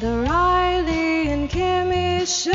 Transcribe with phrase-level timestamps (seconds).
[0.00, 2.52] The Riley and Kimmy Show.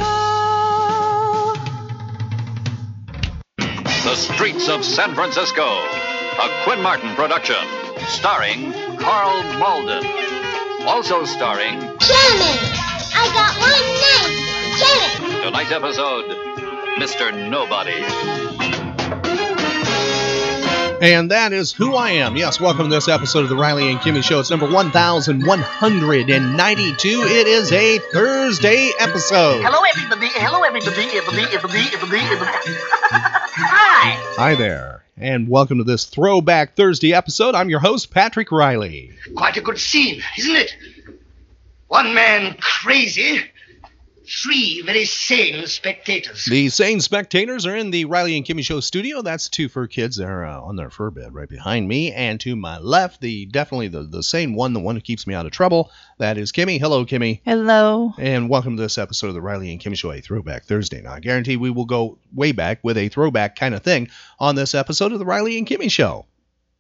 [3.57, 7.57] The Streets of San Francisco, a Quinn Martin production,
[8.07, 10.05] starring Karl Malden.
[10.87, 12.53] Also starring Jimmy!
[13.13, 15.27] I got one name!
[15.27, 15.43] Jimmy!
[15.43, 16.25] tonight's episode,
[16.97, 17.49] Mr.
[17.49, 18.82] Nobody.
[21.03, 22.37] And that is who I am.
[22.37, 24.39] Yes, welcome to this episode of the Riley and Kimmy Show.
[24.39, 27.21] It's number 1192.
[27.23, 29.61] It is a Thursday episode.
[29.65, 30.29] Hello, everybody.
[30.31, 31.01] Hello, everybody.
[31.17, 32.51] Everybody, everybody, everybody, everybody.
[32.65, 34.17] Hi.
[34.37, 35.03] Hi there.
[35.17, 37.53] And welcome to this Throwback Thursday episode.
[37.53, 39.11] I'm your host, Patrick Riley.
[39.35, 40.73] Quite a good scene, isn't it?
[41.89, 43.41] One man crazy,
[44.27, 46.45] three very sane spectators.
[46.45, 49.21] The sane spectators are in the Riley and Kimmy Show studio.
[49.21, 50.17] That's two fur kids.
[50.17, 52.11] They're uh, on their fur bed right behind me.
[52.11, 55.33] And to my left, the definitely the, the sane one, the one who keeps me
[55.33, 55.91] out of trouble.
[56.17, 56.79] That is Kimmy.
[56.79, 57.41] Hello, Kimmy.
[57.45, 58.13] Hello.
[58.17, 61.01] And welcome to this episode of the Riley and Kimmy Show, a throwback Thursday.
[61.01, 64.09] Now, I guarantee we will go way back with a throwback kind of thing
[64.39, 66.25] on this episode of the Riley and Kimmy Show.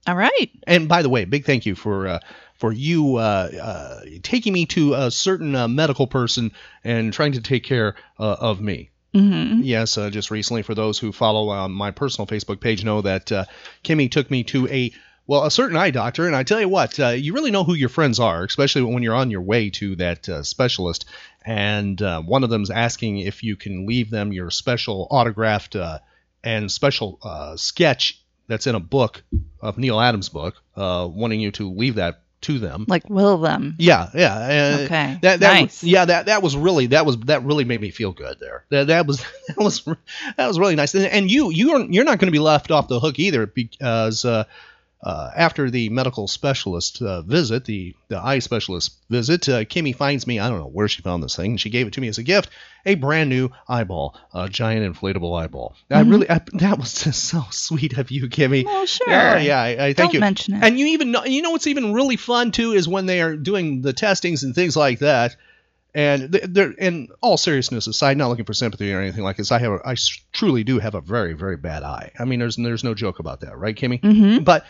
[0.05, 0.49] All right.
[0.67, 2.19] And by the way, big thank you for uh,
[2.63, 6.49] for you uh, uh, taking me to a certain uh, medical person
[6.85, 8.89] and trying to take care uh, of me.
[9.13, 13.01] hmm Yes, uh, just recently, for those who follow uh, my personal Facebook page, know
[13.01, 13.43] that uh,
[13.83, 14.93] Kimmy took me to a
[15.27, 17.73] well, a certain eye doctor, and I tell you what, uh, you really know who
[17.73, 21.03] your friends are, especially when you're on your way to that uh, specialist.
[21.45, 25.99] And uh, one of them's asking if you can leave them your special autographed uh,
[26.45, 29.23] and special uh, sketch that's in a book
[29.61, 32.85] of Neal Adams' book, uh, wanting you to leave that to them.
[32.87, 33.75] Like will them.
[33.77, 34.35] Yeah, yeah.
[34.35, 35.81] uh, Okay, That, that nice.
[35.81, 38.63] Was, yeah, that that was really that was that really made me feel good there.
[38.69, 40.93] That that was that was that was really nice.
[40.93, 43.45] And, and you you are you're not going to be left off the hook either
[43.47, 44.45] because uh,
[45.03, 50.25] uh, after the medical specialist uh, visit, the the eye specialist visit, uh, Kimmy finds
[50.25, 50.39] me.
[50.39, 51.51] I don't know where she found this thing.
[51.51, 52.49] and She gave it to me as a gift.
[52.85, 55.75] A brand new eyeball, a giant inflatable eyeball.
[55.91, 58.63] I really I, that was just so sweet of you, Kimmy.
[58.65, 59.09] Well, sure.
[59.09, 59.61] Yeah, yeah.
[59.61, 60.19] I, I thank Don't you.
[60.21, 60.63] mention it.
[60.63, 63.35] And you even know, you know what's even really fun too is when they are
[63.35, 65.35] doing the testings and things like that.
[65.95, 69.51] And they're in all seriousness aside, not looking for sympathy or anything like this.
[69.51, 69.95] I have, a, I
[70.31, 72.11] truly do have a very, very bad eye.
[72.17, 74.01] I mean, there's, there's no joke about that, right, Kimmy?
[74.01, 74.43] Mhm.
[74.43, 74.65] But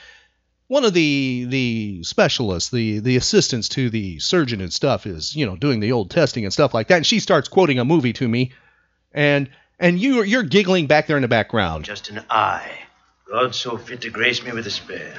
[0.73, 5.45] one of the the specialists, the the assistants to the surgeon and stuff, is you
[5.45, 6.97] know doing the old testing and stuff like that.
[6.97, 8.51] And she starts quoting a movie to me,
[9.13, 11.85] and and you you're giggling back there in the background.
[11.85, 12.71] Just an eye.
[13.29, 15.13] God so fit to grace me with a spare.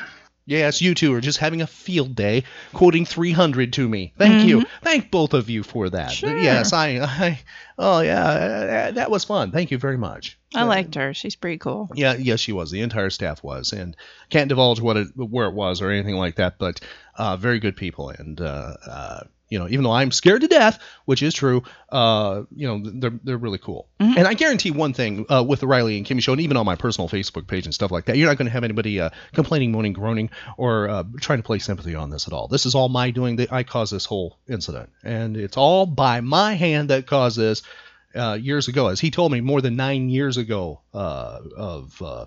[0.46, 2.44] Yes, you two are just having a field day
[2.74, 4.12] quoting 300 to me.
[4.18, 4.64] Thank you.
[4.82, 6.10] Thank both of you for that.
[6.10, 6.36] Sure.
[6.36, 7.40] Yes, I, I
[7.78, 9.52] oh yeah, uh, that was fun.
[9.52, 10.38] Thank you very much.
[10.54, 11.14] I liked her.
[11.14, 11.90] She's pretty cool.
[11.94, 12.70] Yeah, yes, she was.
[12.70, 13.96] The entire staff was, and
[14.28, 16.58] can't divulge what it, where it was or anything like that.
[16.58, 16.80] But
[17.16, 20.78] uh, very good people, and uh, uh, you know, even though I'm scared to death,
[21.04, 23.88] which is true, uh, you know, they're they're really cool.
[24.16, 26.66] And I guarantee one thing uh, with the Riley and Kimmy show, and even on
[26.66, 29.10] my personal Facebook page and stuff like that, you're not going to have anybody uh,
[29.32, 32.48] complaining, moaning, groaning, or uh, trying to play sympathy on this at all.
[32.48, 33.36] This is all my doing.
[33.36, 37.62] That I caused this whole incident, and it's all by my hand that caused this
[38.14, 42.26] uh, years ago, as he told me more than nine years ago uh, of uh,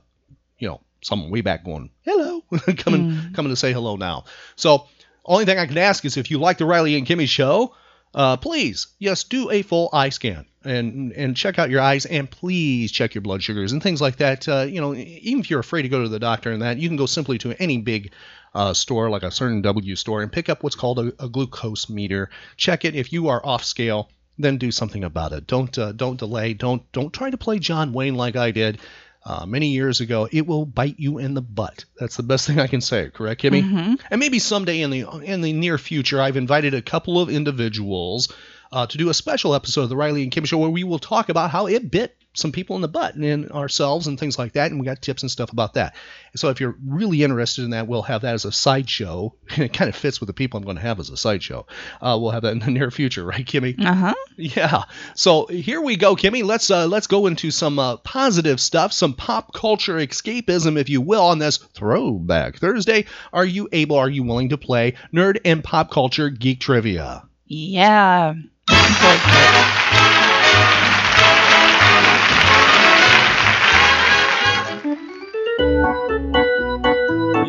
[0.59, 2.41] you know someone way back going hello
[2.77, 4.25] coming coming to say hello now.
[4.55, 4.87] So
[5.27, 7.75] only thing I can ask is if you like the Riley and Kimmy show,
[8.13, 12.29] uh, please yes do a full eye scan and and check out your eyes and
[12.29, 14.47] please check your blood sugars and things like that.
[14.47, 16.87] Uh, you know even if you're afraid to go to the doctor and that you
[16.89, 18.11] can go simply to any big
[18.55, 21.89] uh, store like a certain W store and pick up what's called a, a glucose
[21.89, 22.29] meter.
[22.55, 24.09] Check it if you are off scale
[24.39, 25.47] then do something about it.
[25.47, 26.53] Don't uh, don't delay.
[26.53, 28.79] Don't don't try to play John Wayne like I did
[29.27, 30.27] uh, many years ago.
[30.31, 31.83] It will bite you in the butt.
[31.99, 33.09] That's the best thing I can say.
[33.13, 33.61] Correct, Kimmy?
[33.61, 33.95] Mm-hmm.
[34.09, 38.33] And maybe someday in the in the near future, I've invited a couple of individuals
[38.71, 40.99] uh, to do a special episode of the Riley and Kim Show where we will
[40.99, 44.53] talk about how it bit some people in the butt and ourselves and things like
[44.53, 44.69] that.
[44.69, 45.95] And we got tips and stuff about that.
[46.35, 49.33] So if you're really interested in that, we'll have that as a sideshow.
[49.49, 51.65] And it kind of fits with the people I'm going to have as a sideshow.
[51.99, 53.83] Uh, we'll have that in the near future, right, Kimmy?
[53.83, 54.13] Uh huh.
[54.35, 54.83] Yeah.
[55.15, 56.43] So here we go, Kimmy.
[56.43, 61.01] Let's uh, let's go into some uh, positive stuff, some pop culture escapism, if you
[61.01, 63.05] will, on this Throwback Thursday.
[63.33, 63.95] Are you able?
[63.95, 67.23] Are you willing to play nerd and pop culture geek trivia?
[67.47, 68.35] Yeah.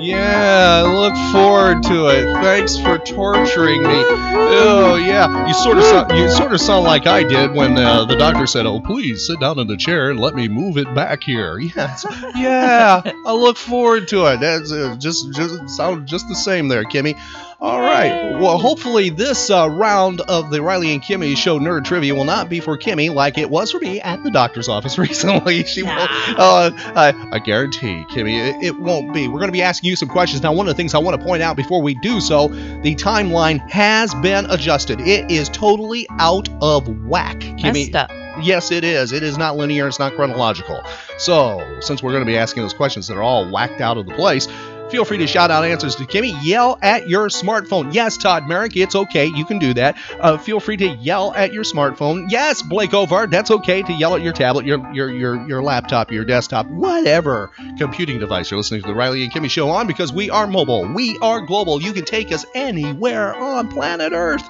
[0.09, 2.25] Yeah, I look forward to it.
[2.43, 4.05] Thanks for torturing me.
[4.51, 8.05] Oh yeah, you sort of sound, you sort of sound like I did when uh,
[8.05, 10.93] the doctor said, "Oh, please sit down in the chair and let me move it
[10.95, 12.05] back here." Yes,
[12.35, 14.41] yeah, I look forward to it.
[14.41, 17.19] That's uh, just just sound just the same there, Kimmy.
[17.61, 18.39] All right.
[18.39, 22.49] Well, hopefully this uh, round of the Riley and Kimmy Show Nerd Trivia will not
[22.49, 25.65] be for Kimmy like it was for me at the doctor's office recently.
[25.65, 25.91] She will.
[25.91, 29.27] Uh, I, I guarantee, Kimmy, it, it won't be.
[29.27, 30.53] We're going to be asking you some questions now.
[30.53, 33.59] One of the things I want to point out before we do so, the timeline
[33.71, 35.01] has been adjusted.
[35.01, 37.91] It is totally out of whack, Kimmy.
[37.93, 38.11] Messed up.
[38.41, 39.13] Yes, it is.
[39.13, 39.89] It is not linear.
[39.89, 40.83] It's not chronological.
[41.19, 44.07] So, since we're going to be asking those questions that are all whacked out of
[44.07, 44.47] the place,
[44.91, 46.37] feel free to shout out answers to Kimmy.
[46.43, 47.93] Yell at your smartphone.
[47.93, 49.27] Yes, Todd Merrick, it's okay.
[49.27, 49.97] You can do that.
[50.21, 52.31] Uh, feel free to yell at your smartphone.
[52.31, 56.11] Yes, Blake Ovard, that's okay to yell at your tablet, your your your your laptop,
[56.11, 60.13] your desktop, whatever computing device you're listening to the Riley and Kimmy show on because
[60.13, 60.87] we are mobile.
[60.93, 61.81] We are global.
[61.83, 64.49] You can take us anywhere on planet Earth.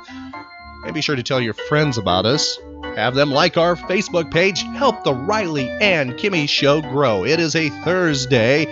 [0.85, 2.59] And be sure to tell your friends about us.
[2.95, 4.63] Have them like our Facebook page.
[4.63, 7.25] Help the Riley and Kimmy show grow.
[7.25, 8.67] It is a Thursday,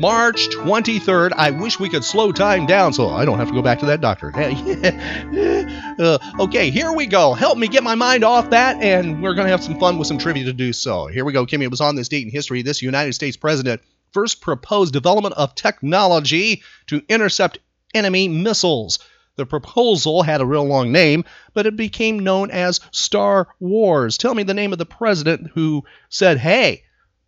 [0.00, 1.32] March 23rd.
[1.36, 3.86] I wish we could slow time down so I don't have to go back to
[3.86, 4.32] that doctor.
[5.96, 7.34] Uh, okay, here we go.
[7.34, 10.08] Help me get my mind off that, and we're going to have some fun with
[10.08, 11.06] some trivia to do so.
[11.06, 11.62] Here we go, Kimmy.
[11.62, 12.62] It was on this date in history.
[12.62, 13.80] This United States president
[14.10, 17.58] first proposed development of technology to intercept
[17.94, 18.98] enemy missiles.
[19.36, 21.24] The proposal had a real long name,
[21.54, 24.18] but it became known as Star Wars.
[24.18, 26.82] Tell me the name of the president who said, hey,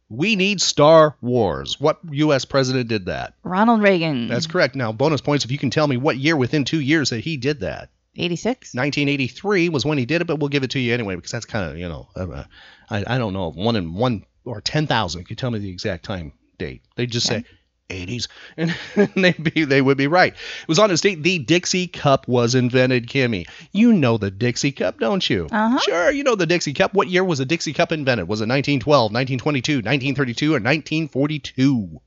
[0.08, 1.81] we need Star Wars.
[1.81, 2.44] What U.S.
[2.44, 3.35] president did that?
[3.43, 4.29] Ronald Reagan.
[4.29, 4.76] That's correct.
[4.76, 7.37] Now, bonus points if you can tell me what year within two years that he
[7.37, 7.91] did that.
[8.19, 8.75] 86.
[8.75, 11.44] 1983 was when he did it, but we'll give it to you anyway because that's
[11.44, 12.44] kind of, you know, uh,
[12.88, 16.32] I, I don't know, one in one or 10,000 could tell me the exact time
[16.56, 16.82] date.
[16.94, 17.44] They just say
[17.88, 18.75] 80s, and
[19.17, 20.33] they'd be, they would be right.
[20.33, 23.47] It was on this date the Dixie Cup was invented, Kimmy.
[23.73, 25.47] You know the Dixie Cup, don't you?
[25.50, 25.79] Uh-huh.
[25.79, 26.94] Sure, you know the Dixie Cup.
[26.94, 28.29] What year was the Dixie Cup invented?
[28.29, 32.00] Was it 1912, 1922, 1932, or 1942?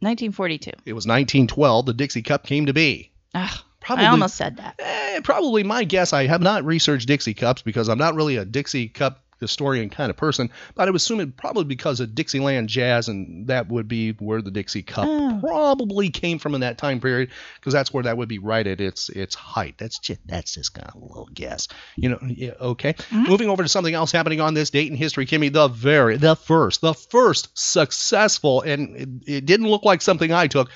[0.00, 0.70] 1942.
[0.86, 3.12] It was 1912 the Dixie Cup came to be.
[3.34, 4.76] Ugh, Probably- I almost said that.
[4.78, 6.12] Eh, probably my guess.
[6.12, 10.10] I have not researched Dixie Cups because I'm not really a Dixie Cup historian kind
[10.10, 13.88] of person, but I would assume it probably because of Dixieland jazz, and that would
[13.88, 15.38] be where the Dixie Cup Oh.
[15.40, 18.80] probably came from in that time period, because that's where that would be right at
[18.80, 19.76] its its height.
[19.78, 22.18] That's just that's just kind of a little guess, you know.
[22.26, 22.92] Yeah, okay.
[22.92, 23.24] Mm-hmm.
[23.24, 26.36] Moving over to something else happening on this date in history, Kimmy, the very the
[26.36, 30.70] first the first successful, and it, it didn't look like something I took.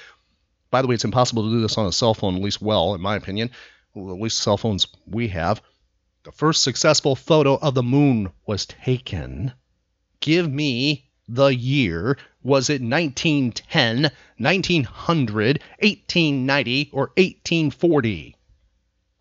[0.70, 2.94] By the way, it's impossible to do this on a cell phone, at least well,
[2.94, 3.50] in my opinion.
[3.96, 5.62] At least cell phones we have.
[6.24, 9.52] The first successful photo of the moon was taken.
[10.20, 12.16] Give me the year.
[12.42, 18.36] Was it 1910, 1900, 1890, or 1840?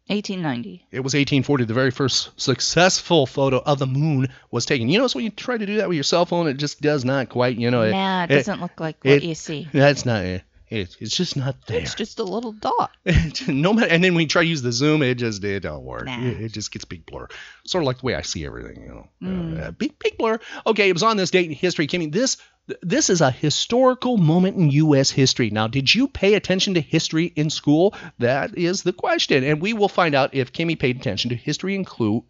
[0.08, 0.86] 1890.
[0.92, 1.64] It was 1840.
[1.66, 4.88] The very first successful photo of the moon was taken.
[4.90, 6.82] You know, notice when you try to do that with your cell phone, it just
[6.82, 7.90] does not quite, you know.
[7.90, 9.68] nah, it it- doesn't look like what it- you see.
[9.74, 10.44] That's not it.
[10.70, 11.80] It- It's just not there.
[11.82, 12.92] It's just a little dot.
[13.48, 15.84] no matter, and then when you try to use the zoom, it just it don't
[15.84, 16.06] work.
[16.06, 16.22] Nah.
[16.24, 17.28] It, it just gets big blur.
[17.66, 19.08] Sort of like the way I see everything, you know.
[19.22, 19.62] Mm.
[19.62, 20.40] Uh, big big blur.
[20.66, 22.12] Okay, it was on this date in history, Kimmy.
[22.12, 22.38] This
[22.82, 25.12] this is a historical moment in U.S.
[25.12, 25.50] history.
[25.50, 27.94] Now, did you pay attention to history in school?
[28.20, 31.76] That is the question, and we will find out if Kimmy paid attention to history
[31.76, 32.24] in clue.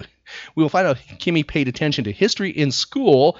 [0.55, 3.37] We will find out if Kimmy paid attention to history in school.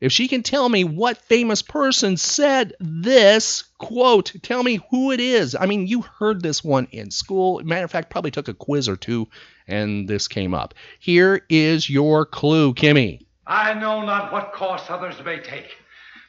[0.00, 5.20] If she can tell me what famous person said this, quote, tell me who it
[5.20, 5.56] is.
[5.58, 7.62] I mean, you heard this one in school.
[7.64, 9.28] Matter of fact, probably took a quiz or two
[9.66, 10.74] and this came up.
[10.98, 13.24] Here is your clue, Kimmy.
[13.46, 15.70] I know not what course others may take,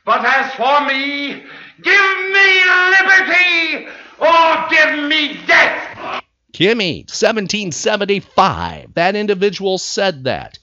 [0.05, 1.43] but as for me,
[1.81, 3.87] give me liberty
[4.19, 6.21] or give me death.
[6.53, 8.93] Kimmy, 1775.
[8.93, 10.57] That individual said that.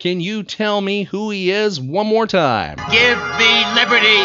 [0.00, 2.76] Can you tell me who he is one more time?
[2.90, 4.22] Give me liberty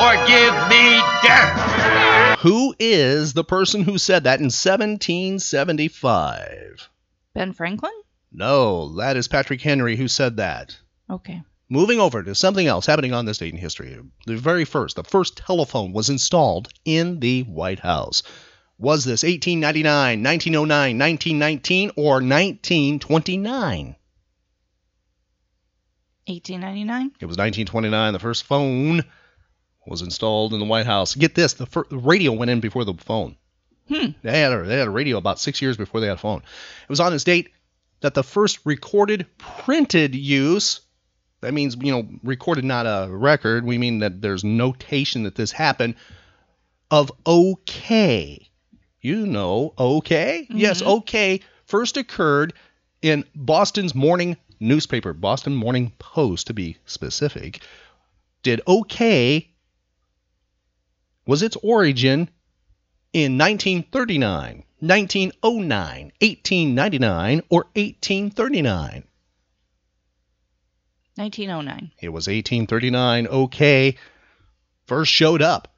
[0.00, 2.38] or give me death.
[2.38, 6.88] Who is the person who said that in 1775?
[7.34, 7.92] Ben Franklin?
[8.32, 10.78] No, that is Patrick Henry who said that.
[11.10, 11.42] Okay.
[11.68, 13.98] Moving over to something else happening on this date in history.
[14.24, 18.22] The very first, the first telephone was installed in the White House.
[18.78, 23.96] Was this 1899, 1909, 1919, or 1929?
[26.28, 27.12] 1899?
[27.20, 28.12] It was 1929.
[28.12, 29.04] The first phone
[29.86, 31.14] was installed in the White House.
[31.14, 33.36] Get this: the, the radio went in before the phone.
[33.88, 34.10] Hmm.
[34.22, 36.40] They had a, they had a radio about six years before they had a phone.
[36.40, 37.50] It was on this date
[38.00, 40.82] that the first recorded printed use.
[41.40, 43.64] That means you know recorded, not a record.
[43.64, 45.94] We mean that there's notation that this happened
[46.90, 48.50] of OK.
[49.00, 50.46] You know OK?
[50.50, 52.54] Yes, OK first occurred
[53.02, 57.60] in Boston's morning newspaper, Boston Morning Post to be specific.
[58.42, 59.50] Did OK
[61.26, 62.30] was its origin
[63.12, 69.04] in 1939, 1909, 1899, or 1839?
[71.16, 71.90] 1909.
[72.00, 73.26] It was 1839.
[73.28, 73.96] OK
[74.86, 75.68] first showed up.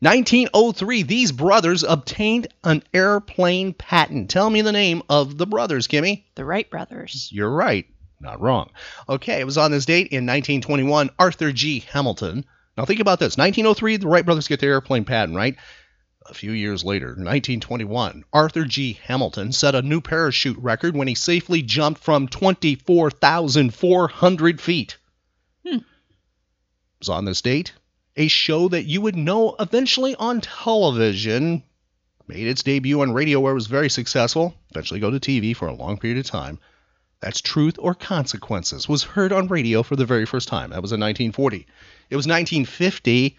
[0.00, 4.30] 1903, these brothers obtained an airplane patent.
[4.30, 6.24] Tell me the name of the brothers, Kimmy.
[6.36, 7.28] The Wright brothers.
[7.30, 7.86] You're right.
[8.20, 8.70] Not wrong.
[9.08, 11.08] Okay, it was on this date in 1921.
[11.18, 11.80] Arthur G.
[11.90, 12.44] Hamilton.
[12.76, 13.38] Now think about this.
[13.38, 15.56] 1903, the Wright brothers get their airplane patent, right?
[16.26, 19.00] A few years later, 1921, Arthur G.
[19.04, 24.98] Hamilton set a new parachute record when he safely jumped from 24,400 feet.
[25.66, 25.76] Hmm.
[25.76, 25.84] It
[27.00, 27.72] was on this date.
[28.16, 31.62] A show that you would know eventually on television
[32.28, 35.68] made its debut on radio where it was very successful, eventually go to TV for
[35.68, 36.58] a long period of time.
[37.20, 40.70] That's Truth or Consequences was heard on radio for the very first time.
[40.70, 41.66] That was in 1940.
[42.08, 43.26] It was 1950.
[43.26, 43.34] It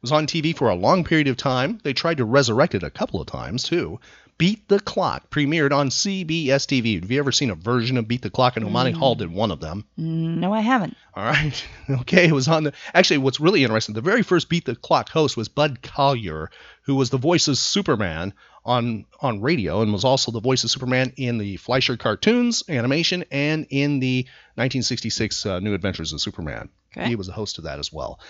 [0.00, 1.80] was on TV for a long period of time.
[1.82, 4.00] They tried to resurrect it a couple of times too.
[4.38, 6.98] Beat the Clock premiered on CBS TV.
[6.98, 8.56] Have you ever seen a version of Beat the Clock?
[8.56, 9.84] And Monty Hall did one of them.
[9.98, 10.96] Mm, no, I haven't.
[11.14, 11.66] All right.
[11.90, 12.28] Okay.
[12.28, 12.72] It was on the.
[12.94, 16.48] Actually, what's really interesting, the very first Beat the Clock host was Bud Collyer,
[16.84, 18.32] who was the voice of Superman
[18.64, 23.24] on on radio and was also the voice of Superman in the Fleischer cartoons, animation,
[23.30, 24.24] and in the
[24.54, 26.68] 1966 uh, New Adventures of Superman.
[26.96, 27.08] Okay.
[27.08, 28.20] He was the host of that as well.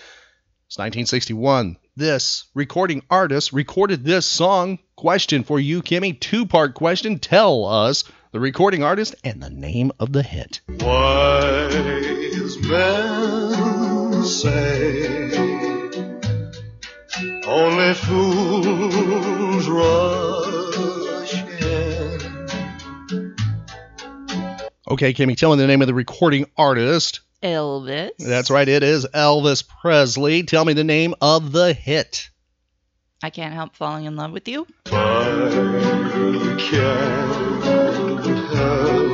[0.67, 1.77] It's 1961.
[1.97, 4.79] This recording artist recorded this song.
[4.95, 6.17] Question for you, Kimmy.
[6.17, 7.19] Two part question.
[7.19, 10.61] Tell us the recording artist and the name of the hit.
[10.69, 11.75] Wise
[12.61, 15.50] men say
[17.51, 23.35] only fools rush in.
[24.89, 27.19] Okay, Kimmy, tell me the name of the recording artist.
[27.43, 28.11] Elvis.
[28.19, 30.43] That's right, it is Elvis Presley.
[30.43, 32.29] Tell me the name of the hit.
[33.23, 34.65] I can't help falling in love with you.
[34.85, 37.63] I can't
[38.55, 39.05] help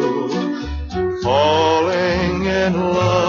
[1.23, 3.26] falling in love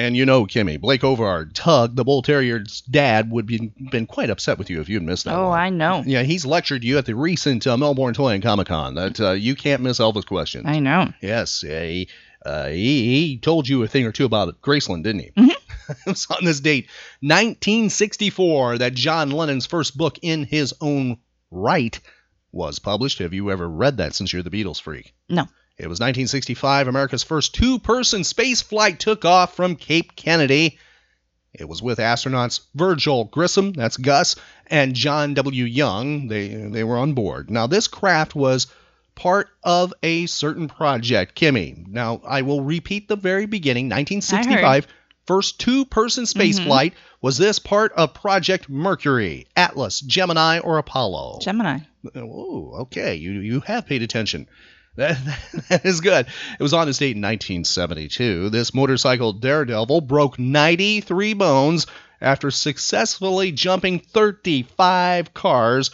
[0.00, 4.30] And you know, Kimmy, Blake Ovard, Tug, the Bull Terrier's dad, would be been quite
[4.30, 5.34] upset with you if you'd missed that.
[5.36, 5.60] Oh, one.
[5.60, 6.02] I know.
[6.06, 9.32] Yeah, he's lectured you at the recent uh, Melbourne Toy and Comic Con that uh,
[9.32, 10.64] you can't miss Elvis questions.
[10.66, 11.12] I know.
[11.20, 12.08] Yes, he,
[12.46, 15.30] uh, he he told you a thing or two about Graceland, didn't he?
[15.36, 15.50] Mhm.
[15.90, 16.88] it was on this date,
[17.20, 21.18] 1964, that John Lennon's first book in his own
[21.50, 22.00] right
[22.52, 23.18] was published.
[23.18, 25.12] Have you ever read that since you're the Beatles freak?
[25.28, 25.46] No.
[25.80, 26.88] It was 1965.
[26.88, 30.78] America's first two-person space flight took off from Cape Kennedy.
[31.54, 34.36] It was with astronauts Virgil Grissom, that's Gus,
[34.68, 35.64] and John W.
[35.64, 36.28] Young.
[36.28, 37.50] They they were on board.
[37.50, 38.66] Now this craft was
[39.14, 41.86] part of a certain project, Kimmy.
[41.88, 44.86] Now I will repeat the very beginning, 1965.
[45.26, 46.64] First two-person space Mhm.
[46.64, 51.38] flight was this part of Project Mercury, Atlas, Gemini, or Apollo?
[51.42, 51.78] Gemini.
[52.16, 53.14] Oh, okay.
[53.16, 54.46] You you have paid attention.
[54.96, 55.18] That,
[55.68, 56.26] that is good.
[56.58, 58.50] It was on this date in 1972.
[58.50, 61.86] This motorcycle daredevil broke 93 bones
[62.20, 65.90] after successfully jumping 35 cars.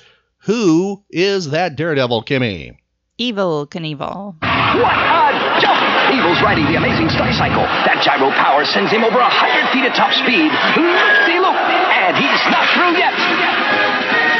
[0.46, 2.76] Who is that daredevil, Kimmy?
[3.18, 4.36] Evel Knievel.
[4.40, 5.80] What a jump!
[6.12, 7.62] Evel's riding the amazing Star Cycle.
[7.62, 10.52] That gyro power sends him over a hundred feet at top speed.
[10.76, 11.56] Loop-de-loop!
[11.96, 13.65] And he's not through yet.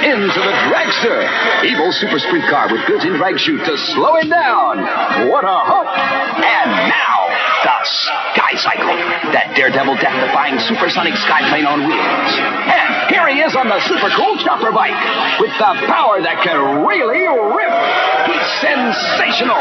[0.06, 1.26] Into the dragster.
[1.66, 4.78] Evel's super sprint car with built-in drag chute to slow him down.
[5.26, 5.90] What a hook!
[6.46, 7.26] And now,
[7.66, 8.94] the Sky Cycle.
[9.34, 12.30] That daredevil death-defying supersonic skyplane on wheels.
[12.70, 14.94] And here he is on the super cool chopper bike
[15.42, 17.74] with the power that can really rip.
[18.30, 19.58] He's sensational.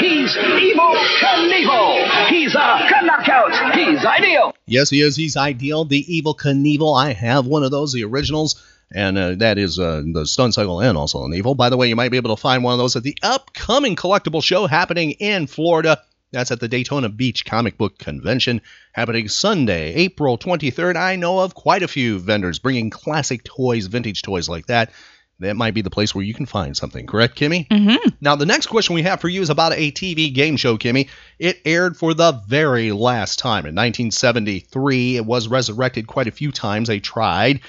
[0.00, 2.32] He's Evel Knievel.
[2.32, 3.52] He's a knockout.
[3.76, 4.56] He's ideal.
[4.64, 5.16] Yes, he is.
[5.16, 5.84] He's ideal.
[5.84, 6.96] The Evel Knievel.
[6.96, 8.56] I have one of those, the originals.
[8.94, 11.56] And uh, that is uh, the Stunt Cycle and also an Evel.
[11.56, 13.96] By the way, you might be able to find one of those at the upcoming
[13.96, 16.00] collectible show happening in Florida.
[16.32, 20.96] That's at the Daytona Beach Comic Book Convention happening Sunday, April 23rd.
[20.96, 24.92] I know of quite a few vendors bringing classic toys, vintage toys like that.
[25.40, 27.06] that might be the place where you can find something.
[27.06, 27.68] Correct, Kimmy?
[27.68, 28.14] Mm-hmm.
[28.20, 31.08] Now, the next question we have for you is about a TV game show, Kimmy.
[31.38, 35.16] It aired for the very last time in 1973.
[35.16, 36.88] It was resurrected quite a few times.
[36.88, 37.60] They tried.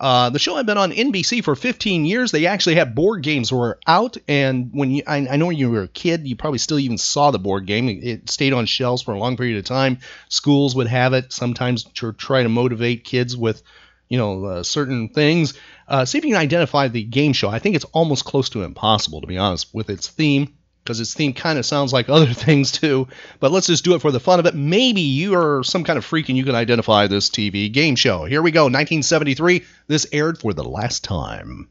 [0.00, 2.30] Uh, the show had been on NBC for 15 years.
[2.30, 5.70] They actually had board games were out, and when you, I, I know when you
[5.70, 7.90] were a kid, you probably still even saw the board game.
[7.90, 9.98] It, it stayed on shelves for a long period of time.
[10.30, 13.62] Schools would have it sometimes to try to motivate kids with,
[14.08, 15.52] you know, uh, certain things.
[15.86, 17.50] Uh, see if you can identify the game show.
[17.50, 20.54] I think it's almost close to impossible, to be honest, with its theme
[20.90, 23.06] because its theme kind of sounds like other things too.
[23.38, 24.56] But let's just do it for the fun of it.
[24.56, 28.24] Maybe you are some kind of freak and you can identify this TV game show.
[28.24, 29.64] Here we go, 1973.
[29.86, 31.68] This aired for the last time.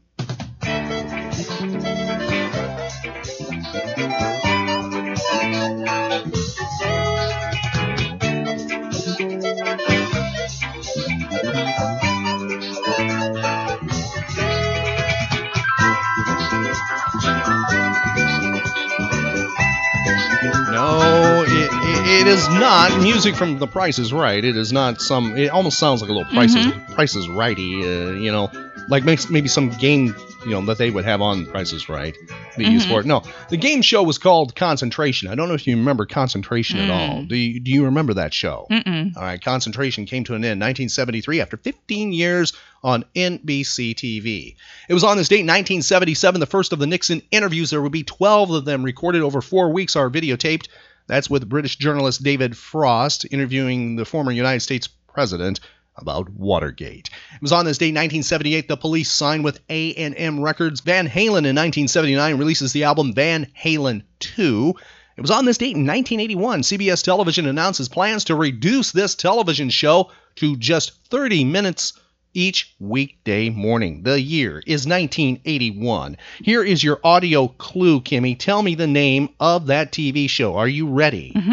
[22.30, 24.44] Is not music from The Price is Right.
[24.44, 25.36] It is not some.
[25.36, 27.82] It almost sounds like a little Price is Price is Righty.
[27.82, 28.50] Uh, you know,
[28.88, 32.16] like makes- maybe some game you know that they would have on Price is Right.
[32.56, 32.90] Be used Mhm.
[32.90, 33.06] for it.
[33.06, 35.28] No, the game show was called Concentration.
[35.28, 37.16] I don't know if you remember Concentration at all.
[37.22, 37.28] Mm.
[37.28, 38.66] Do you, do you remember that show?
[38.70, 39.16] Mm-mm.
[39.16, 44.56] All right, Concentration came to an end in 1973 after 15 years on NBC TV.
[44.88, 47.68] It was on this date, 1977, the first of the Nixon interviews.
[47.70, 50.68] There would be 12 of them recorded over four weeks, are videotaped.
[51.06, 55.60] That's with British journalist David Frost interviewing the former United States president
[55.96, 57.10] about Watergate.
[57.34, 60.80] It was on this date, 1978, the police signed with A&M Records.
[60.80, 64.74] Van Halen in 1979 releases the album Van Halen 2.
[65.16, 69.68] It was on this date in 1981, CBS Television announces plans to reduce this television
[69.68, 71.92] show to just 30 minutes
[72.34, 74.02] each weekday morning.
[74.02, 76.16] The year is 1981.
[76.42, 78.38] Here is your audio clue, Kimmy.
[78.38, 80.56] Tell me the name of that TV show.
[80.56, 81.32] Are you ready?
[81.34, 81.52] Mm-hmm.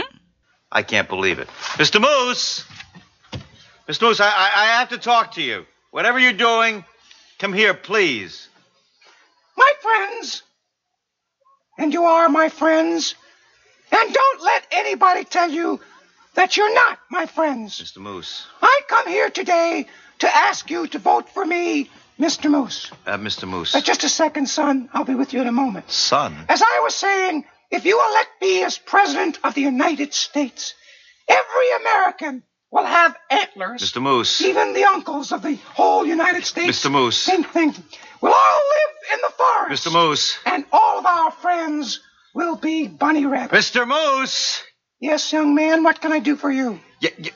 [0.71, 1.47] I can't believe it.
[1.77, 2.01] Mr.
[2.01, 2.65] Moose!
[3.87, 4.01] Mr.
[4.01, 5.65] Moose, I, I, I have to talk to you.
[5.91, 6.83] Whatever you're doing,
[7.39, 8.49] come here, please.
[9.55, 10.43] My friends,
[11.77, 13.15] and you are my friends,
[13.91, 15.79] and don't let anybody tell you
[16.35, 17.81] that you're not my friends.
[17.81, 17.97] Mr.
[17.97, 18.45] Moose.
[18.61, 19.87] I come here today
[20.19, 22.49] to ask you to vote for me, Mr.
[22.49, 22.91] Moose.
[23.05, 23.47] Uh, Mr.
[23.47, 23.75] Moose.
[23.75, 24.89] Uh, just a second, son.
[24.93, 25.89] I'll be with you in a moment.
[25.91, 26.45] Son.
[26.49, 30.73] As I was saying, if you elect me as President of the United States,
[31.27, 33.81] every American will have antlers.
[33.81, 34.01] Mr.
[34.01, 34.41] Moose.
[34.41, 36.85] Even the uncles of the whole United States.
[36.85, 36.91] Mr.
[36.91, 37.17] Moose.
[37.17, 37.73] Same thing.
[38.21, 39.85] We'll all live in the forest.
[39.85, 39.93] Mr.
[39.93, 40.37] Moose.
[40.45, 42.01] And all of our friends
[42.33, 43.71] will be bunny rabbits.
[43.71, 43.87] Mr.
[43.87, 44.63] Moose!
[44.99, 46.79] Yes, young man, what can I do for you?
[47.01, 47.29] Y- y-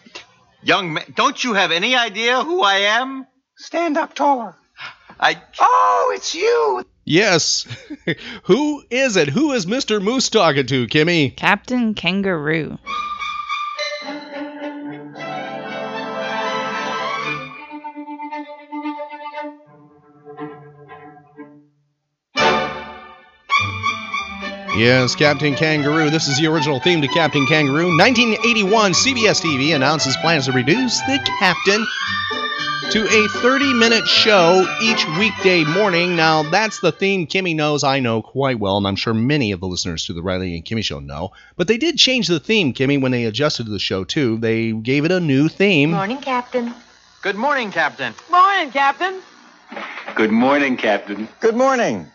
[0.64, 3.28] young man, don't you have any idea who I am?
[3.58, 4.56] Stand up taller.
[5.20, 5.42] I.
[5.60, 6.84] Oh, it's you.
[7.06, 7.68] Yes.
[8.44, 9.28] Who is it?
[9.30, 10.02] Who is Mr.
[10.02, 11.36] Moose talking to, Kimmy?
[11.36, 12.78] Captain Kangaroo.
[24.78, 26.10] Yes, Captain Kangaroo.
[26.10, 27.98] This is the original theme to Captain Kangaroo.
[27.98, 31.86] 1981, CBS TV announces plans to reduce the captain
[32.92, 36.16] to a 30 minute show each weekday morning.
[36.16, 39.60] Now, that's the theme Kimmy knows I know quite well, and I'm sure many of
[39.60, 41.34] the listeners to the Riley and Kimmy show know.
[41.58, 44.38] But they did change the theme, Kimmy, when they adjusted the show, too.
[44.38, 45.92] They gave it a new theme.
[45.92, 46.74] Morning, Captain.
[47.22, 48.14] Good morning, Captain.
[48.30, 49.22] Morning, Captain.
[50.16, 51.28] Good morning, Captain.
[51.42, 52.10] Good morning.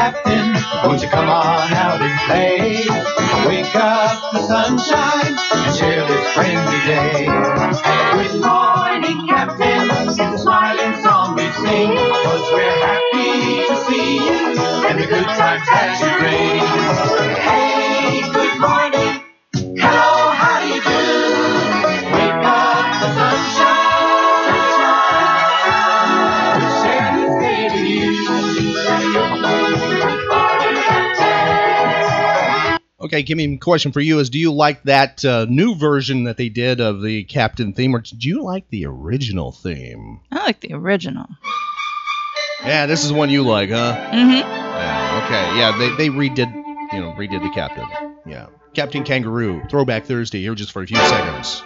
[0.00, 0.54] Captain.
[0.84, 2.86] Won't you come on out and play?
[3.46, 7.26] Wake up the sunshine and share this friendly day.
[8.16, 10.08] Good morning, Captain.
[10.08, 11.96] It's a smiling song we sing.
[11.96, 16.69] Cause we're happy to see you and the good times as you bring.
[16.90, 19.22] Hey, good morning.
[19.78, 20.90] Hello, how do you do?
[22.10, 24.42] Wake up the sunshine.
[24.50, 25.38] sunshine.
[26.58, 28.10] We'll share this day with you.
[29.12, 32.80] Good morning, Captain.
[33.02, 36.48] Okay, Kimmy, question for you is do you like that uh, new version that they
[36.48, 40.18] did of the Captain theme, or did you like the original theme?
[40.32, 41.28] I like the original.
[42.64, 43.96] Yeah, this is one you like, huh?
[44.12, 44.40] Mm-hmm.
[44.40, 45.56] Yeah, okay.
[45.56, 46.52] Yeah, they, they redid,
[46.92, 47.86] you know, redid the Captain.
[48.26, 48.46] Yeah.
[48.74, 51.62] Captain Kangaroo, Throwback Thursday, here just for a few seconds.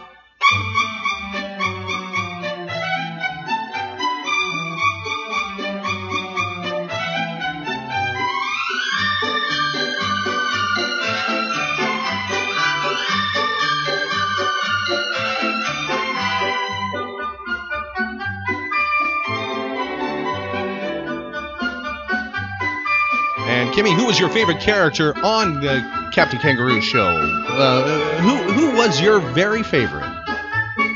[23.74, 27.08] Kimmy, who was your favorite character on the Captain Kangaroo show?
[27.48, 30.04] Uh, who who was your very favorite?
[30.04, 30.94] I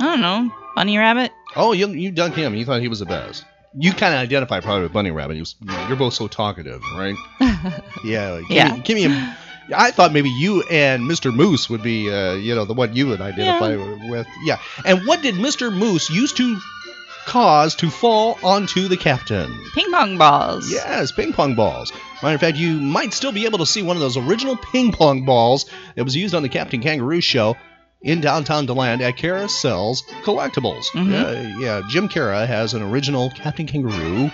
[0.00, 0.52] don't know.
[0.74, 1.32] Bunny Rabbit?
[1.56, 2.54] Oh, you you done him.
[2.54, 3.44] You thought he was the best.
[3.76, 5.38] You kind of identify probably with Bunny Rabbit.
[5.38, 5.54] Was,
[5.88, 7.16] you're both so talkative, right?
[8.04, 8.40] yeah.
[8.40, 8.76] Kimmy, Yeah.
[8.78, 9.36] Kimmy and-
[9.74, 11.34] I thought maybe you and Mr.
[11.34, 13.74] Moose would be, uh, you know, the one you would identify
[14.10, 14.26] with.
[14.42, 14.58] Yeah.
[14.84, 15.74] And what did Mr.
[15.74, 16.60] Moose used to
[17.26, 19.52] cause to fall onto the captain?
[19.74, 20.70] Ping pong balls.
[20.70, 21.92] Yes, ping pong balls.
[22.22, 24.92] Matter of fact, you might still be able to see one of those original ping
[24.92, 27.56] pong balls that was used on the Captain Kangaroo show
[28.02, 30.84] in downtown DeLand at Carousel's Collectibles.
[30.94, 31.10] Mhm.
[31.10, 34.30] Yeah, yeah, Jim Cara has an original Captain Kangaroo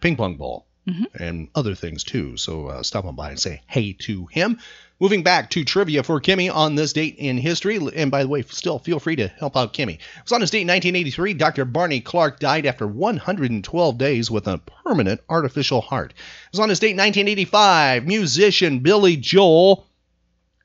[0.00, 1.04] ping pong ball Mhm.
[1.18, 2.36] and other things too.
[2.36, 4.58] So uh, stop on by and say hey to him.
[5.00, 8.42] Moving back to trivia for Kimmy on this date in history, and by the way,
[8.42, 9.94] still feel free to help out Kimmy.
[9.94, 11.32] It was on this date in 1983.
[11.34, 11.64] Dr.
[11.64, 16.12] Barney Clark died after 112 days with a permanent artificial heart.
[16.12, 18.06] It was on this date in 1985.
[18.06, 19.86] Musician Billy Joel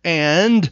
[0.03, 0.69] and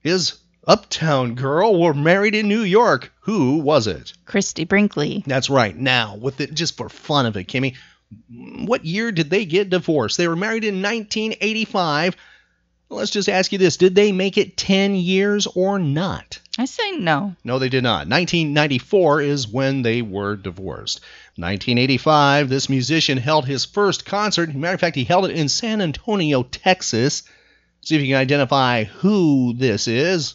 [0.00, 3.12] his uptown girl were married in New York.
[3.20, 4.14] Who was it?
[4.24, 5.22] Christie Brinkley.
[5.26, 5.76] That's right.
[5.76, 7.76] Now, with it just for fun of it, Kimmy,
[8.28, 10.16] what year did they get divorced?
[10.16, 12.16] They were married in 1985.
[12.88, 16.38] Let's just ask you this: Did they make it 10 years or not?
[16.58, 17.34] I say no.
[17.42, 18.08] No, they did not.
[18.08, 21.00] 1994 is when they were divorced.
[21.36, 24.54] 1985, this musician held his first concert.
[24.54, 27.22] Matter of fact, he held it in San Antonio, Texas.
[27.80, 30.34] See if you can identify who this is.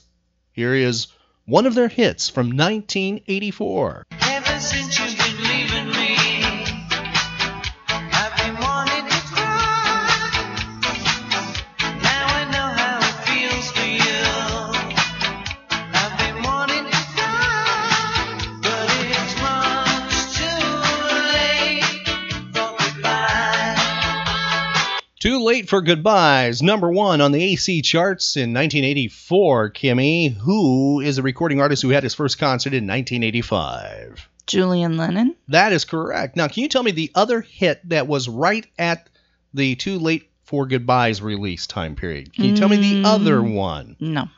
[0.52, 1.08] Here is
[1.46, 4.08] one of their hits from 1984.
[25.28, 26.62] Too late for goodbyes.
[26.62, 29.72] Number one on the AC charts in 1984.
[29.72, 34.30] Kimmy, who is a recording artist who had his first concert in 1985?
[34.46, 35.36] Julian Lennon.
[35.50, 36.38] That is correct.
[36.38, 39.10] Now, can you tell me the other hit that was right at
[39.54, 42.32] the Too Late for Goodbyes release time period?
[42.34, 43.06] Can you tell me the Mm.
[43.06, 43.98] other one?
[44.00, 44.30] No.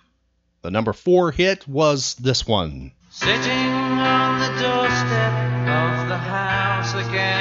[0.63, 2.93] The number four hit was this one.
[3.11, 5.33] Sitting on the doorstep
[5.69, 7.38] of the house again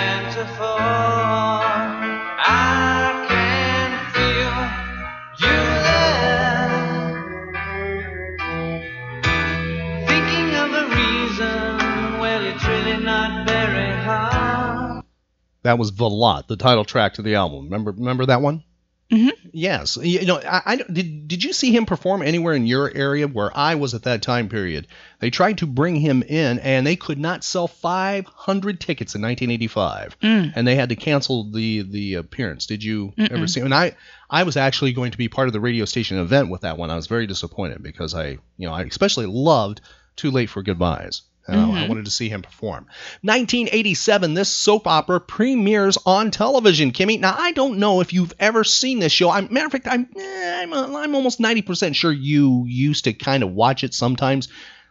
[15.68, 17.64] That was Valotte, the title track to the album.
[17.64, 18.64] Remember, remember that one?
[19.12, 19.32] Mhm.
[19.52, 19.98] Yes.
[20.00, 21.28] You know, I, I did.
[21.28, 24.48] Did you see him perform anywhere in your area where I was at that time
[24.48, 24.86] period?
[25.20, 30.16] They tried to bring him in, and they could not sell 500 tickets in 1985,
[30.22, 30.52] Mm.
[30.56, 32.64] and they had to cancel the the appearance.
[32.64, 33.50] Did you ever Mm-mm.
[33.50, 33.60] see?
[33.60, 33.94] And I
[34.30, 36.90] I was actually going to be part of the radio station event with that one.
[36.90, 39.82] I was very disappointed because I you know I especially loved
[40.16, 41.22] Too Late for Goodbyes.
[41.48, 41.88] And I- I Mhm.
[41.88, 42.86] wanted to see him perform.
[43.22, 47.18] 1987, this soap opera premieres on television, Kimmy.
[47.18, 49.30] Now, I don't know if you've ever seen this show.
[49.30, 53.42] I'm, matter of fact, I'm, eh, I'm, I'm almost 90% sure you used to kind
[53.42, 54.48] of watch it sometimes.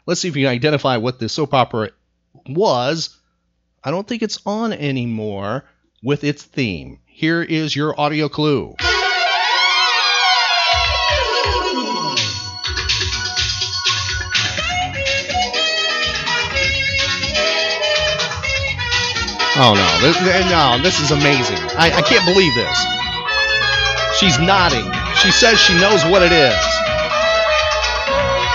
[0.07, 1.91] Let's see if you can identify what this soap opera
[2.49, 3.09] was.
[3.83, 5.65] I don't think it's on anymore
[6.03, 6.99] with its theme.
[7.05, 8.75] Here is your audio clue.
[19.59, 20.15] Oh no, this,
[20.51, 21.57] no, this is amazing.
[21.77, 22.77] I, I can't believe this.
[24.19, 24.85] She's nodding.
[25.17, 26.53] She says she knows what it is.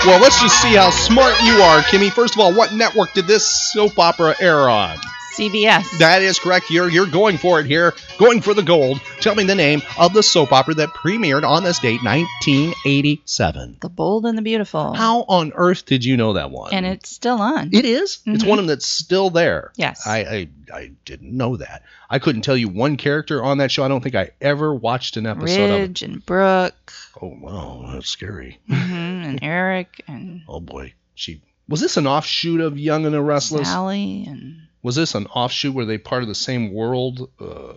[0.07, 2.11] Well, let's just see how smart you are, Kimmy.
[2.11, 4.97] First of all, what network did this soap opera air on?
[5.33, 5.97] CBS.
[5.99, 6.69] That is correct.
[6.69, 9.01] You're you're going for it here, going for the gold.
[9.19, 13.77] Tell me the name of the soap opera that premiered on this date, 1987.
[13.81, 14.93] The Bold and the Beautiful.
[14.93, 16.73] How on earth did you know that one?
[16.73, 17.69] And it's still on.
[17.73, 18.19] It is?
[18.25, 18.47] It's Mhm.
[18.47, 19.71] one of them that's still there.
[19.75, 20.05] Yes.
[20.07, 21.83] I, I I didn't know that.
[22.09, 23.83] I couldn't tell you one character on that show.
[23.83, 25.81] I don't think I ever watched an episode of it.
[25.81, 26.93] Ridge and Brooke.
[27.21, 28.59] Oh wow, that's scary.
[28.67, 33.21] hmm and Eric and Oh boy, she was this an offshoot of Young and the
[33.21, 33.67] Restless?
[33.69, 35.73] Sally and Was this an offshoot?
[35.73, 37.73] Were they part of the same world uh,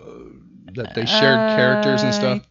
[0.75, 2.42] that they shared characters and stuff?
[2.42, 2.47] I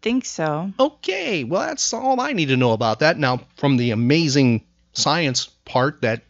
[0.00, 0.72] think so.
[0.78, 3.18] Okay, well that's all I need to know about that.
[3.18, 6.22] Now, from the amazing science part that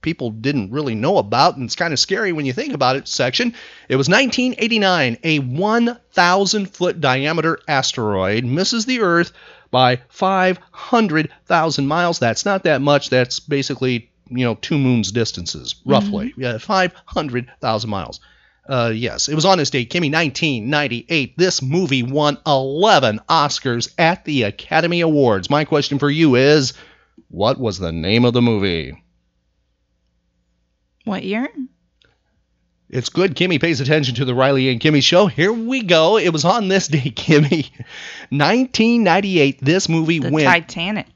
[0.00, 3.08] people didn't really know about, and it's kind of scary when you think about it.
[3.08, 3.54] Section.
[3.88, 5.18] It was 1989.
[5.24, 9.32] A 1,000 foot diameter asteroid misses the Earth
[9.72, 12.18] by 500,000 miles.
[12.20, 13.10] That's not that much.
[13.10, 16.34] That's basically you know two moons distances roughly.
[16.36, 18.20] Yeah, 500,000 miles.
[18.66, 21.36] Uh, yes, it was on this date, Kimmy, 1998.
[21.36, 25.50] This movie won 11 Oscars at the Academy Awards.
[25.50, 26.72] My question for you is,
[27.28, 29.02] what was the name of the movie?
[31.04, 31.48] What year?
[32.88, 35.26] It's good Kimmy pays attention to the Riley and Kimmy show.
[35.26, 36.16] Here we go.
[36.16, 37.70] It was on this day, Kimmy.
[38.30, 39.58] 1998.
[39.62, 40.46] This movie The went.
[40.46, 41.06] Titanic.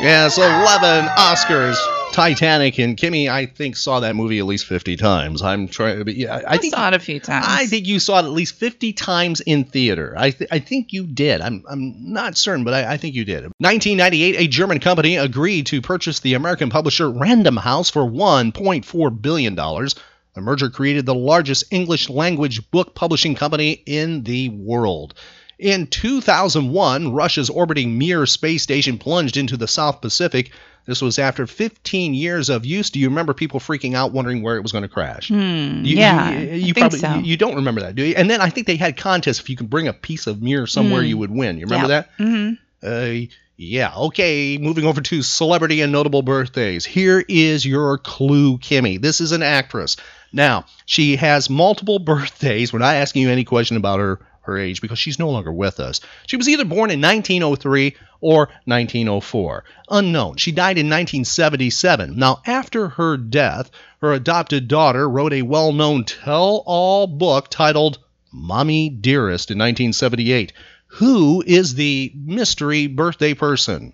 [0.00, 1.76] Yes, 11 Oscars.
[2.12, 5.42] Titanic and Kimmy, I think, saw that movie at least 50 times.
[5.42, 7.46] I'm trying, yeah, I, I think saw it a few times.
[7.48, 10.14] I think you saw it at least 50 times in theater.
[10.16, 11.40] I, th- I think you did.
[11.40, 13.44] I'm, I'm not certain, but I, I think you did.
[13.58, 19.54] 1998, a German company agreed to purchase the American publisher Random House for $1.4 billion.
[19.54, 25.14] The merger created the largest English language book publishing company in the world.
[25.60, 30.52] In 2001, Russia's orbiting Mir space station plunged into the South Pacific.
[30.86, 32.88] This was after 15 years of use.
[32.88, 35.28] Do you remember people freaking out, wondering where it was going to crash?
[35.28, 37.14] Hmm, You, yeah, you, you probably so.
[37.16, 38.14] you, don't remember that, do you?
[38.16, 40.66] And then I think they had contests if you could bring a piece of mirror
[40.66, 41.08] somewhere, Hmm.
[41.08, 41.58] you would win.
[41.58, 42.02] You remember Yeah.
[42.02, 42.18] that?
[42.18, 42.58] Mhm.
[42.82, 43.92] Uh, yeah.
[43.94, 44.56] Okay.
[44.56, 46.86] Moving over to celebrity and notable birthdays.
[46.86, 49.00] Here is your clue, Kimmy.
[49.00, 49.98] This is an actress.
[50.32, 52.72] Now she has multiple birthdays.
[52.72, 55.80] We're not asking you any question about her her age because she's no longer with
[55.80, 56.00] us.
[56.26, 59.64] She was either born in 1903 or 1904.
[59.90, 60.36] Unknown.
[60.36, 62.18] She died in 1977.
[62.18, 67.98] Now, after her death, her adopted daughter wrote a well known tell all book titled
[68.32, 70.52] Mommy Dearest in 1978.
[70.94, 73.92] Who is the mystery birthday person?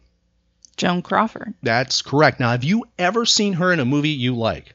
[0.76, 1.54] Joan Crawford.
[1.62, 2.40] That's correct.
[2.40, 4.74] Now, have you ever seen her in a movie you like?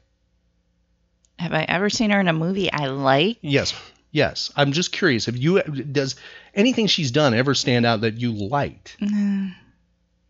[1.38, 3.38] Have I ever seen her in a movie I like?
[3.42, 3.74] Yes.
[4.12, 4.52] Yes.
[4.56, 5.26] I'm just curious.
[5.26, 6.16] Have you does
[6.54, 8.98] anything she's done ever stand out that you liked?
[9.00, 9.50] No.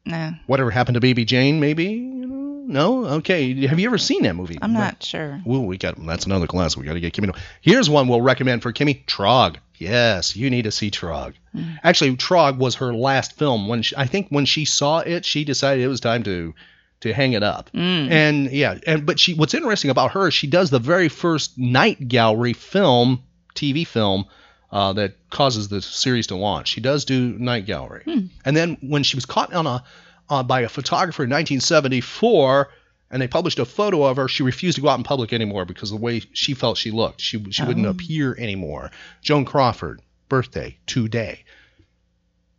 [0.05, 0.31] No.
[0.47, 1.99] Whatever happened to Baby Jane, maybe?
[1.99, 3.05] No?
[3.05, 3.65] Okay.
[3.67, 4.57] Have you ever seen that movie?
[4.61, 5.41] I'm not sure.
[5.47, 7.33] Ooh, we got that's another class we got to get Kimmy.
[7.33, 9.57] to- Here's one we'll recommend for Kimmy: Trog.
[9.77, 11.33] Yes, you need to see Trog.
[11.55, 11.77] Mm.
[11.83, 13.67] Actually, Trog was her last film.
[13.67, 16.53] When she, I think when she saw it, she decided it was time to
[17.01, 17.71] to hang it up.
[17.73, 18.11] Mm.
[18.11, 21.57] And yeah, and but she what's interesting about her, is she does the very first
[21.57, 23.23] night gallery film,
[23.55, 24.25] TV film.
[24.73, 26.69] Uh, that causes the series to launch.
[26.69, 28.27] She does do Night Gallery, Hmm.
[28.45, 29.83] and then when she was caught on a
[30.29, 32.69] uh, by a photographer in 1974,
[33.11, 35.65] and they published a photo of her, she refused to go out in public anymore
[35.65, 37.19] because of the way she felt she looked.
[37.19, 37.89] She she wouldn't Oh.
[37.89, 38.91] appear anymore.
[39.21, 41.43] Joan Crawford, birthday today.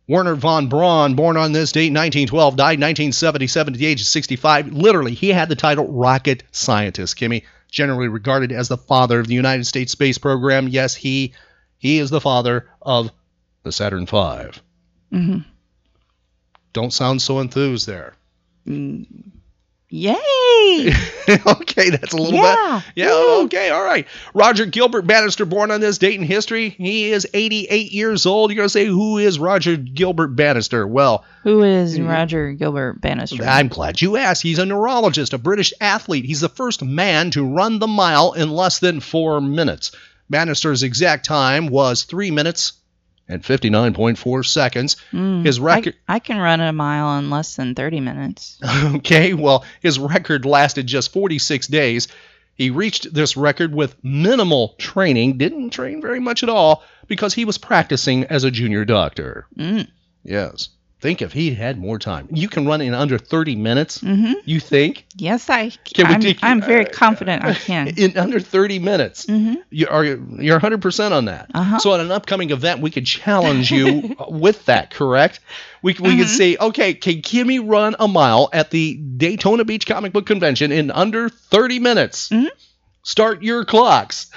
[0.07, 4.67] Wernher von Braun, born on this date, 1912, died 1977 at the age of 65.
[4.73, 7.17] Literally, he had the title rocket scientist.
[7.17, 10.69] Kimmy, generally regarded as the father of the United States space program.
[10.69, 11.33] Yes, he
[11.77, 13.11] he is the father of
[13.63, 14.59] the Saturn V.
[15.11, 15.39] hmm
[16.71, 18.13] Don't sound so enthused there.
[19.95, 20.91] Yay!
[21.45, 22.81] okay, that's a little Yeah.
[22.83, 22.93] bit.
[22.95, 23.11] Yeah,
[23.43, 24.07] okay, all right.
[24.33, 26.69] Roger Gilbert Bannister, born on this date in history.
[26.69, 28.49] He is 88 years old.
[28.49, 30.87] You're going to say, who is Roger Gilbert Bannister?
[30.87, 32.09] Well, Who is mm.
[32.09, 33.43] Roger Gilbert Bannister?
[33.43, 34.41] I'm glad you asked.
[34.41, 36.25] He's a neurologist, a British athlete.
[36.25, 39.91] He's the first man to run the mile in less than four minutes.
[40.27, 42.73] Bannister's exact time was three minutes
[43.33, 44.95] and 59.4 seconds.
[45.11, 45.95] Mm, His record.
[46.07, 48.59] I, I can run a mile in less than 30 minutes.
[48.95, 52.07] Okay, well, his record lasted just 46 days.
[52.55, 57.45] He reached this record with minimal training, didn't train very much at all, because he
[57.45, 59.47] was practicing as a junior doctor.
[59.57, 59.87] Mm.
[60.23, 60.69] Yes.
[61.03, 62.29] Think if he had more time.
[62.31, 65.05] You can run in under 30 minutes, hmm you think?
[65.17, 65.69] Yes, I.
[65.83, 67.89] Can I'm, take- I'm very confident I can.
[67.97, 69.25] In under 30 minutes.
[69.25, 71.51] hmm You are you're 100% on that.
[71.53, 71.79] Uh-huh.
[71.79, 75.41] So at an upcoming event, we could challenge you with that, correct?
[75.81, 76.37] We, we could Mhm.
[76.37, 80.89] say, okay, can Kimmy run a mile at the Daytona Beach Comic Book Convention in
[80.89, 82.29] under 30 minutes?
[82.29, 82.47] Mhm.
[83.03, 84.27] Start your clocks.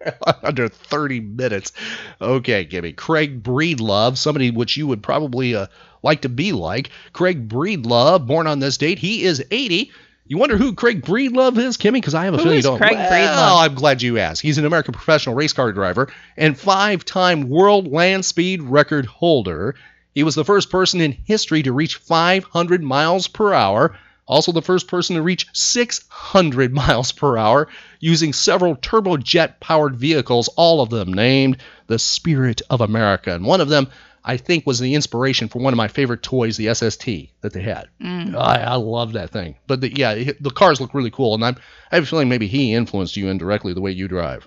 [0.42, 1.72] under 30 minutes.
[2.20, 2.94] Okay, Kimmy.
[2.94, 5.66] Craig Breedlove, somebody which you would probably uh,
[6.02, 6.90] like to be like.
[7.12, 9.90] Craig Breedlove, born on this date, he is 80.
[10.26, 11.94] You wonder who Craig Breedlove is, Kimmy?
[11.94, 12.78] Because I have a Who feeling you don't.
[12.78, 13.64] Craig well, Breedlove?
[13.64, 14.42] I'm glad you asked.
[14.42, 19.74] He's an American professional race car driver and five-time world land speed record holder.
[20.14, 23.96] He was the first person in history to reach 500 miles per hour.
[24.28, 30.48] Also, the first person to reach 600 miles per hour using several turbojet powered vehicles,
[30.56, 33.34] all of them named the Spirit of America.
[33.34, 33.88] And one of them,
[34.22, 37.06] I think, was the inspiration for one of my favorite toys, the SST
[37.40, 37.88] that they had.
[38.02, 38.36] Mm.
[38.36, 39.56] I, I love that thing.
[39.66, 41.56] But the, yeah, the cars look really cool, and I'm,
[41.90, 44.46] I have a feeling maybe he influenced you indirectly the way you drive.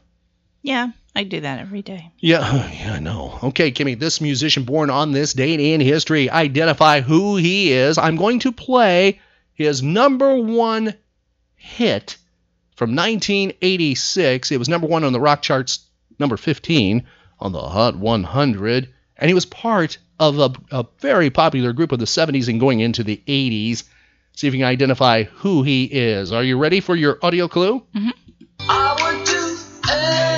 [0.61, 2.11] Yeah, I do that every day.
[2.19, 3.39] Yeah, yeah, I know.
[3.41, 7.97] Okay, Kimmy, this musician born on this date in history, identify who he is.
[7.97, 9.19] I'm going to play
[9.63, 10.93] his number one
[11.55, 12.17] hit
[12.75, 14.51] from 1986.
[14.51, 15.85] It was number one on the rock charts,
[16.19, 17.03] number 15
[17.39, 21.99] on the Hot 100, and he was part of a, a very popular group of
[21.99, 23.83] the 70s and going into the 80s.
[24.35, 26.31] See if you can identify who he is.
[26.31, 27.79] Are you ready for your audio clue?
[27.95, 28.09] Mm-hmm.
[28.69, 30.30] I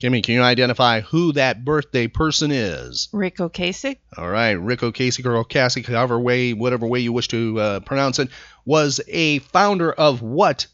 [0.00, 3.08] Kimmy, can you identify who that birthday person is?
[3.12, 3.98] Ric Ocasek?
[4.16, 8.18] All right, Ric Ocasek or Ocasek, however way, whatever way you wish to uh, pronounce
[8.18, 8.30] it,
[8.64, 10.66] was a founder of what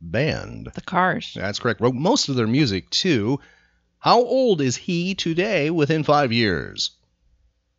[0.00, 0.70] band?
[0.74, 1.32] The Cars.
[1.34, 1.80] That's correct.
[1.80, 3.38] Wrote most of their music too.
[3.98, 5.70] How old is he today?
[5.70, 6.90] Within five years.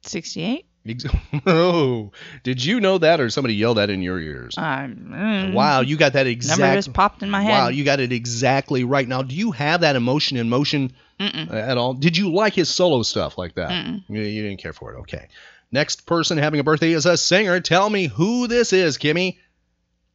[0.04, 0.66] 68?
[1.46, 2.12] Oh,
[2.44, 4.56] did you know that, or somebody yelled that in your ears?
[4.58, 6.64] Um, mm, Wow, you got that exactly.
[6.64, 7.50] Number just popped in my head.
[7.50, 9.08] Wow, you got it exactly right.
[9.08, 11.52] Now, do you have that emotion in motion Mm-mm.
[11.54, 11.94] at all?
[11.94, 13.72] Did you like his solo stuff like that?
[14.10, 15.00] You didn't care for it.
[15.02, 15.28] Okay.
[15.72, 17.60] Next person having a birthday is a singer.
[17.60, 19.38] Tell me who this is, Kimmy,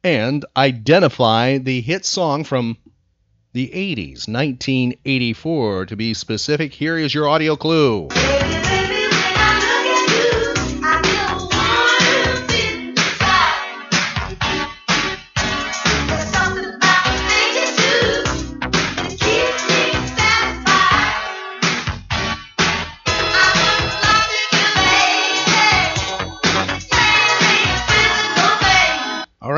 [0.03, 2.77] and identify the hit song from
[3.51, 6.73] the 80s, 1984 to be specific.
[6.73, 8.07] Here is your audio clue.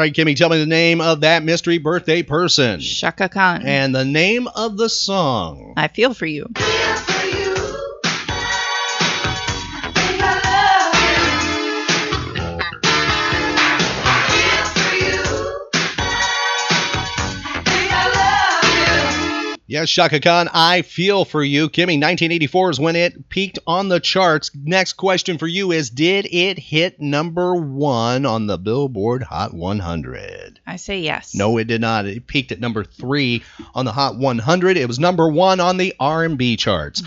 [0.01, 2.79] Right, Kimmy, tell me the name of that mystery birthday person.
[2.79, 3.61] Chaka Khan.
[3.67, 5.75] And the name of the song.
[5.77, 6.47] I feel for you.
[19.71, 21.69] Yes, Chaka Khan, I feel for you.
[21.69, 24.51] Kimmy, 1984 is when it peaked on the charts.
[24.53, 30.59] Next question for you is Did it hit number one on the Billboard Hot 100?
[30.67, 31.33] I say yes.
[31.33, 32.05] No, it did not.
[32.05, 34.75] It peaked at number three on the Hot 100.
[34.75, 37.01] It was number one on the R&B charts.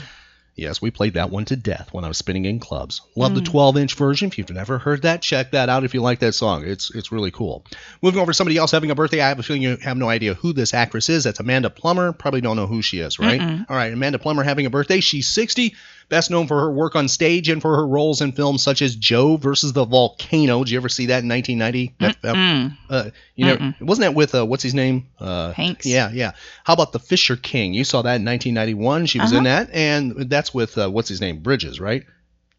[0.57, 3.01] Yes, we played that one to death when I was spinning in clubs.
[3.17, 3.57] Love the hmm.
[3.57, 4.29] 12-inch version.
[4.29, 6.65] If you've never heard that, check that out if you like that song.
[6.65, 7.65] It's it's really cool.
[8.03, 9.21] Moving over to somebody else having a birthday.
[9.21, 11.25] I have a feeling you have no idea who this actress is.
[11.25, 12.13] That's Amanda Plummer.
[12.13, 13.41] Probably don't know who she is, right?
[13.41, 15.01] All right, Amanda Plummer having a birthday.
[15.01, 15.75] She's 60.
[16.09, 18.95] Best known for her work on stage and for her roles in films such as
[18.97, 20.63] Joe versus the Volcano.
[20.65, 21.95] Did you ever see that in 1990?
[22.01, 22.77] That- that- Mm.
[22.91, 23.81] uh, you know, Mm-mm.
[23.83, 25.07] wasn't that with uh, what's his name?
[25.19, 25.87] Uh, Hanks.
[25.87, 26.33] Yeah, yeah.
[26.65, 27.75] How about the Fisher King?
[27.75, 29.07] You saw that in 1991.
[29.07, 29.65] She was in Uh-huh.
[29.65, 31.39] that, and that's with uh, what's his name?
[31.41, 32.05] Bridges, right?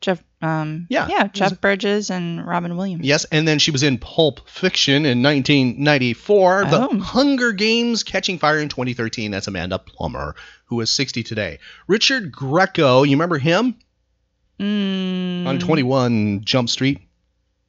[0.01, 0.21] Jeff.
[0.41, 0.86] Um.
[0.89, 1.08] Yeah.
[1.10, 1.27] Yeah.
[1.27, 3.05] Jeff Bridges and Robin Williams.
[3.05, 6.65] Yes, and then she was in Pulp Fiction in 1994.
[6.65, 6.99] The Oh.
[6.99, 9.31] Hunger Games Catching Fire in 2013.
[9.31, 11.60] That's Amanda Plummer, who is 60 today.
[11.88, 13.75] Richard Grieco, you remember him
[14.60, 16.99] Mm, on 21 Jump Street?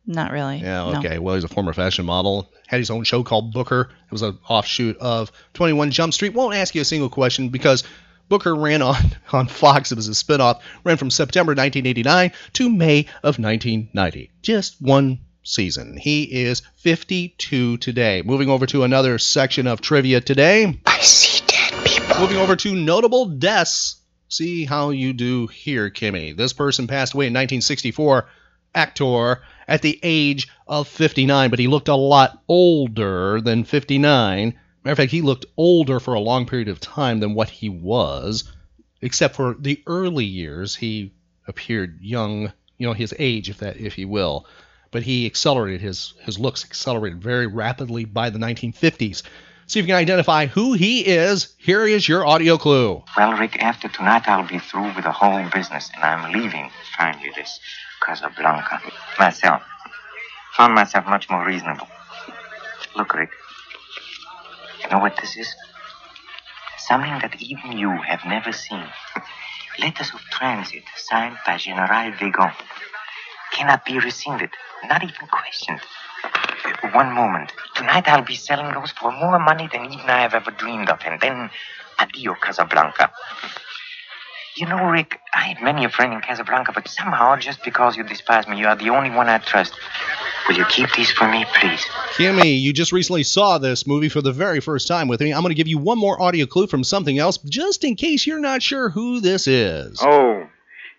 [0.06, 0.58] Not really.
[0.58, 0.98] Yeah, No.
[1.00, 1.18] okay.
[1.18, 2.52] Well, he's a former fashion model.
[2.68, 3.90] Had his own show called Booker.
[4.06, 6.32] It was an offshoot of 21 Jump Street.
[6.32, 7.82] Won't ask you a single question because
[8.28, 8.96] Booker ran on
[9.32, 9.90] on Fox.
[9.90, 10.60] It was a spinoff.
[10.84, 14.30] Ran from September 1989 to May of 1990.
[14.42, 15.96] Just one season.
[15.96, 18.22] He is 52 today.
[18.24, 20.80] Moving over to another section of trivia today.
[20.86, 21.35] I see dead people.
[22.18, 23.96] Moving over to notable deaths.
[24.28, 26.34] See how you do here, Kimmy.
[26.34, 28.26] This person passed away in 1964
[28.74, 34.54] actor at the age of 59, but he looked a lot older than 59.
[34.84, 37.68] Matter of fact, he looked older for a long period of time than what he
[37.68, 38.44] was,
[39.02, 40.74] except for the early years.
[40.74, 41.12] He
[41.46, 44.46] appeared young, you know, his age, if that, if you will.
[44.90, 49.22] But he accelerated his his looks accelerated very rapidly by the 1950s.
[49.68, 51.54] See if you can identify who he is.
[51.58, 53.02] Here is your audio clue.
[53.16, 57.32] Well, Rick, after tonight I'll be through with the whole business, and I'm leaving finally
[57.34, 57.58] this
[58.00, 58.80] Casablanca
[59.18, 59.62] myself.
[60.56, 61.88] Found myself much more reasonable.
[62.96, 63.30] Look, Rick,
[64.84, 65.52] you know what this is?
[66.78, 68.86] Something that even you have never seen.
[69.80, 72.54] Letters of transit signed by General Weygand
[73.52, 74.50] cannot be rescinded,
[74.88, 75.80] not even questioned.
[76.92, 77.52] One moment.
[77.74, 81.00] Tonight I'll be selling those for more money than even I have ever dreamed of,
[81.04, 81.50] and then
[81.98, 83.10] adio Casablanca.
[84.56, 88.04] You know, Rick, I had many a friend in Casablanca, but somehow, just because you
[88.04, 89.74] despise me, you are the only one I trust.
[90.48, 91.84] Will you keep these for me, please?
[92.14, 95.32] Kimmy, you just recently saw this movie for the very first time with me.
[95.34, 98.26] I'm going to give you one more audio clue from something else, just in case
[98.26, 99.98] you're not sure who this is.
[100.00, 100.46] Oh,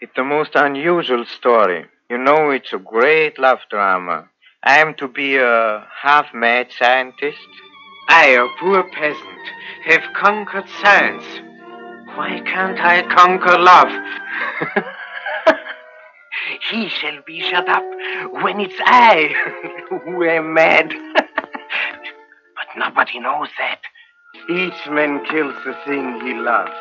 [0.02, 1.86] it's the most unusual story.
[2.10, 4.30] You know, it's a great love drama.
[4.64, 7.38] I am to be a half mad scientist.
[8.10, 9.48] I, a poor peasant,
[9.86, 11.24] have conquered science.
[12.16, 13.90] Why can't I conquer love?
[16.72, 17.84] he shall be shut up
[18.42, 19.34] when it's I
[19.90, 20.94] who am mad.
[21.16, 23.82] but nobody knows that.
[24.50, 26.72] Each man kills the thing he loves.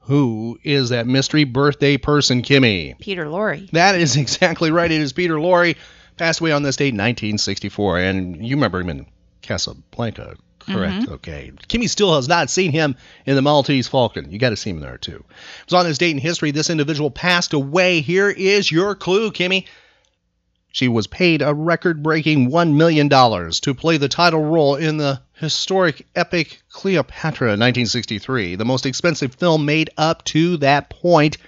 [0.00, 2.98] Who is that mystery birthday person, Kimmy?
[2.98, 3.70] Peter Lorre.
[3.70, 4.90] That is exactly right.
[4.90, 5.76] It is Peter Lorre,
[6.20, 7.98] passed away on this date, 1964.
[7.98, 9.06] And you remember him in
[9.42, 11.06] Casablanca, correct?
[11.06, 11.12] Mhm.
[11.14, 11.50] Okay.
[11.68, 12.94] Kimmy still has not seen him
[13.26, 14.30] in The Maltese Falcon.
[14.30, 15.24] You got to see him there, too.
[15.60, 16.50] It was on this date in history.
[16.52, 18.00] This individual passed away.
[18.00, 19.64] Here is your clue, Kimmy.
[20.72, 25.20] She was paid a record breaking $1 million to play the title role in the
[25.32, 31.38] historic epic Cleopatra 1963, the most expensive film made up to that point.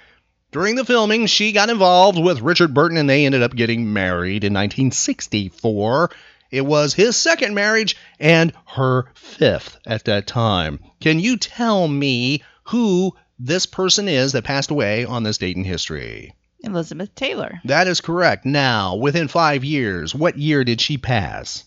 [0.53, 4.45] During the filming, she got involved with Richard Burton and they ended up getting married
[4.45, 6.11] in 1964.
[6.51, 10.79] It was his second marriage and her fifth at that time.
[11.01, 15.65] Can you tell me who this person is that passed away on this date in
[15.65, 16.35] history?
[16.63, 17.59] Elizabeth Taylor.
[17.65, 18.45] That is correct.
[18.45, 21.65] Now, within five years, what year did she pass?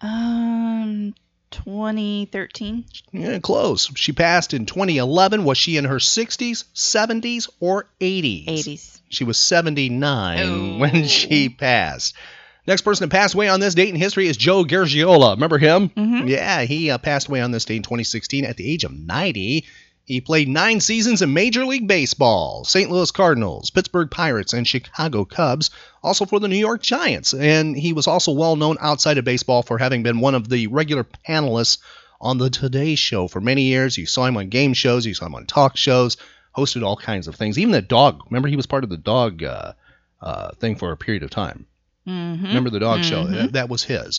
[0.00, 1.14] Um,
[1.50, 2.84] 2013.
[3.12, 3.90] Yeah, close.
[3.94, 5.44] She passed in 2011.
[5.44, 8.46] Was she in her 60s, 70s, or 80s?
[8.46, 9.00] 80s.
[9.08, 12.14] She was 79 when she passed.
[12.66, 15.34] Next person to pass away on this date in history is Joe Garagiola.
[15.34, 15.88] Remember him?
[15.88, 16.28] Mhm.
[16.28, 19.64] Yeah, he uh, passed away on this date in 2016 at the age of 90.
[20.10, 22.90] He played nine seasons in Major League Baseball, St.
[22.90, 25.70] Louis Cardinals, Pittsburgh Pirates, and Chicago Cubs,
[26.02, 27.32] also for the New York Giants.
[27.32, 30.66] And he was also well known outside of baseball for having been one of the
[30.66, 31.78] regular panelists
[32.20, 33.96] on the Today Show for many years.
[33.96, 36.16] You saw him on game shows, you saw him on talk shows,
[36.56, 37.56] hosted all kinds of things.
[37.56, 38.24] Even the dog.
[38.30, 39.74] Remember, he was part of the dog uh,
[40.20, 41.66] uh, thing for a period of time.
[42.04, 42.46] Mm-hmm.
[42.46, 43.26] Remember the dog show?
[43.26, 43.30] Mhm.
[43.30, 44.18] That, that was his.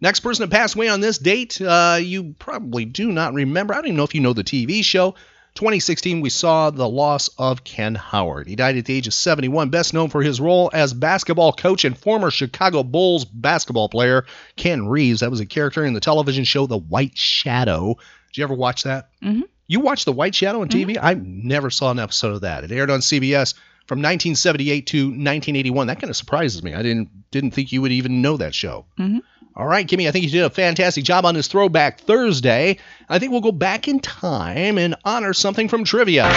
[0.00, 3.72] Next person to pass away on this date, uh, you probably do not remember.
[3.72, 5.14] I don't even know if you know the TV show.
[5.54, 8.48] 2016, we saw the loss of Ken Howard.
[8.48, 11.84] He died at the age of 71, best known for his role as basketball coach
[11.84, 14.26] and former Chicago Bulls basketball player
[14.56, 15.20] Ken Reeves.
[15.20, 17.94] That was a character in the television show The White Shadow.
[18.32, 19.10] Did you ever watch that?
[19.22, 19.42] Mhm.
[19.68, 20.98] You watched The White Shadow on TV?
[21.00, 22.64] I never saw an episode of that.
[22.64, 23.54] It aired on CBS
[23.86, 25.86] from 1978 to 1981.
[25.86, 26.74] That kind of surprises me.
[26.74, 28.86] I didn't didn't think you would even know that show.
[28.98, 29.20] Mhm.
[29.56, 32.78] All right, Kimmy, I think you did a fantastic job on this Throwback Thursday.
[33.08, 36.24] I think we'll go back in time and honor something from trivia.
[36.24, 36.32] Radio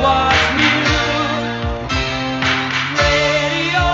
[0.00, 0.64] was new.
[2.96, 3.84] Radio,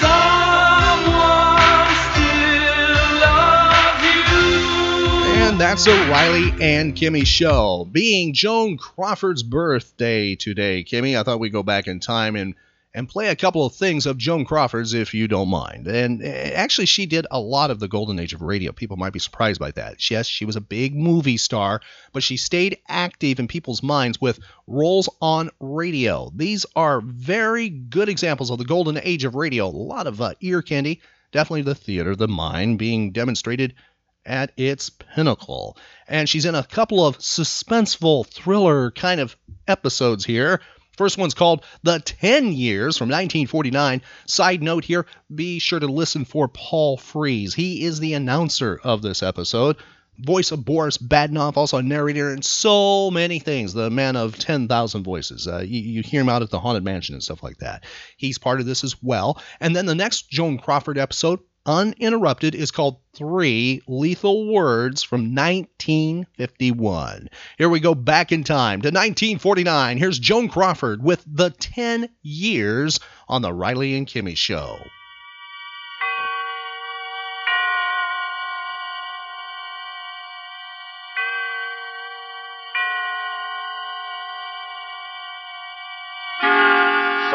[0.00, 5.44] someone still loves you.
[5.44, 7.86] And that's a Riley and Kimmy show.
[7.92, 12.54] Being Joan Crawford's birthday today, Kimmy, I thought we'd go back in time and
[12.96, 15.86] and play a couple of things of Joan Crawford's if you don't mind.
[15.86, 18.72] And uh, actually, she did a lot of the golden age of radio.
[18.72, 20.10] People might be surprised by that.
[20.10, 21.82] Yes, she was a big movie star,
[22.14, 26.32] but she stayed active in people's minds with roles on radio.
[26.34, 29.66] These are very good examples of the golden age of radio.
[29.66, 31.02] A lot of uh, ear candy.
[31.32, 33.74] Definitely the theater, of the mind being demonstrated
[34.24, 35.76] at its pinnacle.
[36.08, 39.36] And she's in a couple of suspenseful thriller kind of
[39.68, 40.62] episodes here.
[40.96, 44.02] First one's called The 10 Years from 1949.
[44.26, 47.54] Side note here be sure to listen for Paul Frees.
[47.54, 49.76] He is the announcer of this episode.
[50.18, 53.74] Voice of Boris Badenov, also a narrator, and so many things.
[53.74, 55.46] The man of 10,000 voices.
[55.46, 57.84] Uh, you, you hear him out at the Haunted Mansion and stuff like that.
[58.16, 59.42] He's part of this as well.
[59.60, 67.28] And then the next Joan Crawford episode, uninterrupted, is called Three Lethal Words from 1951.
[67.58, 69.98] Here we go back in time to 1949.
[69.98, 74.78] Here's Joan Crawford with the 10 years on the Riley and Kimmy Show.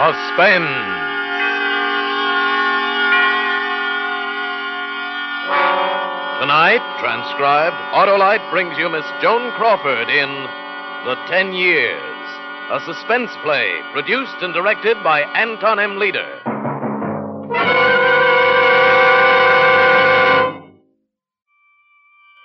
[0.02, 1.11] Suspense.
[6.42, 10.28] Tonight, transcribed, Autolite brings you Miss Joan Crawford in
[11.06, 12.02] The Ten Years,
[12.72, 16.00] a suspense play produced and directed by Anton M.
[16.00, 16.26] Leader.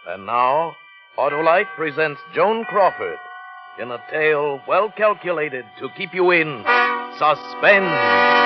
[0.09, 0.77] And now,
[1.17, 3.17] Autolite presents Joan Crawford
[3.81, 6.63] in a tale well calculated to keep you in
[7.17, 8.46] suspense.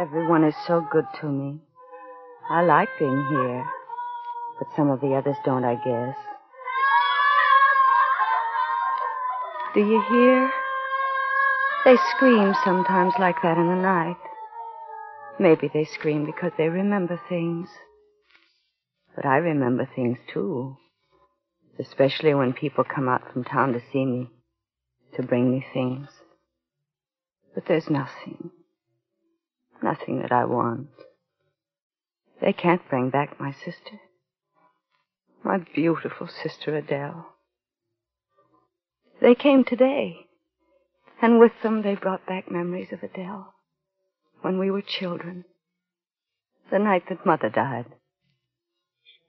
[0.00, 1.58] Everyone is so good to me.
[2.48, 3.64] I like being here.
[4.58, 6.16] But some of the others don't, I guess.
[9.74, 10.50] Do you hear?
[11.84, 14.16] They scream sometimes like that in the night.
[15.38, 17.68] Maybe they scream because they remember things.
[19.14, 20.78] But I remember things too.
[21.78, 24.30] Especially when people come out from town to see me,
[25.16, 26.08] to bring me things.
[27.54, 28.50] But there's nothing.
[29.82, 30.88] Nothing that I want.
[32.40, 34.00] They can't bring back my sister.
[35.42, 37.26] My beautiful sister Adele.
[39.20, 40.26] They came today.
[41.22, 43.54] And with them they brought back memories of Adele.
[44.40, 45.44] When we were children.
[46.70, 47.86] The night that Mother died.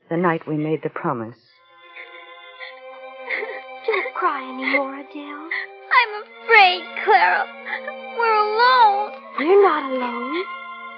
[0.09, 1.37] The night we made the promise.
[3.87, 5.49] Don't cry anymore, Adele.
[5.91, 7.47] I'm afraid, Clara.
[8.17, 9.20] We're alone.
[9.41, 10.45] We're not alone.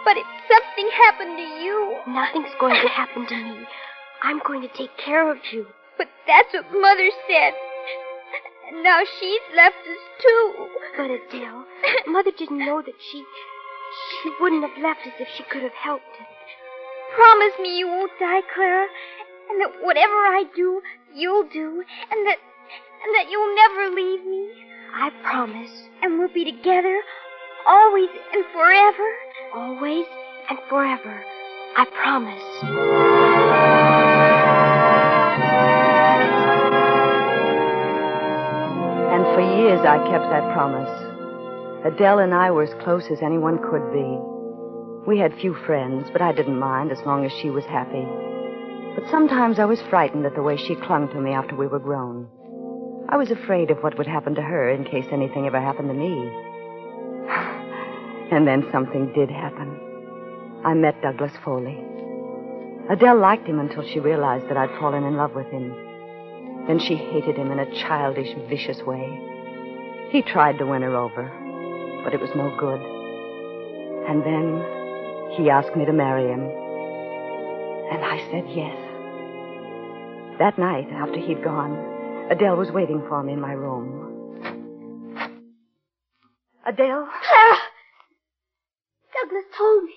[0.03, 1.95] But if something happened to you.
[2.11, 3.63] Nothing's going to happen to me.
[4.21, 5.65] I'm going to take care of you.
[5.97, 7.53] But that's what Mother said.
[8.67, 10.67] And now she's left us too.
[10.97, 11.63] But Adele,
[12.07, 13.23] Mother didn't know that she
[14.23, 16.27] she wouldn't have left us if she could have helped us.
[17.15, 18.87] Promise me you won't die, Clara.
[19.51, 20.81] And that whatever I do,
[21.15, 21.85] you'll do.
[22.11, 22.39] And that
[23.07, 24.51] and that you'll never leave me.
[24.93, 25.71] I promise.
[26.01, 26.99] And we'll be together
[27.67, 29.09] always and forever.
[29.53, 30.05] Always
[30.49, 31.23] and forever.
[31.75, 32.43] I promise.
[39.13, 40.89] And for years I kept that promise.
[41.85, 44.19] Adele and I were as close as anyone could be.
[45.05, 48.07] We had few friends, but I didn't mind as long as she was happy.
[48.95, 51.79] But sometimes I was frightened at the way she clung to me after we were
[51.79, 52.29] grown.
[53.09, 55.93] I was afraid of what would happen to her in case anything ever happened to
[55.93, 56.31] me.
[58.33, 59.79] And then something did happen.
[60.65, 61.77] I met Douglas Foley.
[62.89, 65.69] Adele liked him until she realized that I'd fallen in love with him.
[66.67, 69.07] Then she hated him in a childish, vicious way.
[70.09, 71.31] He tried to win her over,
[72.03, 72.81] but it was no good.
[74.09, 76.41] And then he asked me to marry him.
[77.91, 78.77] And I said yes.
[80.39, 81.77] That night, after he'd gone,
[82.31, 84.09] Adele was waiting for me in my room.
[86.65, 87.09] Adele?
[87.27, 87.57] Clara!
[89.13, 89.93] Douglas told me.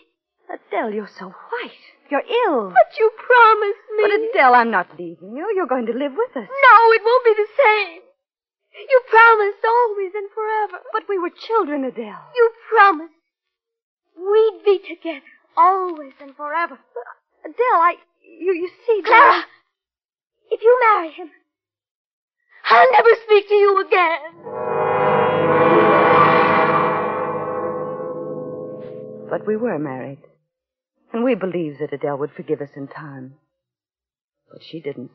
[0.76, 1.84] Adele, you're so white.
[2.10, 2.68] You're ill.
[2.68, 4.02] But you promised me.
[4.02, 5.50] But Adele, I'm not leaving you.
[5.56, 6.48] You're going to live with us.
[6.48, 8.00] No, it won't be the same.
[8.88, 10.84] You promised always and forever.
[10.92, 12.28] But we were children, Adele.
[12.34, 13.12] You promised
[14.16, 15.24] we'd be together
[15.56, 16.78] always and forever.
[17.44, 17.94] Adele, I.
[18.22, 19.44] You, you see, Clara,
[20.50, 21.30] if you marry him,
[22.68, 24.20] I'll never speak to you again.
[29.30, 30.18] But we were married.
[31.16, 33.36] And we believed that Adele would forgive us in time.
[34.52, 35.12] But she didn't.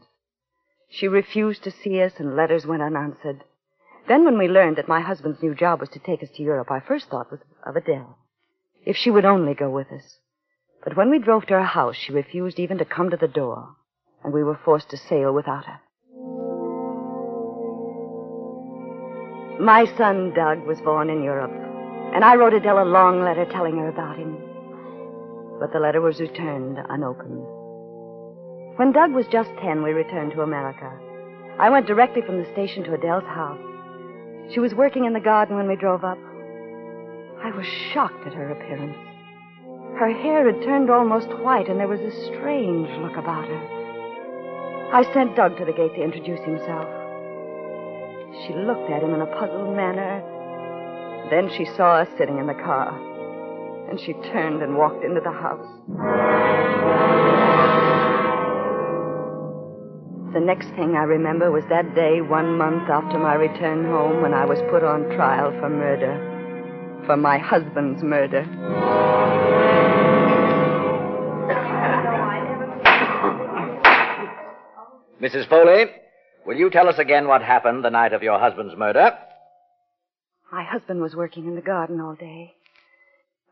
[0.89, 3.43] She refused to see us, and letters went unanswered.
[4.08, 6.72] Then, when we learned that my husband's new job was to take us to Europe,
[6.72, 8.18] our first thought was of Adele.
[8.84, 10.18] If she would only go with us.
[10.84, 13.76] But when we drove to her house, she refused even to come to the door,
[14.24, 15.82] and we were forced to sail without her.
[19.64, 21.54] My son, Doug, was born in Europe,
[22.16, 24.51] and I wrote Adele a long letter telling her about him.
[25.62, 27.45] But the letter was returned unopened.
[28.78, 30.91] When Doug was just ten, we returned to America.
[31.59, 33.62] I went directly from the station to Adele's house.
[34.51, 36.18] She was working in the garden when we drove up.
[37.43, 38.97] I was shocked at her appearance.
[39.99, 44.89] Her hair had turned almost white, and there was a strange look about her.
[44.91, 46.89] I sent Doug to the gate to introduce himself.
[48.47, 50.24] She looked at him in a puzzled manner.
[51.30, 52.97] Then she saw us sitting in the car,
[53.91, 55.67] and she turned and walked into the house.
[60.33, 64.33] The next thing I remember was that day, one month after my return home, when
[64.33, 67.03] I was put on trial for murder.
[67.05, 68.43] For my husband's murder.
[75.21, 75.49] Mrs.
[75.49, 75.87] Foley,
[76.45, 79.17] will you tell us again what happened the night of your husband's murder?
[80.49, 82.55] My husband was working in the garden all day.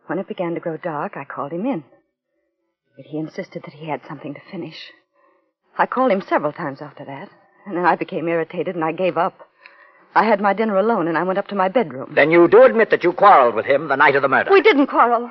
[0.10, 1.84] When it began to grow dark, I called him in.
[2.98, 4.90] But he insisted that he had something to finish.
[5.78, 7.30] I called him several times after that,
[7.68, 9.48] and then I became irritated and I gave up.
[10.16, 12.14] I had my dinner alone and I went up to my bedroom.
[12.16, 14.52] Then you do admit that you quarreled with him the night of the murder.
[14.52, 15.30] We didn't quarrel.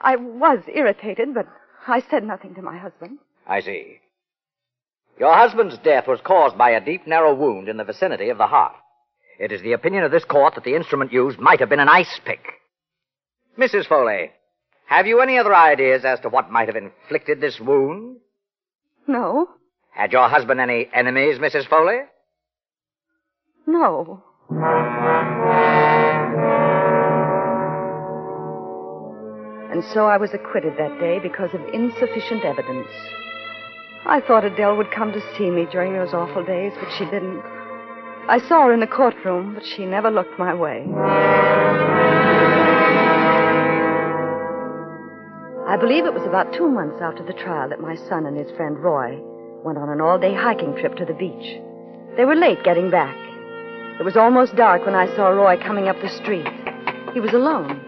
[0.00, 1.46] I was irritated, but
[1.86, 3.20] I said nothing to my husband.
[3.46, 4.00] I see.
[5.16, 8.48] Your husband's death was caused by a deep, narrow wound in the vicinity of the
[8.48, 8.74] heart.
[9.38, 11.88] It is the opinion of this court that the instrument used might have been an
[11.88, 12.59] ice pick.
[13.60, 13.86] Mrs.
[13.86, 14.30] Foley,
[14.86, 18.16] Have you any other ideas as to what might have inflicted this wound?
[19.06, 19.48] No.
[19.90, 21.68] Had your husband any enemies, Mrs.
[21.68, 21.98] Foley?
[23.66, 24.22] No.
[29.70, 32.88] And so I was acquitted that day because of insufficient evidence.
[34.06, 37.42] I thought Adele would come to see me during those awful days, but she didn't.
[38.26, 40.86] I saw her in the courtroom, but she never looked my way.
[45.70, 48.50] I believe it was about two months after the trial that my son and his
[48.56, 49.16] friend Roy
[49.62, 51.62] went on an all day hiking trip to the beach.
[52.16, 53.14] They were late getting back.
[54.00, 56.48] It was almost dark when I saw Roy coming up the street.
[57.14, 57.78] He was alone,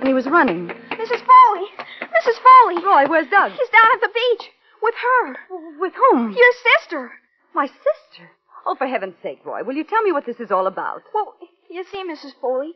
[0.00, 0.66] and he was running.
[0.66, 1.22] Mrs.
[1.22, 1.66] Foley!
[2.10, 2.42] Mrs.
[2.42, 2.84] Foley!
[2.84, 3.52] Roy, where's Doug?
[3.52, 4.50] He's down at the beach.
[4.82, 5.36] With her.
[5.78, 6.32] With whom?
[6.32, 7.12] Your sister.
[7.54, 8.32] My sister?
[8.66, 11.02] Oh, for heaven's sake, Roy, will you tell me what this is all about?
[11.14, 11.36] Well,
[11.70, 12.32] you see, Mrs.
[12.40, 12.72] Foley,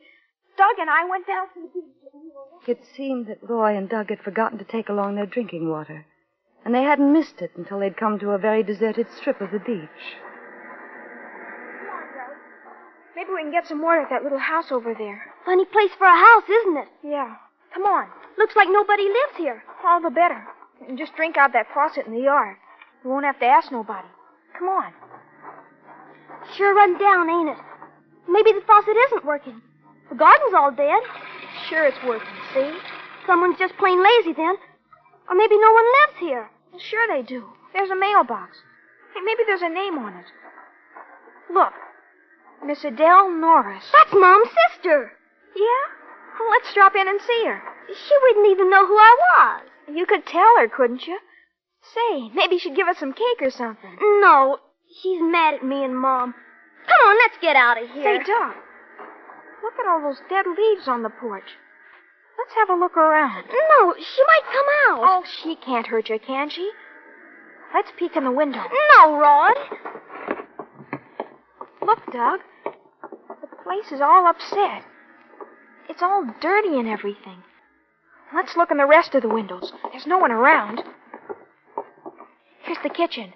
[0.57, 1.84] Doug and I went down to the beach.
[2.12, 5.26] and we were- It seemed that Roy and Doug had forgotten to take along their
[5.26, 6.07] drinking water,
[6.64, 9.59] and they hadn't missed it until they'd come to a very deserted strip of the
[9.59, 10.16] beach.
[11.78, 12.36] Come on, Doug.
[13.14, 15.32] Maybe we can get some water at that little house over there.
[15.44, 16.88] Funny place for a house, isn't it?
[17.02, 17.36] Yeah.
[17.72, 18.09] Come on.
[18.38, 19.62] Looks like nobody lives here.
[19.84, 20.46] All the better.
[20.88, 22.57] And just drink out that faucet in the yard.
[23.04, 24.09] We won't have to ask nobody.
[24.59, 24.92] Come on.
[26.54, 27.59] Sure run down, ain't it?
[28.28, 29.62] Maybe the faucet isn't working.
[30.09, 31.02] The garden's all dead.
[31.68, 32.78] Sure it's working, see?
[33.26, 34.57] Someone's just plain lazy then.
[35.28, 36.50] Or maybe no one lives here.
[36.70, 37.44] Well, sure they do.
[37.72, 38.57] There's a mailbox.
[39.14, 40.26] Hey, maybe there's a name on it.
[41.52, 41.72] Look.
[42.64, 43.84] Miss Adele Norris.
[43.92, 45.12] That's Mom's sister.
[45.54, 45.84] Yeah?
[46.38, 47.62] Well, let's drop in and see her.
[47.88, 49.62] She wouldn't even know who I was.
[49.94, 51.18] You could tell her, couldn't you?
[51.94, 53.96] Say, maybe she'd give us some cake or something.
[54.00, 54.59] No,
[55.02, 56.34] she's mad at me and Mom.
[56.86, 58.20] Come on, let's get out of here.
[58.20, 58.54] Say, Doug,
[59.66, 61.58] look at all those dead leaves on the porch.
[62.38, 63.44] Let's have a look around.
[63.48, 65.00] No, she might come out.
[65.02, 66.70] Oh, she can't hurt you, can she?
[67.74, 68.62] Let's peek in the window.
[68.94, 69.50] No, Roy.
[71.84, 72.40] Look, Doug.
[73.40, 74.84] The place is all upset.
[75.88, 77.42] It's all dirty and everything.
[78.34, 79.72] Let's look in the rest of the windows.
[79.90, 80.82] There's no one around.
[82.62, 83.32] Here's the kitchen.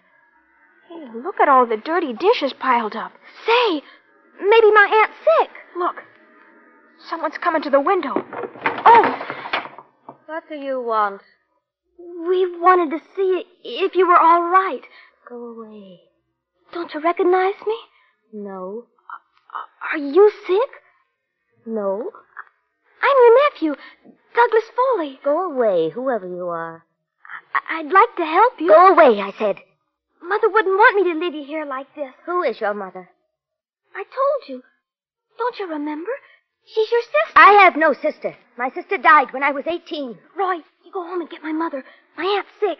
[0.88, 3.12] Hey, look at all the dirty dishes piled up.
[3.46, 3.82] Say,
[4.40, 5.50] maybe my aunt's sick.
[5.76, 5.96] Look.
[7.08, 8.12] Someone's coming to the window.
[8.14, 9.26] Oh!
[10.26, 11.22] What do you want?
[11.98, 14.82] We wanted to see if you were all right.
[15.28, 16.00] Go away.
[16.72, 17.76] Don't you recognize me?
[18.32, 18.86] No.
[19.92, 20.70] Are you sick?
[21.66, 22.10] No.
[23.02, 23.74] I'm your nephew,
[24.34, 25.18] Douglas Foley.
[25.24, 26.84] Go away, whoever you are.
[27.54, 28.68] I- I'd like to help you.
[28.68, 29.56] Go away, I said.
[30.22, 32.12] Mother wouldn't want me to leave you here like this.
[32.26, 33.10] Who is your mother?
[33.94, 34.62] I told you.
[35.38, 36.12] Don't you remember?
[36.66, 37.36] She's your sister.
[37.36, 38.36] I have no sister.
[38.56, 40.18] My sister died when I was 18.
[40.36, 40.54] Roy,
[40.84, 41.84] you go home and get my mother.
[42.16, 42.78] My aunt's sick.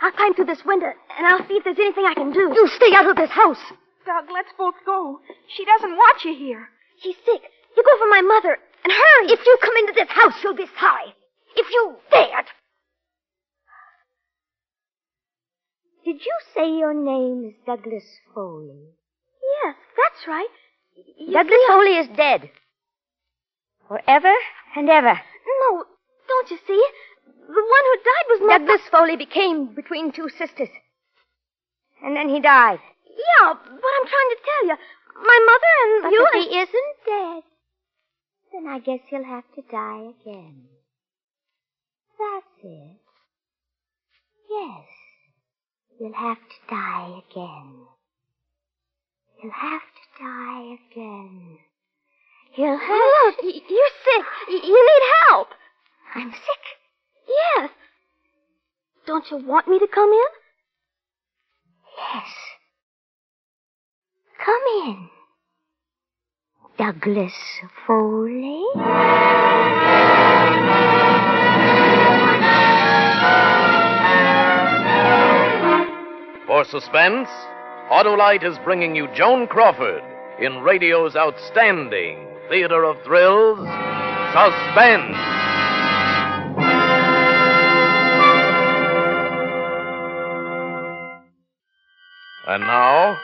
[0.00, 2.52] I'll climb through this window, and I'll see if there's anything I can do.
[2.54, 3.60] You stay out of this house.
[4.06, 5.20] Doug, let's both go.
[5.56, 6.68] She doesn't want you here.
[7.02, 7.42] She's sick.
[7.76, 9.32] You go for my mother, and hurry.
[9.32, 11.14] If you come into this house, you'll be sorry.
[11.56, 12.46] If you dared.
[16.04, 18.04] Did you say your name is Douglas
[18.34, 18.94] Foley?
[19.64, 20.46] Yes, that's right.
[21.18, 22.50] You Douglas Foley is dead.
[23.88, 24.34] Forever
[24.76, 25.20] and ever.
[25.46, 25.84] No,
[26.28, 26.84] don't you see?
[27.46, 30.68] The one who died was my Douglas Foley became between two sisters.
[32.02, 32.80] And then he died.
[33.06, 34.76] Yeah, but I'm trying to tell you.
[35.16, 36.42] My mother and But you if and...
[36.42, 37.42] he isn't dead,
[38.52, 40.64] then I guess he'll have to die again.
[42.18, 42.98] That's it.
[44.50, 44.86] Yes.
[45.98, 47.86] You'll have to die again.
[49.42, 51.58] You'll have to die again.
[52.56, 54.24] You'll have Look, y- you're sick.
[54.48, 55.48] You need help.
[56.14, 56.64] I'm sick.
[57.28, 57.70] Yes.
[59.06, 60.30] Don't you want me to come in?
[61.98, 62.28] Yes.
[64.44, 65.08] Come in.
[66.78, 67.32] Douglas
[67.86, 68.64] Foley?
[76.46, 77.28] For suspense,
[77.90, 80.02] Autolite is bringing you Joan Crawford
[80.40, 83.58] in radio's outstanding theater of thrills,
[84.32, 85.16] Suspense.
[92.48, 93.18] And now,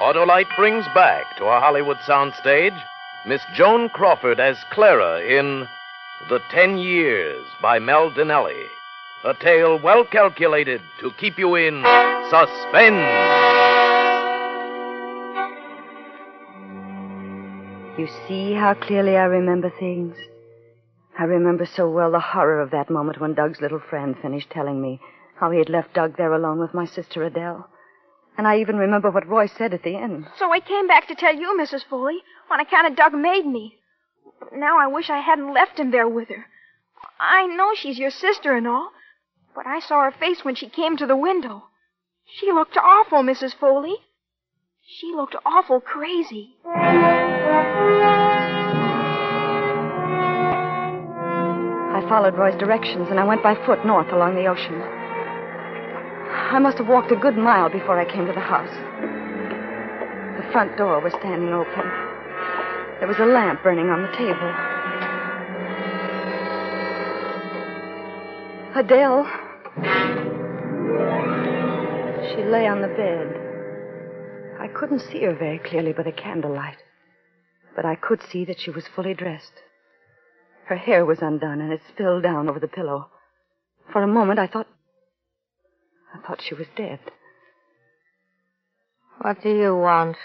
[0.00, 2.78] Autolite brings back to a Hollywood soundstage
[3.26, 5.66] Miss Joan Crawford as Clara in
[6.28, 8.66] The Ten Years by Mel Dinelli.
[9.24, 11.82] A tale well calculated to keep you in
[12.30, 13.43] suspense.
[17.96, 20.16] You see how clearly I remember things?
[21.16, 24.82] I remember so well the horror of that moment when Doug's little friend finished telling
[24.82, 25.00] me
[25.38, 27.68] how he had left Doug there alone with my sister Adele.
[28.36, 30.26] And I even remember what Roy said at the end.
[30.38, 31.84] So I came back to tell you, Mrs.
[31.88, 32.18] Foley,
[32.50, 33.76] on account of Doug made me.
[34.52, 36.46] Now I wish I hadn't left him there with her.
[37.20, 38.90] I know she's your sister and all,
[39.54, 41.68] but I saw her face when she came to the window.
[42.26, 43.54] She looked awful, Mrs.
[43.54, 43.94] Foley.
[44.84, 46.56] She looked awful crazy.
[52.04, 54.74] I followed Roy's directions and I went by foot north along the ocean.
[54.74, 58.68] I must have walked a good mile before I came to the house.
[60.36, 61.82] The front door was standing open.
[62.98, 64.52] There was a lamp burning on the table.
[68.76, 69.24] Adele.
[72.28, 73.34] She lay on the bed.
[74.60, 76.82] I couldn't see her very clearly by the candlelight,
[77.74, 79.63] but I could see that she was fully dressed.
[80.66, 83.08] Her hair was undone and it spilled down over the pillow.
[83.92, 84.66] For a moment, I thought.
[86.14, 87.00] I thought she was dead.
[89.20, 90.16] What do you want?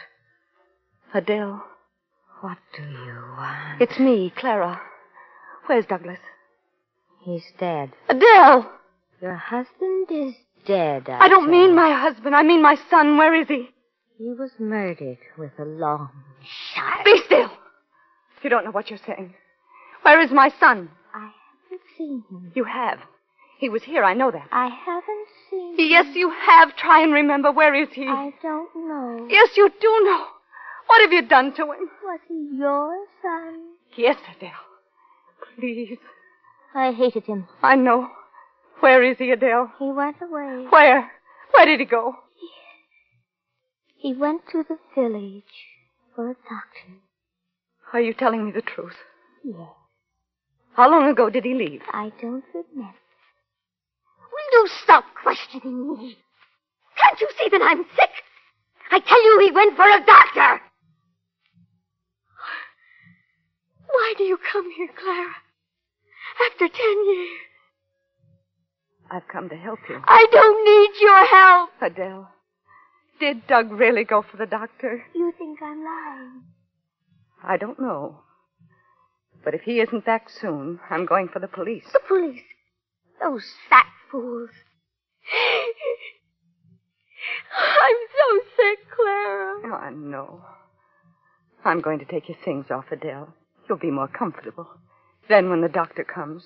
[1.14, 1.64] Adele.
[2.42, 3.82] What do you want?
[3.82, 4.82] It's me, Clara.
[5.66, 6.20] Where's Douglas?
[7.22, 7.92] He's dead.
[8.08, 8.72] Adele!
[9.22, 10.36] Your husband is
[10.66, 11.10] dead.
[11.10, 11.52] I don't say.
[11.52, 12.34] mean my husband.
[12.34, 13.18] I mean my son.
[13.18, 13.70] Where is he?
[14.18, 16.10] He was murdered with a long
[16.74, 17.04] shot.
[17.04, 17.52] Be still!
[18.42, 19.34] You don't know what you're saying.
[20.04, 20.90] Where is my son?
[21.14, 21.32] I
[21.64, 22.52] haven't seen him.
[22.56, 23.00] You have.
[23.60, 24.04] He was here.
[24.04, 24.48] I know that.
[24.52, 26.76] I haven't seen Yes, you have.
[26.78, 27.52] Try and remember.
[27.52, 28.08] Where is he?
[28.08, 29.28] I don't know.
[29.30, 30.26] Yes, you do know.
[30.88, 31.90] What have you done to him?
[32.04, 33.60] Was he your son?
[33.96, 34.52] Yes, Adele.
[35.58, 35.98] Please.
[36.74, 37.48] I hated him.
[37.62, 38.10] I know.
[38.80, 39.72] Where is he, Adele?
[39.78, 40.66] He went away.
[40.70, 41.12] Where?
[41.52, 42.16] Where did he go?
[43.98, 45.44] He went to the village
[46.16, 47.02] for a doctor.
[47.92, 48.96] Are you telling me the truth?
[49.44, 49.68] Yes.
[50.80, 51.82] How long ago did he leave?
[51.92, 52.94] I don't remember.
[54.32, 56.16] Will you stop questioning me?
[56.96, 58.10] Can't you see that I'm sick?
[58.90, 60.62] I tell you he went for a doctor.
[63.88, 65.36] Why do you come here, Clara?
[66.48, 67.40] After ten years.
[69.12, 70.02] I've come to help you.
[70.06, 71.70] I don't need your help.
[71.82, 72.30] Adele,
[73.20, 75.04] did Doug really go for the doctor?
[75.14, 76.44] You think I'm lying?
[77.44, 78.22] I don't know.
[79.44, 81.86] But if he isn't back soon, I'm going for the police.
[81.92, 82.42] The police.
[83.22, 84.50] Those fat fools.
[87.58, 89.62] I'm so sick, Clara.
[89.66, 90.42] Oh, I know.
[91.66, 93.34] I'm going to take your things off, Adele.
[93.68, 94.68] You'll be more comfortable.
[95.28, 96.44] Then when the doctor comes,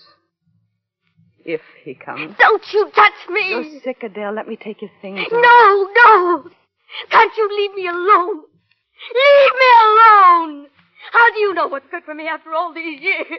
[1.45, 2.35] if he comes.
[2.37, 3.49] Don't you touch me.
[3.49, 4.33] You're sick, Adele.
[4.33, 5.31] Let me take your things off.
[5.31, 6.49] No, no.
[7.09, 8.43] Can't you leave me alone?
[9.13, 10.67] Leave me alone.
[11.11, 13.27] How do you know what's good for me after all these years?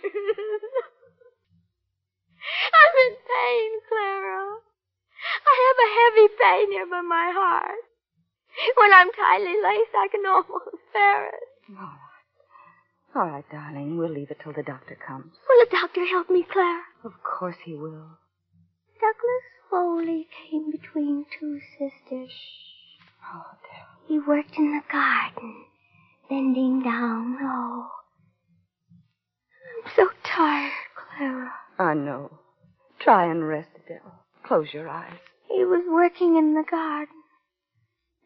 [2.74, 4.60] I'm in pain, Clara.
[5.46, 7.80] I have a heavy pain here by my heart.
[8.76, 11.48] When I'm tightly laced, I can almost bear it.
[11.70, 12.14] All right.
[13.16, 13.96] All right, darling.
[13.96, 15.32] We'll leave it till the doctor comes.
[15.48, 16.82] Will the doctor help me, Clara?
[17.04, 18.18] Of course he will.
[19.00, 22.32] Douglas Foley came between two sisters.
[23.32, 23.88] Oh, Adele.
[24.06, 25.64] He worked in the garden,
[26.28, 27.86] bending down low.
[29.84, 31.52] I'm so tired, Clara.
[31.78, 32.38] I know.
[33.00, 34.24] Try and rest, Adele.
[34.44, 35.18] Close your eyes.
[35.48, 37.14] He was working in the garden,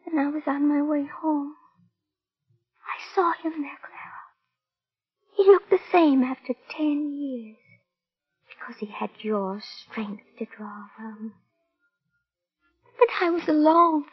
[0.05, 1.53] and I was on my way home.
[2.85, 4.09] I saw him there, Clara.
[5.35, 7.57] He looked the same after ten years,
[8.47, 11.33] because he had your strength to draw from.
[12.97, 14.05] But I was alone.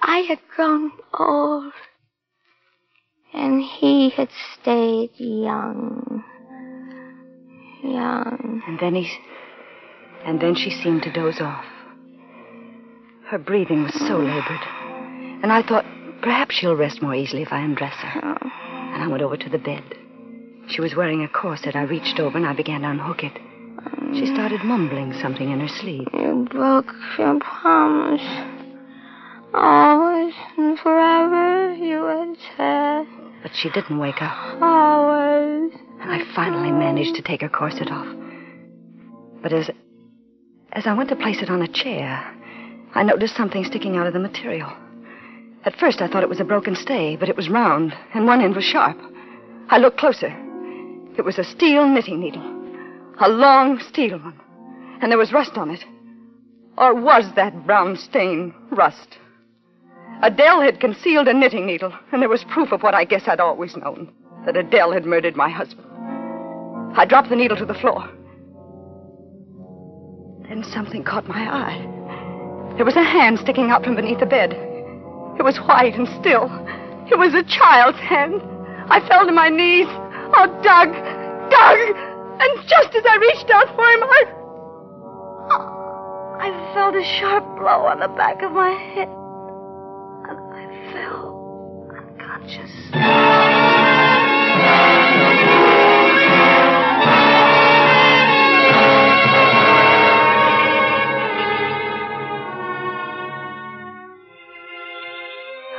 [0.00, 1.72] I had grown old,
[3.32, 4.28] and he had
[4.60, 6.24] stayed young.
[7.82, 8.62] Young.
[8.66, 9.10] And then he.
[10.24, 11.64] And then she seemed to doze off.
[13.26, 14.64] Her breathing was so labored.
[15.42, 15.84] And I thought,
[16.22, 18.20] perhaps she'll rest more easily if I undress her.
[18.24, 18.50] Oh.
[18.94, 19.84] And I went over to the bed.
[20.68, 21.76] She was wearing a corset.
[21.76, 23.38] I reached over and I began to unhook it.
[24.14, 26.08] She um, started mumbling something in her sleep.
[26.12, 28.57] You broke your promise.
[29.54, 33.06] Always and forever, you had said.
[33.42, 34.62] But she didn't wake up.
[34.62, 35.72] Always.
[36.00, 38.14] And I finally managed to take her corset off.
[39.42, 39.70] But as
[40.72, 42.34] as I went to place it on a chair,
[42.94, 44.70] I noticed something sticking out of the material.
[45.64, 48.42] At first I thought it was a broken stay, but it was round, and one
[48.42, 48.98] end was sharp.
[49.70, 50.34] I looked closer.
[51.16, 52.44] It was a steel knitting needle.
[53.20, 54.38] A long steel one.
[55.00, 55.84] And there was rust on it.
[56.76, 59.18] Or was that brown stain rust?
[60.20, 63.38] Adele had concealed a knitting needle, and there was proof of what I guess I'd
[63.38, 64.12] always known
[64.46, 65.86] that Adele had murdered my husband.
[66.96, 68.08] I dropped the needle to the floor.
[70.48, 72.74] Then something caught my eye.
[72.76, 74.54] There was a hand sticking out from beneath the bed.
[75.38, 76.50] It was white and still.
[77.10, 78.42] It was a child's hand.
[78.90, 79.86] I fell to my knees.
[79.88, 80.90] Oh, Doug!
[81.50, 81.78] Doug!
[82.40, 84.24] And just as I reached out for him, I.
[86.40, 89.08] I felt a sharp blow on the back of my head.
[90.98, 92.70] Fell unconscious.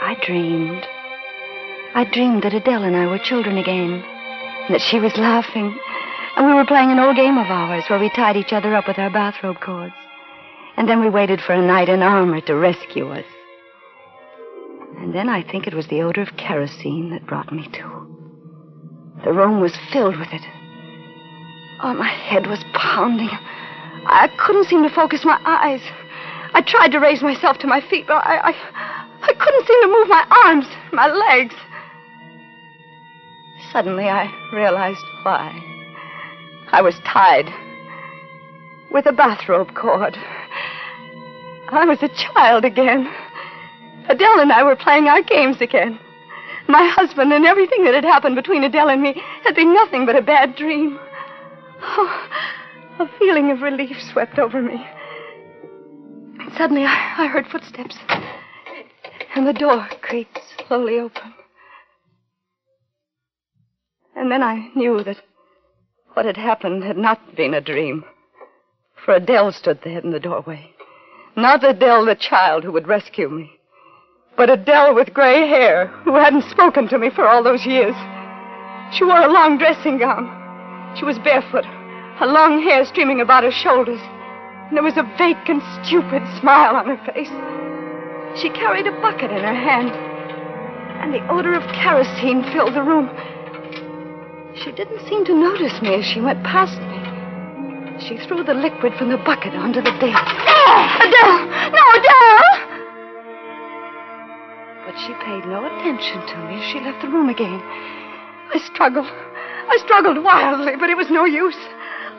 [0.02, 0.86] I dreamed.
[1.96, 5.78] I dreamed that Adele and I were children again, and that she was laughing,
[6.38, 8.88] and we were playing an old game of ours where we tied each other up
[8.88, 9.94] with our bathrobe cords.
[10.78, 13.26] And then we waited for a knight in armor to rescue us.
[14.98, 18.00] And then I think it was the odor of kerosene that brought me to.
[19.24, 20.42] The room was filled with it.
[21.82, 23.30] Oh, my head was pounding.
[24.06, 25.82] I couldn't seem to focus my eyes.
[26.54, 28.56] I tried to raise myself to my feet, but I, I,
[29.22, 31.56] I couldn't seem to move my arms, my legs.
[33.72, 35.58] Suddenly, I realized why.
[36.72, 37.50] I was tied
[38.92, 40.18] with a bathrobe cord.
[41.70, 43.12] I was a child again.
[44.10, 46.00] Adele and I were playing our games again.
[46.68, 50.16] My husband and everything that had happened between Adele and me had been nothing but
[50.16, 51.00] a bad dream.
[51.82, 52.30] Oh,
[53.00, 54.86] a feeling of relief swept over me.
[56.40, 57.98] And suddenly I, I heard footsteps,
[59.36, 61.34] and the door creaked slowly open.
[64.16, 65.18] And then I knew that
[66.14, 68.04] what had happened had not been a dream.
[69.06, 70.72] For Adele stood there in the doorway.
[71.36, 73.59] Not Adele, the child who would rescue me,
[74.40, 77.94] but Adele with gray hair who hadn't spoken to me for all those years.
[78.94, 80.32] She wore a long dressing gown.
[80.96, 85.62] She was barefoot, her long hair streaming about her shoulders, and there was a vacant,
[85.84, 87.28] stupid smile on her face.
[88.40, 89.92] She carried a bucket in her hand,
[91.04, 93.12] and the odor of kerosene filled the room.
[94.56, 98.08] She didn't seem to notice me as she went past me.
[98.08, 100.16] She threw the liquid from the bucket onto the bed.
[100.16, 101.04] Ah!
[101.04, 101.76] Adele!
[101.76, 102.49] No, Adele!
[104.90, 107.62] But she paid no attention to me she left the room again.
[107.62, 109.06] I struggled.
[109.06, 111.60] I struggled wildly, but it was no use.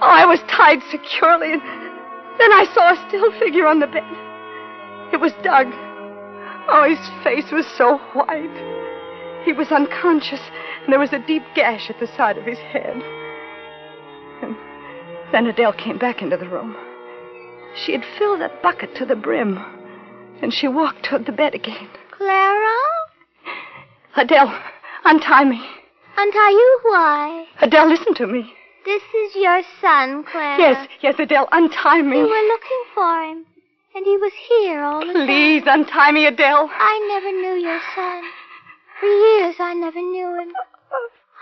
[0.01, 4.07] Oh, I was tied securely, and then I saw a still figure on the bed.
[5.13, 5.67] It was Doug.
[6.69, 9.43] Oh, his face was so white.
[9.45, 10.41] He was unconscious,
[10.85, 13.03] and there was a deep gash at the side of his head.
[14.43, 14.55] And
[15.33, 16.77] then Adele came back into the room.
[17.75, 19.59] She had filled that bucket to the brim,
[20.41, 21.89] and she walked toward the bed again.
[22.21, 22.77] Clara?
[24.17, 24.53] Adele,
[25.07, 25.59] untie me.
[26.19, 26.81] Untie you?
[26.83, 27.47] Why?
[27.63, 28.53] Adele, listen to me.
[28.85, 30.59] This is your son, Clara.
[30.59, 32.19] Yes, yes, Adele, untie me.
[32.19, 33.47] We were looking for him,
[33.95, 35.27] and he was here all the time.
[35.27, 36.69] Please untie me, Adele.
[36.71, 38.23] I never knew your son.
[39.01, 40.53] For years, I never knew him.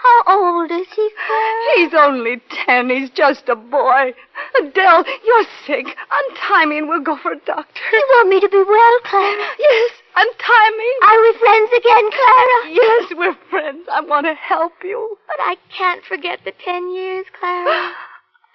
[0.02, 1.76] How old is he, Clara?
[1.76, 2.88] He's only ten.
[2.88, 4.14] He's just a boy.
[4.60, 5.86] Adele, you're sick.
[5.86, 7.80] Untie me and we'll go for a doctor.
[7.92, 9.48] You want me to be well, Clara?
[9.58, 10.90] Yes, untie me.
[11.02, 12.58] Are we friends again, Clara?
[12.70, 13.88] Yes, we're friends.
[13.92, 15.18] I want to help you.
[15.26, 17.92] But I can't forget the ten years, Clara.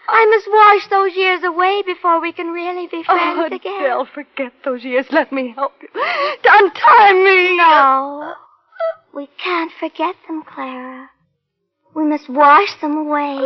[0.08, 3.84] I must wash those years away before we can really be friends oh, again.
[3.84, 5.06] Adele, forget those years.
[5.12, 5.90] Let me help you.
[6.46, 7.58] Untie me.
[7.58, 8.34] No.
[9.14, 11.10] We can't forget them, Clara.
[11.96, 13.38] We must wash them away.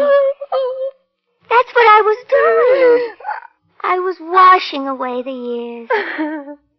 [1.50, 3.16] That's what I was doing.
[3.84, 5.90] I was washing away the years.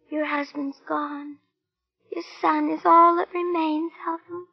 [0.09, 1.37] Your husband's gone.
[2.11, 4.47] Your son is all that remains of him.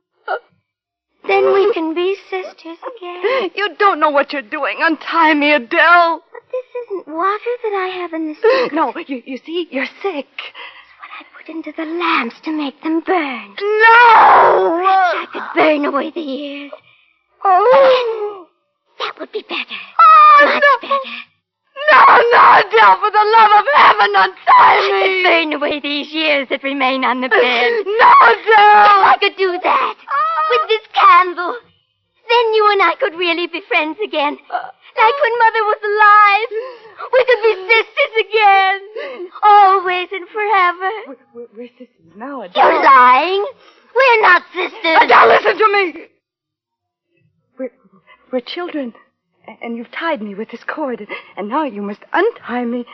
[1.26, 3.50] Then we can be sisters again.
[3.54, 4.78] You don't know what you're doing.
[4.80, 6.22] Untie me, Adele.
[6.32, 8.38] But this isn't water that I have in this.
[8.72, 10.28] No, you, you see, you're sick.
[10.28, 13.56] It's what I put into the lamps to make them burn.
[13.60, 14.84] No!
[14.86, 16.72] I could burn away the years.
[17.45, 18.47] Oh.
[18.99, 19.76] That would be better.
[20.01, 20.89] Oh, Much no.
[20.89, 21.16] better.
[21.93, 22.01] No,
[22.32, 25.22] no, Adele, for the love of heaven, untie I me.
[25.22, 27.70] burn away these years that remain on the bed.
[27.84, 29.05] No, Adele.
[29.05, 30.47] I could do that ah.
[30.49, 31.55] with this candle.
[32.26, 34.39] Then you and I could really be friends again.
[34.51, 34.72] Ah.
[34.97, 36.51] Like when Mother was alive.
[37.12, 38.78] We could be sisters again.
[39.45, 40.91] Always and forever.
[41.37, 42.64] We're, we're sisters now, Adele.
[42.64, 43.45] You're lying.
[43.95, 44.97] We're not sisters.
[45.05, 46.15] Adele, listen to me.
[48.32, 48.94] We're, children,
[49.62, 51.06] and you've tied me with this cord,
[51.36, 52.84] and now you must untie me,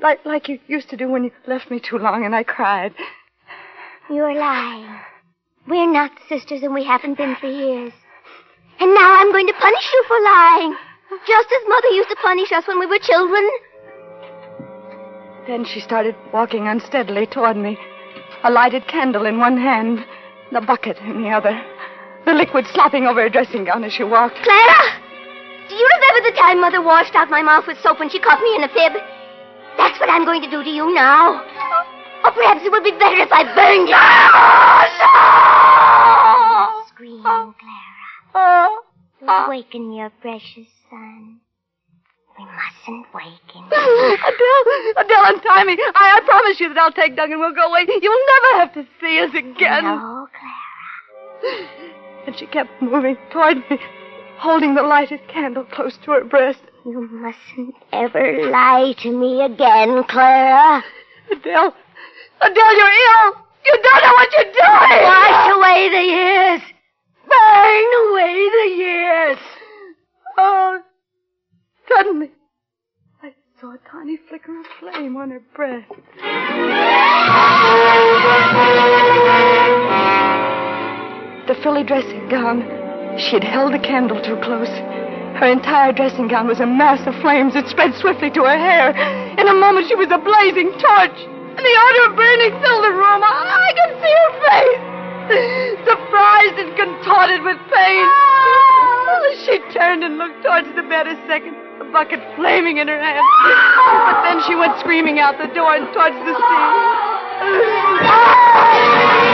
[0.00, 2.92] like like you used to do when you left me too long, and I cried.
[4.10, 4.88] You're lying.
[5.68, 7.92] We're not sisters, and we haven't been for years.
[8.80, 10.76] And now I'm going to punish you for lying.
[11.26, 13.48] Just as Mother used to punish us when we were children.
[15.46, 17.78] Then she started walking unsteadily toward me,
[18.42, 20.04] a lighted candle in one hand,
[20.50, 21.60] the bucket in the other,
[22.24, 24.36] the liquid slopping over her dressing gown as she walked.
[24.42, 25.00] Clara!
[25.68, 28.40] Do you remember the time Mother washed out my mouth with soap when she caught
[28.40, 28.92] me in a fib?
[29.78, 31.40] That's what I'm going to do to you now.
[32.24, 33.96] Or perhaps it would be better if I burned you.
[36.88, 37.54] Scream, ah.
[37.58, 37.88] Clara.
[38.34, 38.68] Ah.
[39.26, 39.46] Ah.
[39.46, 41.40] Awaken your precious son.
[42.38, 43.64] We mustn't wake him.
[43.66, 44.64] Adele,
[44.96, 45.76] Adele, untie me.
[45.94, 47.86] I, I promise you that I'll take Doug and we'll go away.
[47.88, 49.84] You'll never have to see us again.
[49.84, 50.28] No,
[51.42, 51.92] Clara.
[52.26, 53.78] And she kept moving toward me,
[54.38, 56.60] holding the lighted candle close to her breast.
[56.84, 60.82] You mustn't ever lie to me again, Clara.
[61.30, 61.74] Adele,
[62.40, 63.36] Adele, you're ill.
[63.64, 65.02] You don't know what you're doing.
[65.04, 66.60] Wash away the years.
[67.28, 69.38] Burn away the years.
[70.38, 70.80] Oh,
[71.88, 72.30] suddenly,
[73.22, 75.92] I saw a tiny flicker of flame on her breast.
[81.46, 82.62] The frilly dressing gown.
[83.18, 84.70] She had held the candle too close.
[85.42, 88.94] Her entire dressing gown was a mass of flames that spread swiftly to her hair.
[89.36, 92.94] In a moment, she was a blazing torch, and the odor of burning filled the
[92.94, 93.26] room.
[93.26, 94.78] I, could see her face,
[95.82, 98.06] surprised and contorted with pain.
[99.42, 103.26] She turned and looked towards the bed a second, the bucket flaming in her hand.
[104.06, 106.38] But then she went screaming out the door and towards the
[109.26, 109.31] sea.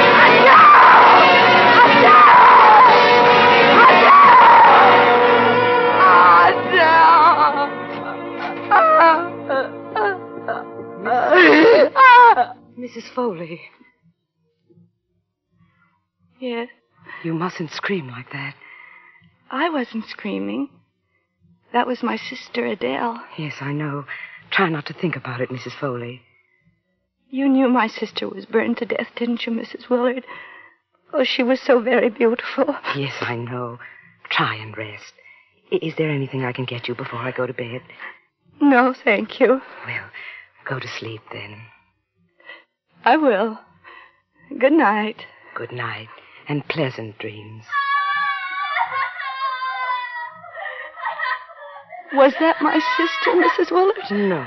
[12.89, 13.13] Mrs.
[13.15, 13.61] Foley.
[16.41, 16.69] Yes.
[17.23, 18.55] You mustn't scream like that.
[19.51, 20.71] I wasn't screaming.
[21.73, 23.23] That was my sister Adele.
[23.37, 24.05] Yes, I know.
[24.51, 25.73] Try not to think about it, Mrs.
[25.79, 26.23] Foley.
[27.31, 29.91] You knew my sister was burned to death, didn't you, Mrs.
[29.91, 30.25] Willard?
[31.13, 32.75] Oh, she was so very beautiful.
[32.97, 33.79] Yes, I know.
[34.31, 35.13] Try and rest.
[35.71, 37.83] Is there anything I can get you before I go to bed?
[38.63, 39.61] No, thank you.
[39.87, 40.05] Well,
[40.65, 41.61] go to sleep then.
[43.09, 43.59] I will.
[44.59, 45.23] Good night.
[45.55, 46.11] Good night
[46.47, 47.65] and pleasant dreams.
[52.13, 53.71] Was that my sister, Mrs.
[53.71, 53.97] Willard?
[54.11, 54.43] No,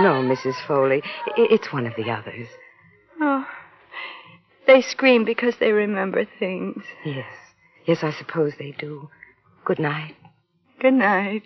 [0.00, 0.54] no, Mrs.
[0.66, 1.02] Foley.
[1.36, 2.48] It's one of the others.
[3.20, 3.46] Oh.
[4.66, 6.84] They scream because they remember things.
[7.04, 7.28] Yes.
[7.84, 9.10] Yes, I suppose they do.
[9.66, 10.16] Good night.
[10.80, 11.42] Good night.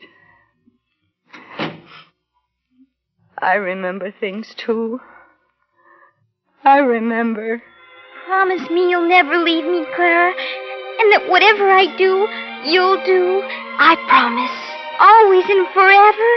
[3.39, 5.01] I remember things, too.
[6.65, 7.63] I remember.
[8.27, 10.33] Promise me you'll never leave me, Clara,
[11.01, 12.29] and that whatever I do,
[12.71, 13.43] you'll do.
[13.79, 14.51] I promise.
[15.01, 16.31] Always and forever.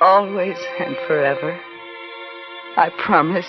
[0.00, 1.58] Always and forever.
[2.76, 3.46] I promise.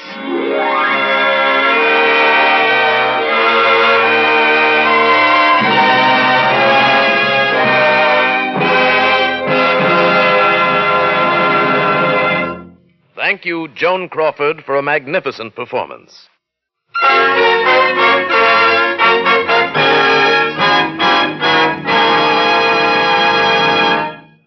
[13.26, 16.30] Thank you, Joan Crawford, for a magnificent performance.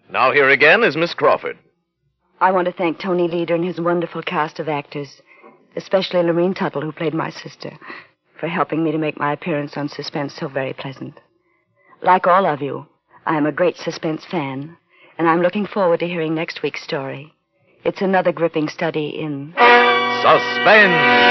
[0.09, 1.57] Now, here again is Miss Crawford.
[2.39, 5.21] I want to thank Tony Leader and his wonderful cast of actors,
[5.75, 7.77] especially Lorene Tuttle, who played my sister,
[8.39, 11.19] for helping me to make my appearance on Suspense so very pleasant.
[12.01, 12.87] Like all of you,
[13.25, 14.77] I am a great Suspense fan,
[15.17, 17.33] and I'm looking forward to hearing next week's story.
[17.85, 19.53] It's another gripping study in
[20.21, 21.29] Suspense!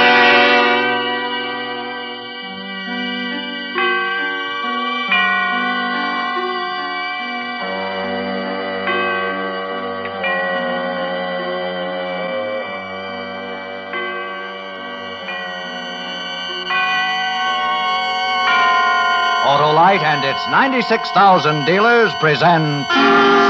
[19.44, 22.86] Autolite and its 96,000 dealers present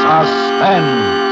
[0.02, 1.27] Suspense.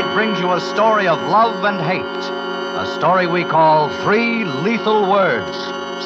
[0.00, 2.00] Autolite brings you a story of love and hate.
[2.00, 5.54] A story we call Three Lethal Words,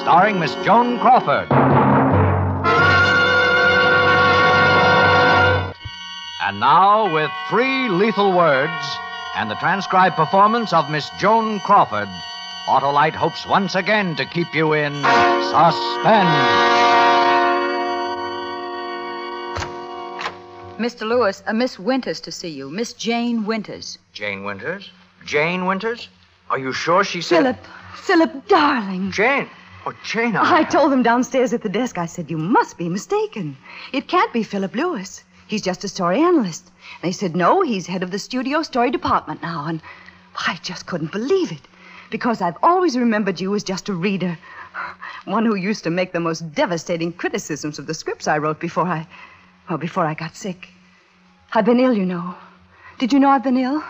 [0.00, 1.46] starring Miss Joan Crawford.
[6.42, 8.98] And now, with Three Lethal Words
[9.36, 12.08] and the transcribed performance of Miss Joan Crawford,
[12.66, 14.92] Autolite hopes once again to keep you in
[15.52, 16.73] suspense.
[20.78, 21.06] Mr.
[21.06, 22.68] Lewis, a Miss Winters to see you.
[22.68, 23.96] Miss Jane Winters.
[24.12, 24.90] Jane Winters?
[25.24, 26.08] Jane Winters?
[26.50, 27.36] Are you sure she said.
[27.36, 27.58] Philip,
[27.94, 29.12] Philip, darling.
[29.12, 29.48] Jane.
[29.86, 30.58] Oh, Jane, I.
[30.58, 33.56] I told them downstairs at the desk, I said, You must be mistaken.
[33.92, 35.22] It can't be Philip Lewis.
[35.46, 36.72] He's just a story analyst.
[37.02, 39.66] They said, No, he's head of the studio story department now.
[39.66, 39.80] And
[40.34, 41.68] I just couldn't believe it.
[42.10, 44.36] Because I've always remembered you as just a reader.
[45.24, 48.86] One who used to make the most devastating criticisms of the scripts I wrote before
[48.86, 49.06] I.
[49.68, 50.68] Well, before I got sick.
[51.52, 52.34] I've been ill, you know.
[52.98, 53.82] Did you know I've been ill?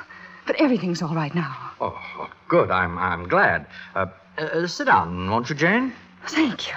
[0.47, 1.57] But everything's all right now.
[1.81, 2.71] Oh, oh, good.
[2.71, 3.67] I'm, I'm glad.
[3.95, 4.07] Uh,
[4.39, 5.93] uh, sit down, won't you, Jane?
[6.29, 6.75] Thank you.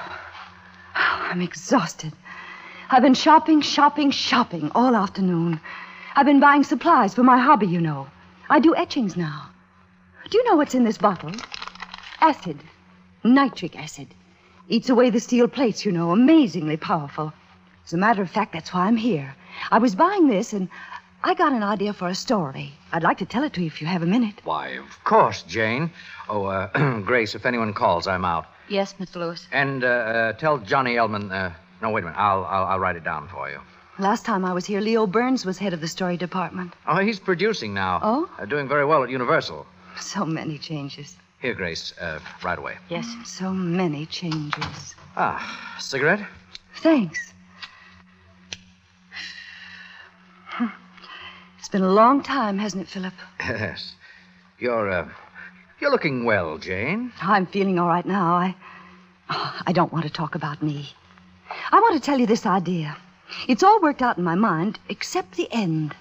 [0.95, 2.13] Oh, I'm exhausted.
[2.89, 5.59] I've been shopping, shopping, shopping all afternoon.
[6.15, 8.07] I've been buying supplies for my hobby, you know.
[8.49, 9.49] I do etchings now.
[10.29, 11.31] Do you know what's in this bottle?
[12.21, 12.57] Acid.
[13.23, 14.07] Nitric acid.
[14.69, 16.11] Eats away the steel plates, you know.
[16.11, 17.33] Amazingly powerful.
[17.87, 19.33] As a matter of fact, that's why I'm here.
[19.71, 20.67] I was buying this, and
[21.23, 22.73] I got an idea for a story.
[22.91, 24.41] I'd like to tell it to you if you have a minute.
[24.43, 25.89] Why, of course, Jane.
[26.27, 28.45] Oh, uh, Grace, if anyone calls, I'm out.
[28.67, 29.15] Yes, Mr.
[29.15, 29.47] Lewis.
[29.53, 31.31] And uh, uh, tell Johnny Elman.
[31.31, 32.19] Uh, no, wait a minute.
[32.19, 33.61] I'll, I'll I'll write it down for you.
[33.99, 36.73] Last time I was here, Leo Burns was head of the story department.
[36.87, 38.01] Oh, he's producing now.
[38.03, 38.29] Oh?
[38.37, 39.65] Uh, doing very well at Universal.
[39.97, 41.15] So many changes.
[41.39, 41.93] Here, Grace.
[42.01, 42.75] Uh, right away.
[42.89, 44.93] Yes, so many changes.
[45.15, 46.19] Ah, cigarette?
[46.81, 47.33] Thanks.
[51.59, 53.13] It's been a long time, hasn't it, Philip?
[53.39, 53.95] Yes.
[54.59, 55.09] You're uh,
[55.79, 57.11] you're looking well, Jane.
[57.21, 58.35] I'm feeling all right now.
[58.35, 58.55] I.
[59.29, 60.93] oh, I don't want to talk about me.
[61.71, 62.97] I want to tell you this idea.
[63.47, 65.95] It's all worked out in my mind, except the end.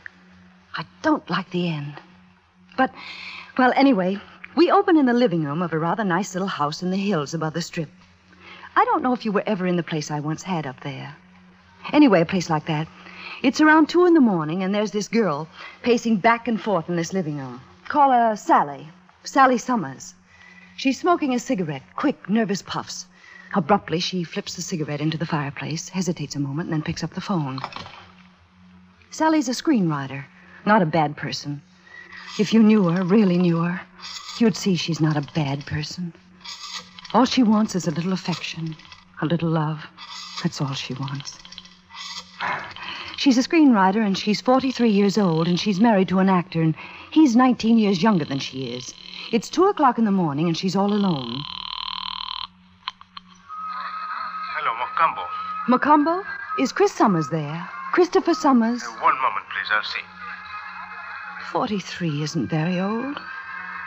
[0.74, 2.00] I don't like the end.
[2.76, 2.92] But,
[3.58, 4.18] well, anyway,
[4.56, 7.34] we open in the living room of a rather nice little house in the hills
[7.34, 7.90] above the strip.
[8.76, 11.16] I don't know if you were ever in the place I once had up there.
[11.92, 12.86] Anyway, a place like that.
[13.42, 15.46] It's around two in the morning, and there's this girl
[15.82, 17.60] pacing back and forth in this living room.
[17.86, 18.88] Call her Sally.
[19.24, 20.14] Sally Summers.
[20.76, 23.06] She's smoking a cigarette, quick, nervous puffs.
[23.54, 27.14] Abruptly, she flips the cigarette into the fireplace, hesitates a moment, and then picks up
[27.14, 27.60] the phone.
[29.10, 30.24] Sally's a screenwriter,
[30.64, 31.62] not a bad person.
[32.38, 33.80] If you knew her, really knew her,
[34.38, 36.12] you'd see she's not a bad person.
[37.14, 38.76] All she wants is a little affection,
[39.22, 39.86] a little love.
[40.42, 41.38] That's all she wants.
[43.16, 46.74] She's a screenwriter, and she's 43 years old, and she's married to an actor, and
[47.10, 48.92] he's 19 years younger than she is.
[49.32, 51.42] It's 2 o'clock in the morning, and she's all alone.
[54.58, 55.26] Hello, Mocambo.
[55.68, 56.24] Macombo?
[56.60, 57.68] Is Chris Summers there?
[57.92, 58.82] Christopher Summers?
[58.82, 59.68] Uh, one moment, please.
[59.72, 60.02] I'll see.
[61.52, 63.18] 43 isn't very old.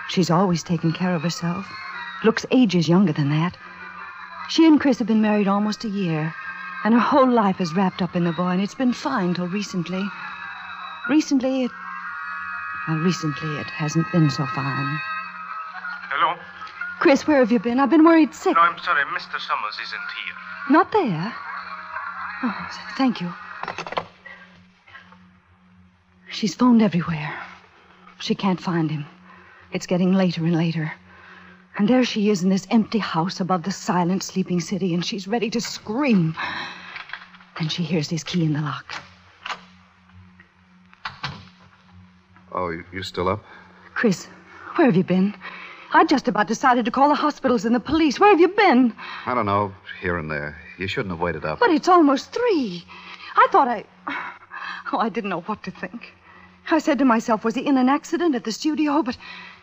[0.10, 1.68] She's always taken care of herself.
[2.24, 3.56] Looks ages younger than that.
[4.50, 6.34] She and Chris have been married almost a year,
[6.84, 9.48] and her whole life is wrapped up in the boy, and it's been fine till
[9.48, 10.04] recently.
[11.10, 11.72] Recently, it.
[12.88, 15.00] Well, recently, it hasn't been so fine.
[16.10, 16.40] Hello?
[17.00, 17.80] Chris, where have you been?
[17.80, 18.56] I've been worried sick.
[18.56, 19.04] No, I'm sorry.
[19.06, 19.40] Mr.
[19.40, 20.36] Summers isn't here.
[20.70, 21.34] Not there.
[22.44, 22.68] Oh,
[22.98, 23.34] thank you.
[26.30, 27.34] She's phoned everywhere.
[28.20, 29.06] She can't find him.
[29.72, 30.92] It's getting later and later.
[31.80, 35.30] And there she is in this empty house above the silent, sleeping city, and she's
[35.30, 36.36] ready to scream.
[37.58, 38.86] Then she hears his key in the lock.
[42.52, 43.46] Oh, you- you still up?
[43.94, 44.26] Chris,
[44.76, 45.34] where have you been?
[45.94, 48.20] I just about decided to call the hospitals and the police.
[48.20, 48.94] Where have you been?
[49.26, 50.58] I don't know, here and there.
[50.78, 51.60] You shouldn't have waited up.
[51.60, 52.84] But it's almost three.
[53.38, 53.86] I thought I.
[54.92, 56.14] Oh, I didn't know what to think.
[56.70, 59.02] I said to myself, was he in an accident at the studio?
[59.02, 59.18] But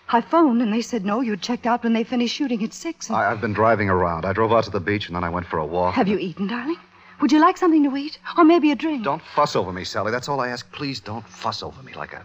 [0.08, 3.08] I phoned and they said no, you'd checked out when they finished shooting at six.
[3.08, 3.16] And...
[3.16, 4.24] I, I've been driving around.
[4.24, 5.94] I drove out to the beach and then I went for a walk.
[5.94, 6.78] Have you eaten, darling?
[7.20, 8.18] Would you like something to eat?
[8.36, 9.02] Or maybe a drink?
[9.04, 10.12] Don't fuss over me, Sally.
[10.12, 10.70] That's all I ask.
[10.72, 12.24] Please don't fuss over me like a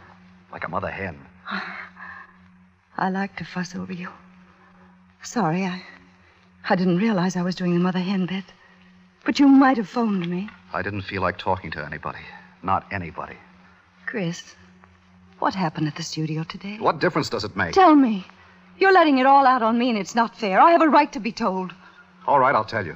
[0.52, 1.18] like a mother hen.
[2.98, 4.10] I like to fuss over you.
[5.24, 5.84] Sorry, I.
[6.70, 8.44] I didn't realize I was doing the mother hen bit.
[9.24, 10.50] But you might have phoned me.
[10.74, 12.20] I didn't feel like talking to anybody.
[12.64, 13.38] Not anybody.
[14.06, 14.56] Chris,
[15.42, 16.78] what happened at the studio today?
[16.80, 17.74] What difference does it make?
[17.74, 18.26] Tell me.
[18.78, 20.60] You're letting it all out on me, and it's not fair.
[20.62, 21.74] I have a right to be told.
[22.28, 22.96] All right, I'll tell you.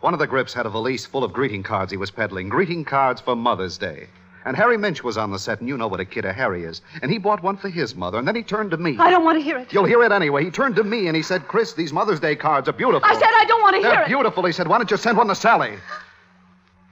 [0.00, 2.48] One of the grips had a valise full of greeting cards he was peddling.
[2.48, 4.08] Greeting cards for Mother's Day.
[4.46, 6.64] And Harry Minch was on the set, and you know what a kid a Harry
[6.64, 6.80] is.
[7.02, 8.96] And he bought one for his mother, and then he turned to me.
[8.98, 9.70] I don't want to hear it.
[9.70, 10.42] You'll hear it anyway.
[10.42, 13.06] He turned to me and he said, Chris, these Mother's Day cards are beautiful.
[13.06, 14.08] I said I don't want to hear They're hear it.
[14.08, 14.46] beautiful.
[14.46, 15.74] He said, why don't you send one to Sally?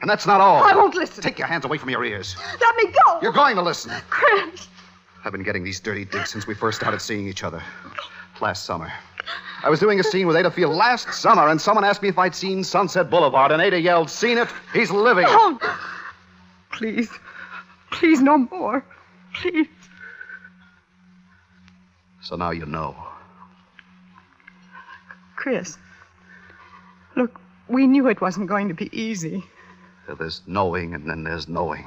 [0.01, 0.63] And that's not all.
[0.63, 1.23] I won't listen.
[1.23, 2.37] Take your hands away from your ears.
[2.61, 3.19] Let me go.
[3.21, 3.93] You're going to listen.
[4.11, 4.69] Chris.
[5.25, 7.63] I've been getting these dirty digs since we first started seeing each other.
[8.41, 8.93] Last summer.
[9.65, 12.19] I was doing a scene with Ada Field last summer, and someone asked me if
[12.19, 14.49] I'd seen Sunset Boulevard, and Ada yelled, Seen it?
[14.73, 15.31] He's living it.
[15.31, 15.59] No.
[16.71, 17.11] Please.
[17.91, 18.85] Please, no more.
[19.35, 19.67] Please.
[22.23, 22.95] So now you know.
[25.35, 25.77] Chris.
[27.17, 29.43] Look, we knew it wasn't going to be easy.
[30.17, 31.87] There's knowing, and then there's knowing.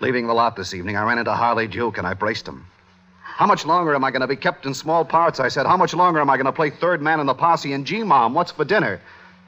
[0.00, 2.66] Leaving the lot this evening, I ran into Harley Duke and I braced him.
[3.22, 5.38] How much longer am I going to be kept in small parts?
[5.38, 7.72] I said, How much longer am I going to play third man in the posse
[7.72, 8.34] and G Mom?
[8.34, 9.00] What's for dinner?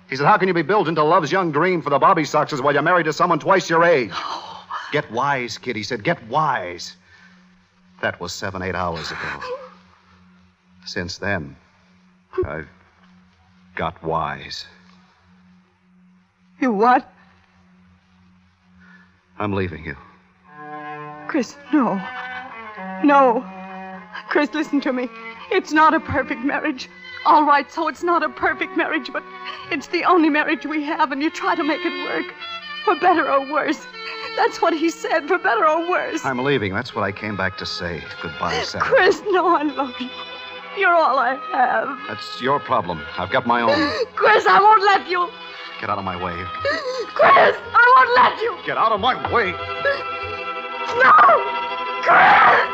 [0.08, 2.60] He said, How can you be built into love's young dream for the Bobby Soxers
[2.60, 4.12] while you're married to someone twice your age?
[4.92, 5.76] Get wise, kid.
[5.76, 6.96] He said, Get wise.
[8.02, 9.40] That was seven, eight hours ago.
[10.86, 11.56] Since then,
[12.44, 12.68] I've
[13.76, 14.66] got wise.
[16.60, 17.08] You what?
[19.40, 19.96] I'm leaving you.
[21.26, 21.94] Chris, no.
[23.02, 23.44] No.
[24.28, 25.08] Chris, listen to me.
[25.50, 26.90] It's not a perfect marriage.
[27.24, 29.22] All right, so it's not a perfect marriage, but
[29.70, 32.34] it's the only marriage we have, and you try to make it work.
[32.84, 33.86] For better or worse.
[34.36, 36.24] That's what he said, for better or worse.
[36.24, 36.72] I'm leaving.
[36.72, 38.02] That's what I came back to say.
[38.22, 38.80] Goodbye, Sam.
[38.80, 40.08] Chris, no, I love you.
[40.78, 41.98] You're all I have.
[42.08, 43.02] That's your problem.
[43.18, 43.90] I've got my own.
[44.14, 45.28] Chris, I won't let you.
[45.80, 46.36] Get out of my way.
[47.14, 48.54] Chris, I won't let you.
[48.66, 49.52] Get out of my way.
[51.00, 51.14] No!
[52.04, 52.66] Chris!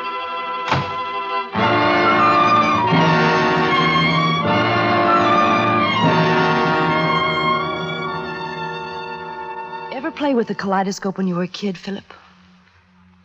[9.96, 12.12] Ever play with a kaleidoscope when you were a kid, Philip?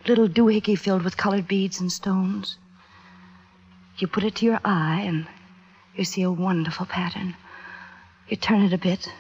[0.08, 2.60] Little doohickey filled with colored beads and stones.
[3.98, 5.26] You put it to your eye and
[5.96, 7.36] you see a wonderful pattern.
[8.30, 9.12] You turn it a bit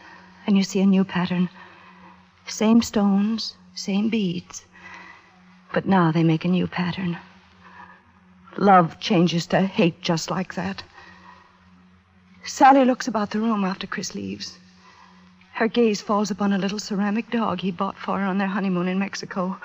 [0.46, 1.50] and you see a new pattern.
[2.48, 4.66] Same stones, same beads.
[5.74, 7.18] But now they make a new pattern.
[8.58, 10.84] Love changes to hate just like that.
[12.44, 14.58] Sally looks about the room after Chris leaves.
[15.54, 18.88] Her gaze falls upon a little ceramic dog he bought for her on their honeymoon
[18.88, 19.58] in Mexico.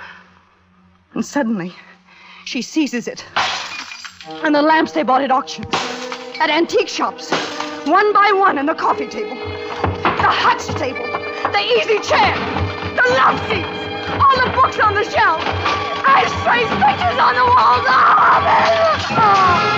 [1.15, 1.74] And suddenly,
[2.44, 3.24] she seizes it.
[4.44, 5.74] And the lamps they bought at auctions,
[6.39, 7.31] at antique shops,
[7.86, 9.36] one by one, and the coffee table,
[10.16, 11.06] the hutch table,
[11.52, 12.34] the easy chair,
[12.97, 13.78] the love seats,
[14.22, 15.40] all the books on the shelf,
[16.06, 18.76] ashtrays, pictures on the walls, all of!
[19.10, 19.76] Oh.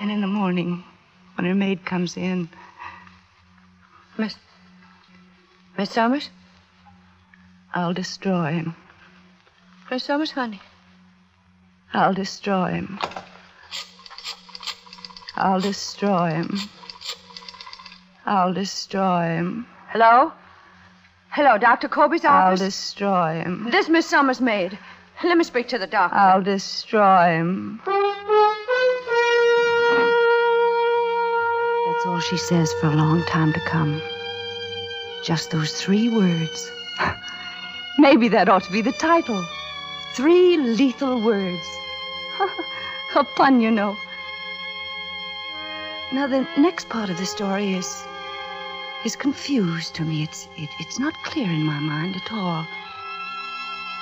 [0.00, 0.84] And in the morning,
[1.34, 2.48] when her maid comes in,
[4.18, 4.36] Miss.
[5.76, 6.30] Miss Summers?
[7.74, 8.74] I'll destroy him.
[9.90, 10.60] Miss Summers, honey.
[11.92, 12.98] I'll destroy him.
[15.36, 16.58] I'll destroy him.
[18.24, 19.66] I'll destroy him.
[19.88, 20.32] Hello?
[21.30, 21.88] Hello, Dr.
[21.88, 22.60] Colby's office?
[22.60, 23.68] I'll destroy him.
[23.70, 24.78] This Miss Summers' maid.
[25.22, 26.16] Let me speak to the doctor.
[26.16, 27.80] I'll destroy him.
[31.86, 34.00] That's all she says for a long time to come.
[35.24, 36.70] Just those three words.
[37.98, 39.44] Maybe that ought to be the title.
[40.16, 41.68] Three lethal words.
[43.14, 43.98] a pun, you know.
[46.10, 48.02] Now, the next part of the story is
[49.04, 50.22] is confused to me.
[50.22, 52.66] It's it, it's not clear in my mind at all.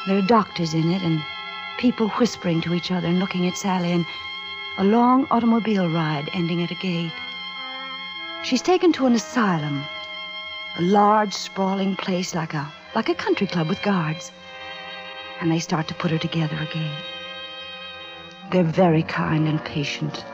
[0.07, 1.21] There are doctors in it and
[1.79, 4.07] people whispering to each other and looking at Sally and
[4.79, 7.19] a long automobile ride ending at a gate.
[8.45, 9.83] She's taken to an asylum,
[10.79, 14.31] a large, sprawling place like a like a country club with guards.
[15.41, 16.97] And they start to put her together again.
[18.51, 20.25] They're very kind and patient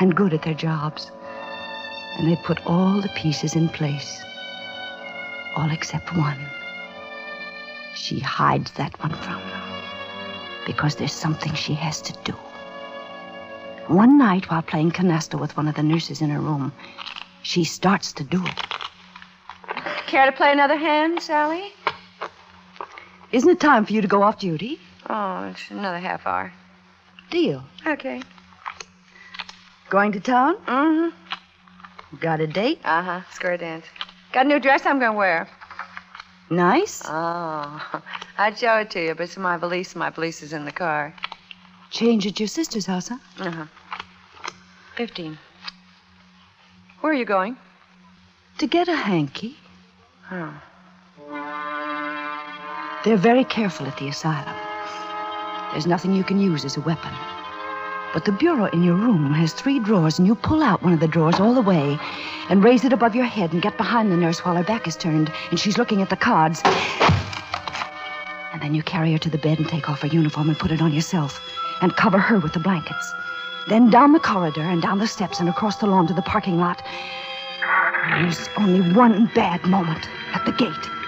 [0.00, 1.10] and good at their jobs.
[2.18, 4.22] And they put all the pieces in place.
[5.56, 6.38] All except one.
[7.94, 9.70] She hides that one from them
[10.66, 12.32] because there's something she has to do.
[13.88, 16.72] One night, while playing canasta with one of the nurses in her room,
[17.42, 18.62] she starts to do it.
[20.06, 21.72] Care to play another hand, Sally?
[23.32, 24.80] Isn't it time for you to go off duty?
[25.08, 26.52] Oh, it's another half hour.
[27.30, 27.64] Deal.
[27.86, 28.22] Okay.
[29.88, 30.56] Going to town?
[30.66, 32.16] Mm-hmm.
[32.18, 32.80] Got a date?
[32.84, 33.20] Uh-huh.
[33.32, 33.86] Square dance.
[34.32, 35.48] Got a new dress I'm gonna wear.
[36.50, 37.02] Nice.
[37.04, 38.02] Oh.
[38.38, 39.94] I'd show it to you, but it's in my valise.
[39.94, 41.14] My valise is in the car.
[41.90, 43.18] Change at your sister's house, huh?
[43.38, 43.66] Uh-huh.
[44.96, 45.38] Fifteen.
[47.00, 47.56] Where are you going?
[48.58, 49.56] To get a hanky.
[50.30, 50.60] Oh.
[53.02, 54.54] They're very careful at the asylum.
[55.72, 57.12] There's nothing you can use as a weapon.
[58.12, 61.00] But the bureau in your room has three drawers, and you pull out one of
[61.00, 61.98] the drawers all the way
[62.50, 64.96] and raise it above your head and get behind the nurse while her back is
[64.96, 66.60] turned and she's looking at the cards.
[68.52, 70.70] And then you carry her to the bed and take off her uniform and put
[70.70, 71.40] it on yourself
[71.80, 73.14] and cover her with the blankets.
[73.68, 76.58] Then down the corridor and down the steps and across the lawn to the parking
[76.58, 76.82] lot.
[78.10, 80.99] There's only one bad moment at the gate.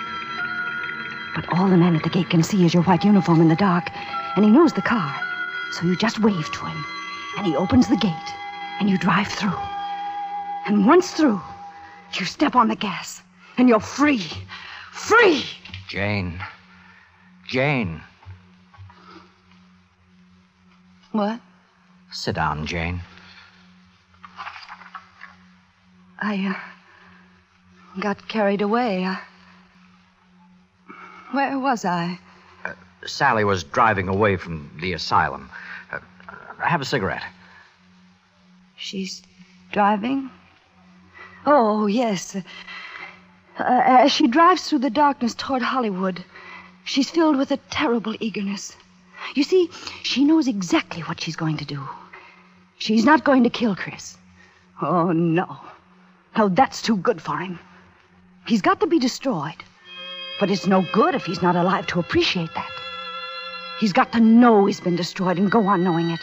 [1.34, 3.56] But all the man at the gate can see is your white uniform in the
[3.56, 3.90] dark.
[4.36, 5.14] and he knows the car.
[5.72, 6.84] So you just wave to him,
[7.36, 8.34] and he opens the gate,
[8.80, 9.58] and you drive through.
[10.66, 11.40] And once through,
[12.14, 13.22] you step on the gas,
[13.58, 14.24] and you're free.
[14.92, 15.44] Free!
[15.88, 16.40] Jane.
[17.46, 18.00] Jane.
[21.12, 21.40] What?
[22.10, 23.00] Sit down, Jane.
[26.20, 29.04] I uh, got carried away.
[29.04, 29.16] Uh,
[31.32, 32.18] where was I?
[33.06, 35.50] Sally was driving away from the asylum.
[35.90, 35.98] Uh,
[36.58, 37.24] have a cigarette.
[38.76, 39.22] She's
[39.72, 40.30] driving?
[41.44, 42.36] Oh, yes.
[42.36, 42.42] Uh,
[43.58, 46.24] as she drives through the darkness toward Hollywood,
[46.84, 48.76] she's filled with a terrible eagerness.
[49.34, 49.68] You see,
[50.02, 51.82] she knows exactly what she's going to do.
[52.78, 54.16] She's not going to kill Chris.
[54.80, 55.58] Oh, no.
[56.36, 57.58] No, that's too good for him.
[58.46, 59.62] He's got to be destroyed.
[60.42, 62.72] But it's no good if he's not alive to appreciate that.
[63.78, 66.18] He's got to know he's been destroyed and go on knowing it.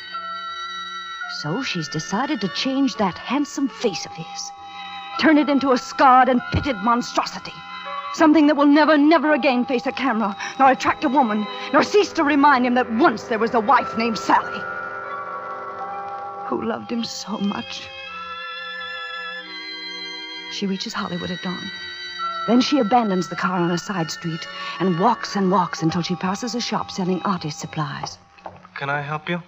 [1.39, 4.51] So she's decided to change that handsome face of his,
[5.21, 7.53] turn it into a scarred and pitted monstrosity.
[8.13, 12.11] Something that will never, never again face a camera, nor attract a woman, nor cease
[12.11, 14.59] to remind him that once there was a wife named Sally
[16.47, 17.87] who loved him so much.
[20.51, 21.71] She reaches Hollywood at dawn.
[22.49, 24.47] Then she abandons the car on a side street
[24.79, 28.17] and walks and walks until she passes a shop selling artist supplies.
[28.73, 29.43] Can I help you?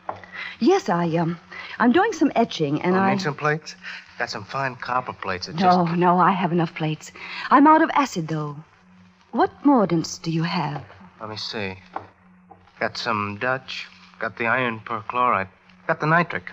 [0.60, 1.40] Yes, I um,
[1.80, 3.14] I'm doing some etching, and Oh, I.
[3.14, 3.76] Need some plates?
[4.20, 5.48] Got some fine copper plates.
[5.48, 5.98] That No, just...
[5.98, 7.12] no, I have enough plates.
[7.50, 8.56] I'm out of acid, though.
[9.32, 10.84] What mordants do you have?
[11.20, 11.80] Let me see.
[12.80, 13.88] Got some Dutch.
[14.20, 15.48] Got the iron perchloride.
[15.88, 16.52] Got the nitric.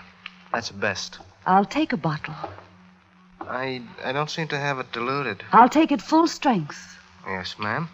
[0.51, 1.19] That's the best.
[1.45, 2.35] I'll take a bottle.
[3.49, 5.43] I I don't seem to have it diluted.
[5.53, 6.99] I'll take it full strength.
[7.27, 7.89] Yes, ma'am.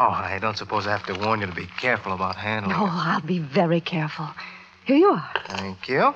[0.00, 2.84] Oh, I don't suppose I have to warn you to be careful about handling No,
[2.84, 2.88] it.
[2.88, 4.28] Oh, I'll be very careful.
[4.84, 5.30] Here you are.
[5.48, 6.14] Thank you.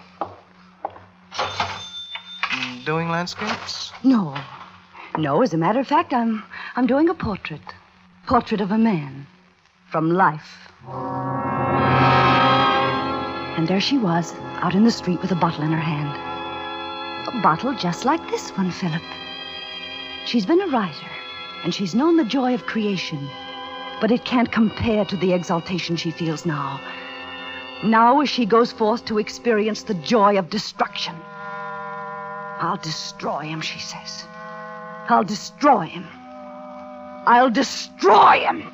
[2.84, 3.92] Doing landscapes?
[4.04, 4.36] No.
[5.18, 6.42] No, as a matter of fact, I'm
[6.76, 7.60] I'm doing a portrait.
[8.26, 9.26] Portrait of a man.
[9.90, 10.70] From life.
[13.56, 16.31] And there she was, out in the street with a bottle in her hand.
[17.40, 19.02] Bottle just like this one, Philip.
[20.26, 21.10] She's been a writer,
[21.64, 23.26] and she's known the joy of creation.
[24.00, 26.78] But it can't compare to the exaltation she feels now.
[27.82, 31.14] Now, as she goes forth to experience the joy of destruction.
[32.60, 34.24] I'll destroy him, she says.
[35.09, 36.06] I'll destroy him.
[37.26, 38.72] I'll destroy him.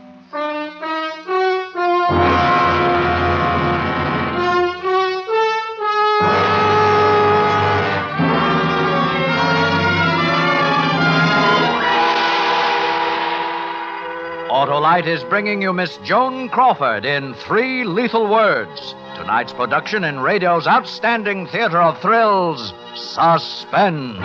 [14.58, 18.96] Autolite is bringing you Miss Joan Crawford in Three Lethal Words.
[19.14, 24.18] Tonight's production in radio's outstanding theater of thrills, Suspense.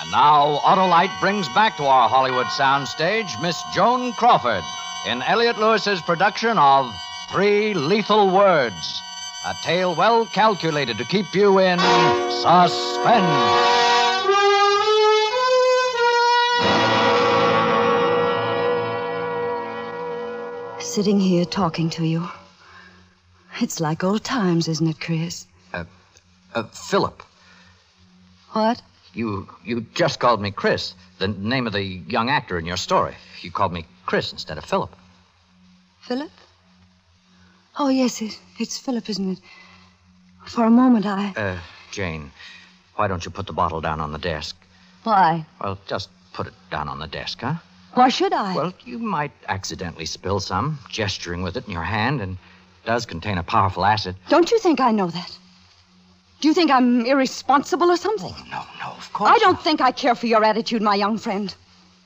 [0.00, 4.62] And now, Autolite brings back to our Hollywood soundstage Miss Joan Crawford
[5.08, 6.94] in Elliott Lewis's production of
[7.28, 9.02] Three Lethal Words,
[9.44, 11.78] a tale well calculated to keep you in
[12.30, 13.68] suspense.
[20.80, 22.28] Sitting here talking to you.
[23.60, 25.46] It's like old times, isn't it, Chris?
[25.72, 25.84] Uh,
[26.64, 27.22] Philip,
[28.50, 28.82] What?
[29.14, 33.14] you you just called me Chris, the name of the young actor in your story.
[33.40, 34.94] You called me Chris instead of Philip.
[36.02, 36.30] Philip?
[37.78, 39.38] Oh, yes, it, it's Philip, isn't it?
[40.46, 41.32] For a moment, I.
[41.36, 41.58] Uh,
[41.90, 42.30] Jane,
[42.96, 44.56] why don't you put the bottle down on the desk?
[45.04, 45.46] Why?
[45.60, 47.54] Well, just put it down on the desk, huh?
[47.94, 48.54] Why should I?
[48.54, 53.06] Well, you might accidentally spill some, gesturing with it in your hand, and it does
[53.06, 54.16] contain a powerful acid.
[54.28, 55.38] Don't you think I know that?
[56.40, 58.34] Do you think I'm irresponsible or something?
[58.50, 59.30] no, no, of course.
[59.30, 61.54] I don't think I care for your attitude, my young friend.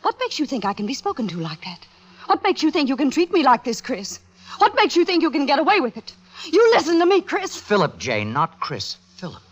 [0.02, 1.86] What makes you think I can be spoken to like that?
[2.26, 4.20] What makes you think you can treat me like this, Chris?
[4.58, 6.12] What makes you think you can get away with it?
[6.50, 7.56] You listen to me, Chris.
[7.56, 8.96] Philip, Jane, not Chris.
[9.16, 9.42] Philip.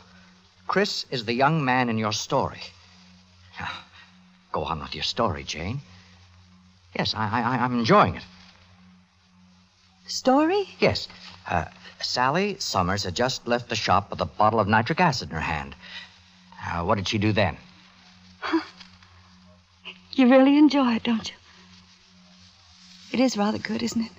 [0.66, 2.60] Chris is the young man in your story.
[3.58, 3.70] Now,
[4.52, 5.80] Go on with your story, Jane.
[6.96, 8.22] Yes, I, I, I'm enjoying it.
[10.06, 10.68] Story?
[10.78, 11.08] Yes.
[11.48, 11.64] Uh,
[12.00, 15.40] Sally Summers had just left the shop with a bottle of nitric acid in her
[15.40, 15.74] hand.
[16.64, 17.56] Uh, what did she do then?
[20.12, 21.36] You really enjoy it, don't you?
[23.12, 24.12] It is rather good, isn't it?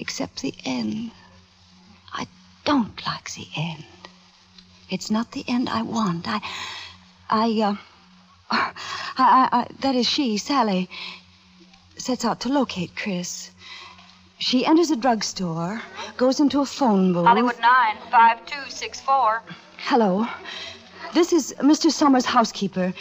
[0.00, 1.10] Except the end.
[2.10, 2.26] I
[2.64, 3.84] don't like the end.
[4.88, 6.26] It's not the end I want.
[6.26, 6.40] I.
[7.28, 7.76] I, uh.
[8.50, 8.72] I,
[9.18, 10.88] I, I, that is she, Sally,
[11.98, 13.50] sets out to locate Chris.
[14.38, 15.82] She enters a drugstore,
[16.16, 17.26] goes into a phone booth.
[17.26, 19.42] Hollywood 9, 5264.
[19.76, 20.26] Hello.
[21.12, 21.90] This is Mr.
[21.90, 22.94] Summers' housekeeper.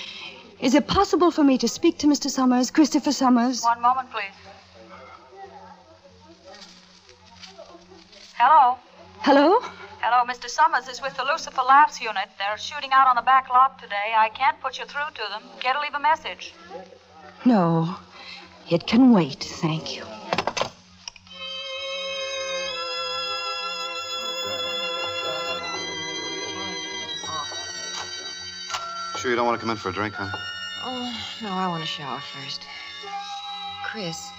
[0.59, 2.29] Is it possible for me to speak to Mr.
[2.29, 3.63] Summers, Christopher Summers?
[3.63, 4.35] One moment, please.
[8.41, 8.77] Hello.
[9.19, 9.59] Hello?
[9.99, 10.47] Hello, Mr.
[10.47, 12.29] Summers is with the Lucifer Laughs unit.
[12.37, 14.13] They're shooting out on the back lot today.
[14.15, 15.43] I can't put you through to them.
[15.59, 16.53] Care to leave a message?
[17.43, 17.97] No.
[18.69, 20.03] It can wait, thank you.
[29.17, 30.31] Sure you don't want to come in for a drink, huh?
[30.85, 32.61] Oh, no, I want to shower first.
[33.83, 34.31] Chris,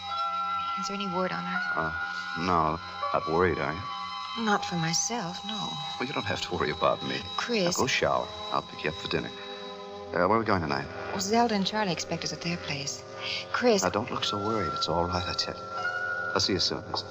[0.81, 1.61] is there any word on her?
[1.77, 2.79] Uh, no.
[3.13, 4.45] Not worried, are you?
[4.45, 5.59] Not for myself, no.
[5.99, 7.17] Well, you don't have to worry about me.
[7.37, 7.77] Chris.
[7.77, 8.27] Now go shower.
[8.53, 9.31] I'll pick you up for dinner.
[10.13, 10.87] Uh, where are we going tonight?
[11.11, 13.03] Well, Zelda and Charlie expect us at their place.
[13.53, 13.83] Chris.
[13.83, 14.73] Now, don't look so worried.
[14.75, 15.61] It's all right, I tell you.
[16.35, 17.05] I'll see you soon, Liz.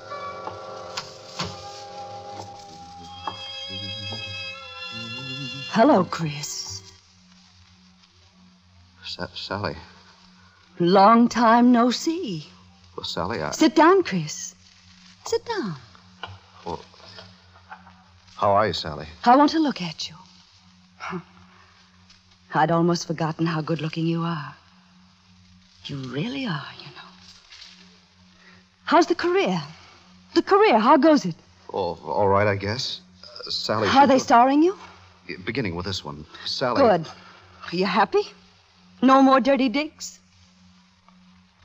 [5.72, 6.82] Hello, Chris.
[9.06, 9.76] Sa- Sally.
[10.80, 12.48] Long time no see.
[12.96, 13.52] Well, Sally, I...
[13.52, 14.56] Sit down, Chris.
[15.30, 15.76] Sit down.
[16.66, 16.80] Well,
[18.38, 19.06] how are you, Sally?
[19.26, 20.16] I want to look at you.
[20.98, 21.20] Huh.
[22.56, 24.56] I'd almost forgotten how good looking you are.
[25.86, 27.10] You really are, you know.
[28.86, 29.62] How's the career?
[30.34, 31.36] The career, how goes it?
[31.72, 33.02] Oh, all right, I guess.
[33.24, 33.88] Uh, Sally.
[33.88, 34.76] Are they starring you?
[35.46, 36.26] Beginning with this one.
[36.46, 36.82] Sally.
[36.82, 37.08] Good.
[37.72, 38.24] Are you happy?
[39.04, 40.20] No more dirty digs?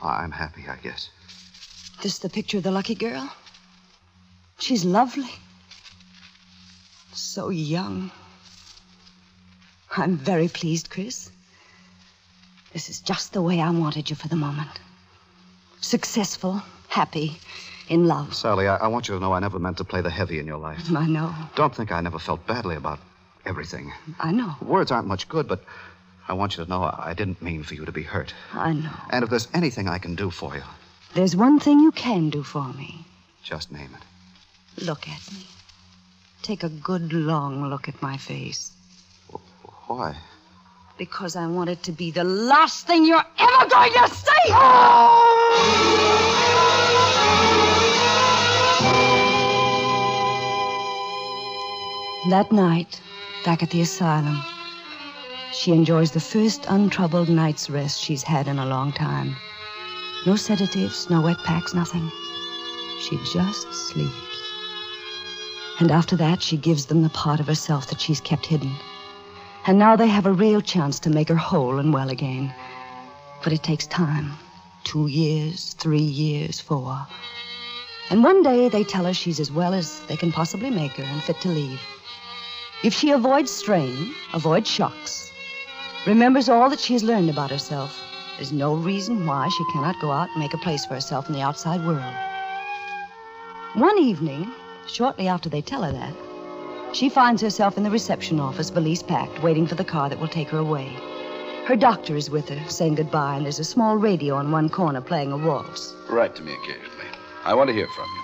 [0.02, 1.08] I'm happy, I guess.
[2.02, 3.32] This the picture of the lucky girl?
[4.58, 5.30] She's lovely.
[7.12, 8.10] So young.
[9.96, 11.30] I'm very pleased, Chris.
[12.72, 14.70] This is just the way I wanted you for the moment.
[15.80, 17.36] Successful, happy,
[17.88, 18.34] in love.
[18.34, 20.46] Sally, I, I want you to know I never meant to play the heavy in
[20.46, 20.80] your life.
[20.96, 21.32] I know.
[21.54, 22.98] Don't think I never felt badly about
[23.46, 23.92] everything.
[24.18, 24.56] I know.
[24.62, 25.62] Words aren't much good, but
[26.26, 28.34] I want you to know I I didn't mean for you to be hurt.
[28.54, 28.90] I know.
[29.10, 30.62] And if there's anything I can do for you,
[31.14, 33.04] There's one thing you can do for me.
[33.44, 34.02] just name it.
[34.82, 35.46] Look at me.
[36.42, 38.72] Take a good long look at my face.
[39.86, 40.16] Why?
[40.98, 44.52] Because I want it to be the last thing you're ever going to see!
[52.30, 53.00] That night,
[53.44, 54.42] back at the asylum,
[55.52, 59.36] she enjoys the first untroubled night's rest she's had in a long time.
[60.26, 62.10] No sedatives, no wet packs, nothing.
[63.00, 64.33] She just sleeps.
[65.80, 68.72] And after that, she gives them the part of herself that she's kept hidden.
[69.66, 72.54] And now they have a real chance to make her whole and well again.
[73.42, 74.32] But it takes time
[74.84, 77.06] two years, three years, four.
[78.10, 81.02] And one day they tell her she's as well as they can possibly make her
[81.02, 81.80] and fit to leave.
[82.82, 85.32] If she avoids strain, avoids shocks,
[86.06, 87.98] remembers all that she has learned about herself,
[88.36, 91.34] there's no reason why she cannot go out and make a place for herself in
[91.34, 92.14] the outside world.
[93.74, 94.52] One evening,
[94.88, 96.14] shortly after they tell her that,
[96.94, 100.28] she finds herself in the reception office, valise packed, waiting for the car that will
[100.28, 100.88] take her away.
[101.66, 105.00] Her doctor is with her, saying goodbye, and there's a small radio in one corner
[105.00, 105.94] playing a waltz.
[106.08, 107.08] Write to me occasionally.
[107.44, 108.22] I want to hear from you.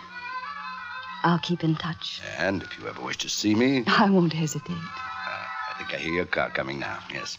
[1.24, 2.20] I'll keep in touch.
[2.38, 4.72] And if you ever wish to see me, I won't hesitate.
[4.72, 6.98] Uh, I think I hear your car coming now.
[7.12, 7.38] Yes.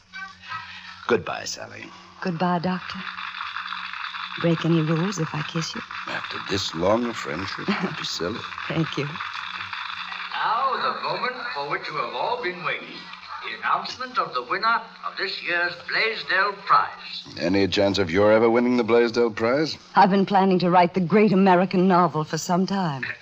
[1.08, 1.86] Goodbye, Sally.
[2.22, 3.00] Goodbye, Doctor.
[4.40, 5.82] Break any rules if I kiss you?
[6.08, 8.40] After this long a friendship, don't be silly.
[8.68, 9.06] Thank you.
[10.34, 12.88] Now, the moment for which you have all been waiting.
[13.44, 17.38] The announcement of the winner of this year's Blaisdell Prize.
[17.40, 19.78] Any chance of your ever winning the Blaisdell Prize?
[19.96, 23.04] I've been planning to write the great American novel for some time.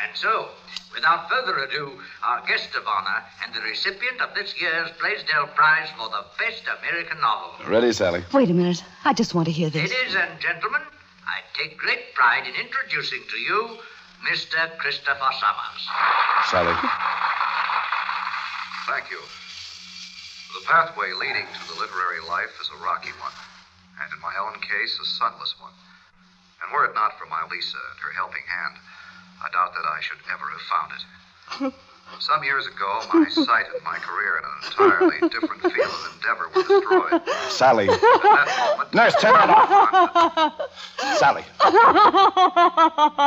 [0.00, 0.48] And so,
[0.98, 1.92] without further ado,
[2.26, 6.64] our guest of honor and the recipient of this year's Blaisdell Prize for the best
[6.66, 7.54] American novel.
[7.70, 8.24] Ready, Sally.
[8.34, 8.82] Wait a minute.
[9.04, 9.94] I just want to hear this.
[9.94, 10.82] Ladies and gentlemen,
[11.22, 13.78] I take great pride in introducing to you
[14.26, 14.58] Mr.
[14.78, 15.82] Christopher Summers.
[16.50, 16.74] Sally.
[18.90, 19.22] Thank you.
[20.58, 23.38] The pathway leading to the literary life is a rocky one,
[24.02, 25.70] and in my own case, a sunless one.
[26.58, 28.82] And were it not for my Lisa and her helping hand,
[29.40, 31.74] I doubt that I should ever have found it.
[32.20, 36.48] Some years ago, my sight and my career in an entirely different field of endeavor
[36.54, 37.22] were destroyed.
[37.50, 37.88] Sally.
[37.88, 40.54] At that moment, Nurse, turn that off.
[41.18, 41.44] Sally.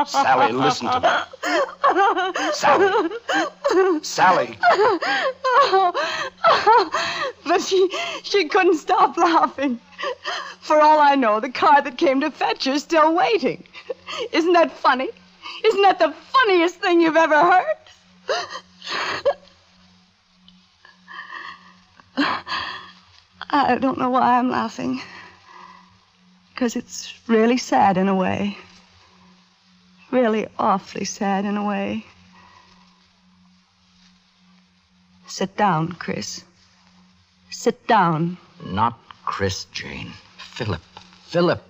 [0.08, 1.08] Sally, listen to me.
[2.54, 3.10] Sally.
[4.04, 4.58] Sally.
[7.46, 7.90] but she
[8.24, 9.80] she couldn't stop laughing.
[10.60, 13.64] For all I know, the car that came to fetch her is still waiting.
[14.32, 15.10] Isn't that funny?
[15.66, 17.78] Isn't that the funniest thing you've ever heard?
[23.50, 25.02] I don't know why I'm laughing.
[26.54, 28.58] Because it's really sad in a way.
[30.12, 32.06] Really awfully sad in a way.
[35.28, 36.44] Sit down, Chris.
[37.50, 38.38] Sit down.
[38.66, 40.12] Not Chris, Jane.
[40.38, 40.82] Philip.
[41.28, 41.64] Philip.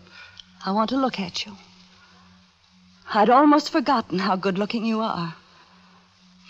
[0.65, 1.55] I want to look at you.
[3.13, 5.35] I'd almost forgotten how good looking you are.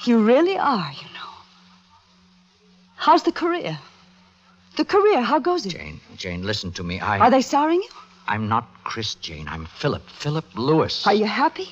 [0.06, 1.32] You really are, you know.
[2.96, 3.80] How's the career?
[4.78, 5.70] The career, how goes it?
[5.70, 7.00] Jane, Jane, listen to me.
[7.00, 7.18] I.
[7.20, 7.90] Are they starring you?
[8.28, 9.48] I'm not Chris, Jane.
[9.48, 10.08] I'm Philip.
[10.08, 11.06] Philip Lewis.
[11.08, 11.70] Are you happy?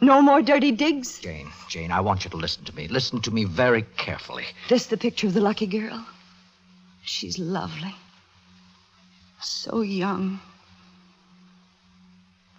[0.00, 1.18] No more dirty digs?
[1.18, 2.88] Jane, Jane, I want you to listen to me.
[2.88, 4.44] Listen to me very carefully.
[4.68, 6.06] This the picture of the lucky girl?
[7.02, 7.94] She's lovely.
[9.40, 10.40] So young.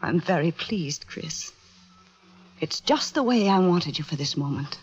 [0.05, 1.51] I'm very pleased, Chris.
[2.61, 4.77] It's just the way I wanted you for this moment.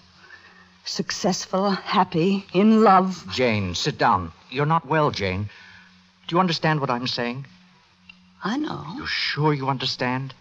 [0.84, 3.24] Successful, happy, in love.
[3.30, 4.32] Jane, sit down.
[4.50, 5.48] You're not well, Jane.
[6.26, 7.46] Do you understand what I'm saying?
[8.42, 8.84] I know.
[8.96, 10.34] You're sure you understand?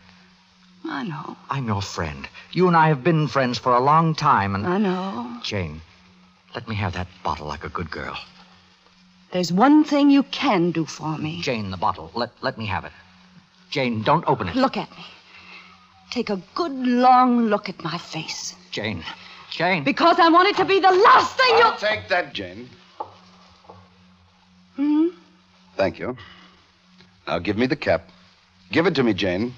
[0.84, 1.38] I know.
[1.48, 2.28] I'm your friend.
[2.52, 4.66] You and I have been friends for a long time, and.
[4.66, 5.42] I know.
[5.44, 5.82] Jane,
[6.56, 8.18] let me have that bottle like a good girl.
[9.32, 11.40] There's one thing you can do for me.
[11.44, 12.10] Jane, the bottle.
[12.16, 12.94] Let, let me have it.
[13.72, 14.56] Jane, don't open it.
[14.56, 15.06] Look at me.
[16.12, 18.54] Take a good long look at my face.
[18.70, 19.04] Jane.
[19.50, 19.84] Jane.
[19.84, 21.78] Because I want it to be the last thing I'll you'll.
[21.78, 22.70] take that, Jane.
[24.76, 25.08] Hmm?
[25.78, 26.18] Thank you.
[27.28, 28.10] Now give me the cap.
[28.72, 29.54] Give it to me, Jane.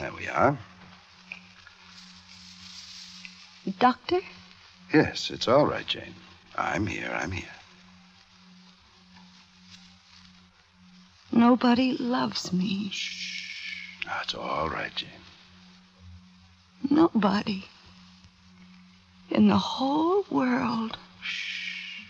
[0.00, 0.58] There we are.
[3.78, 4.20] Doctor?
[4.92, 6.14] Yes, it's all right, Jane.
[6.56, 7.10] I'm here.
[7.14, 7.48] I'm here.
[11.34, 12.92] Nobody loves me.
[14.06, 15.08] Now, it's all right, Jane.
[16.88, 17.64] Nobody.
[19.30, 20.96] In the whole world.
[21.22, 22.02] Shh.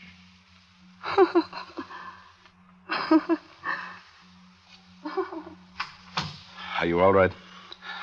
[6.79, 7.33] Are you all right?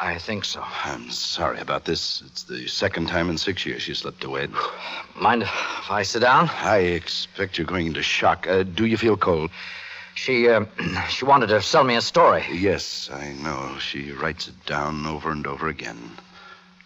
[0.01, 0.63] I think so.
[0.83, 2.23] I'm sorry about this.
[2.25, 4.47] It's the second time in six years she slipped away.
[5.15, 5.51] Mind if
[5.91, 6.49] I sit down?
[6.49, 8.47] I expect you're going into shock.
[8.47, 9.51] Uh, do you feel cold?
[10.15, 10.65] She, uh,
[11.09, 12.45] she wanted to sell me a story.
[12.51, 13.77] Yes, I know.
[13.79, 16.11] She writes it down over and over again.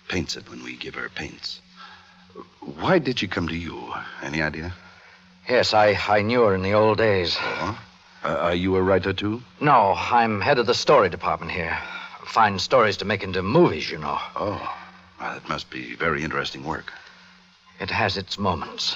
[0.07, 1.61] Paints it when we give her paints.
[2.59, 3.93] Why did she come to you?
[4.21, 4.73] Any idea?
[5.47, 7.37] Yes, I, I knew her in the old days.
[7.39, 7.75] Uh,
[8.23, 9.43] are you a writer, too?
[9.59, 11.77] No, I'm head of the story department here.
[12.25, 14.17] Find stories to make into movies, you know.
[14.35, 14.75] Oh,
[15.19, 16.91] well, that must be very interesting work.
[17.79, 18.95] It has its moments.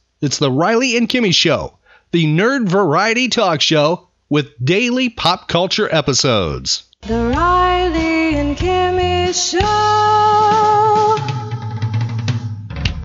[0.21, 1.79] It's the Riley and Kimmy Show,
[2.11, 6.83] the nerd variety talk show with daily pop culture episodes.
[7.01, 9.57] The Riley and Kimmy Show.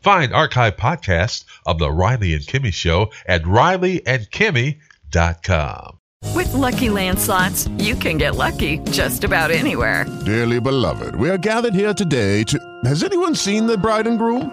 [0.02, 5.98] Find archive podcasts of The Riley and Kimmy Show at rileyandkimmy.com.
[6.34, 10.04] With Lucky landslots, you can get lucky just about anywhere.
[10.26, 12.60] Dearly beloved, we are gathered here today to.
[12.84, 14.52] Has anyone seen the bride and groom?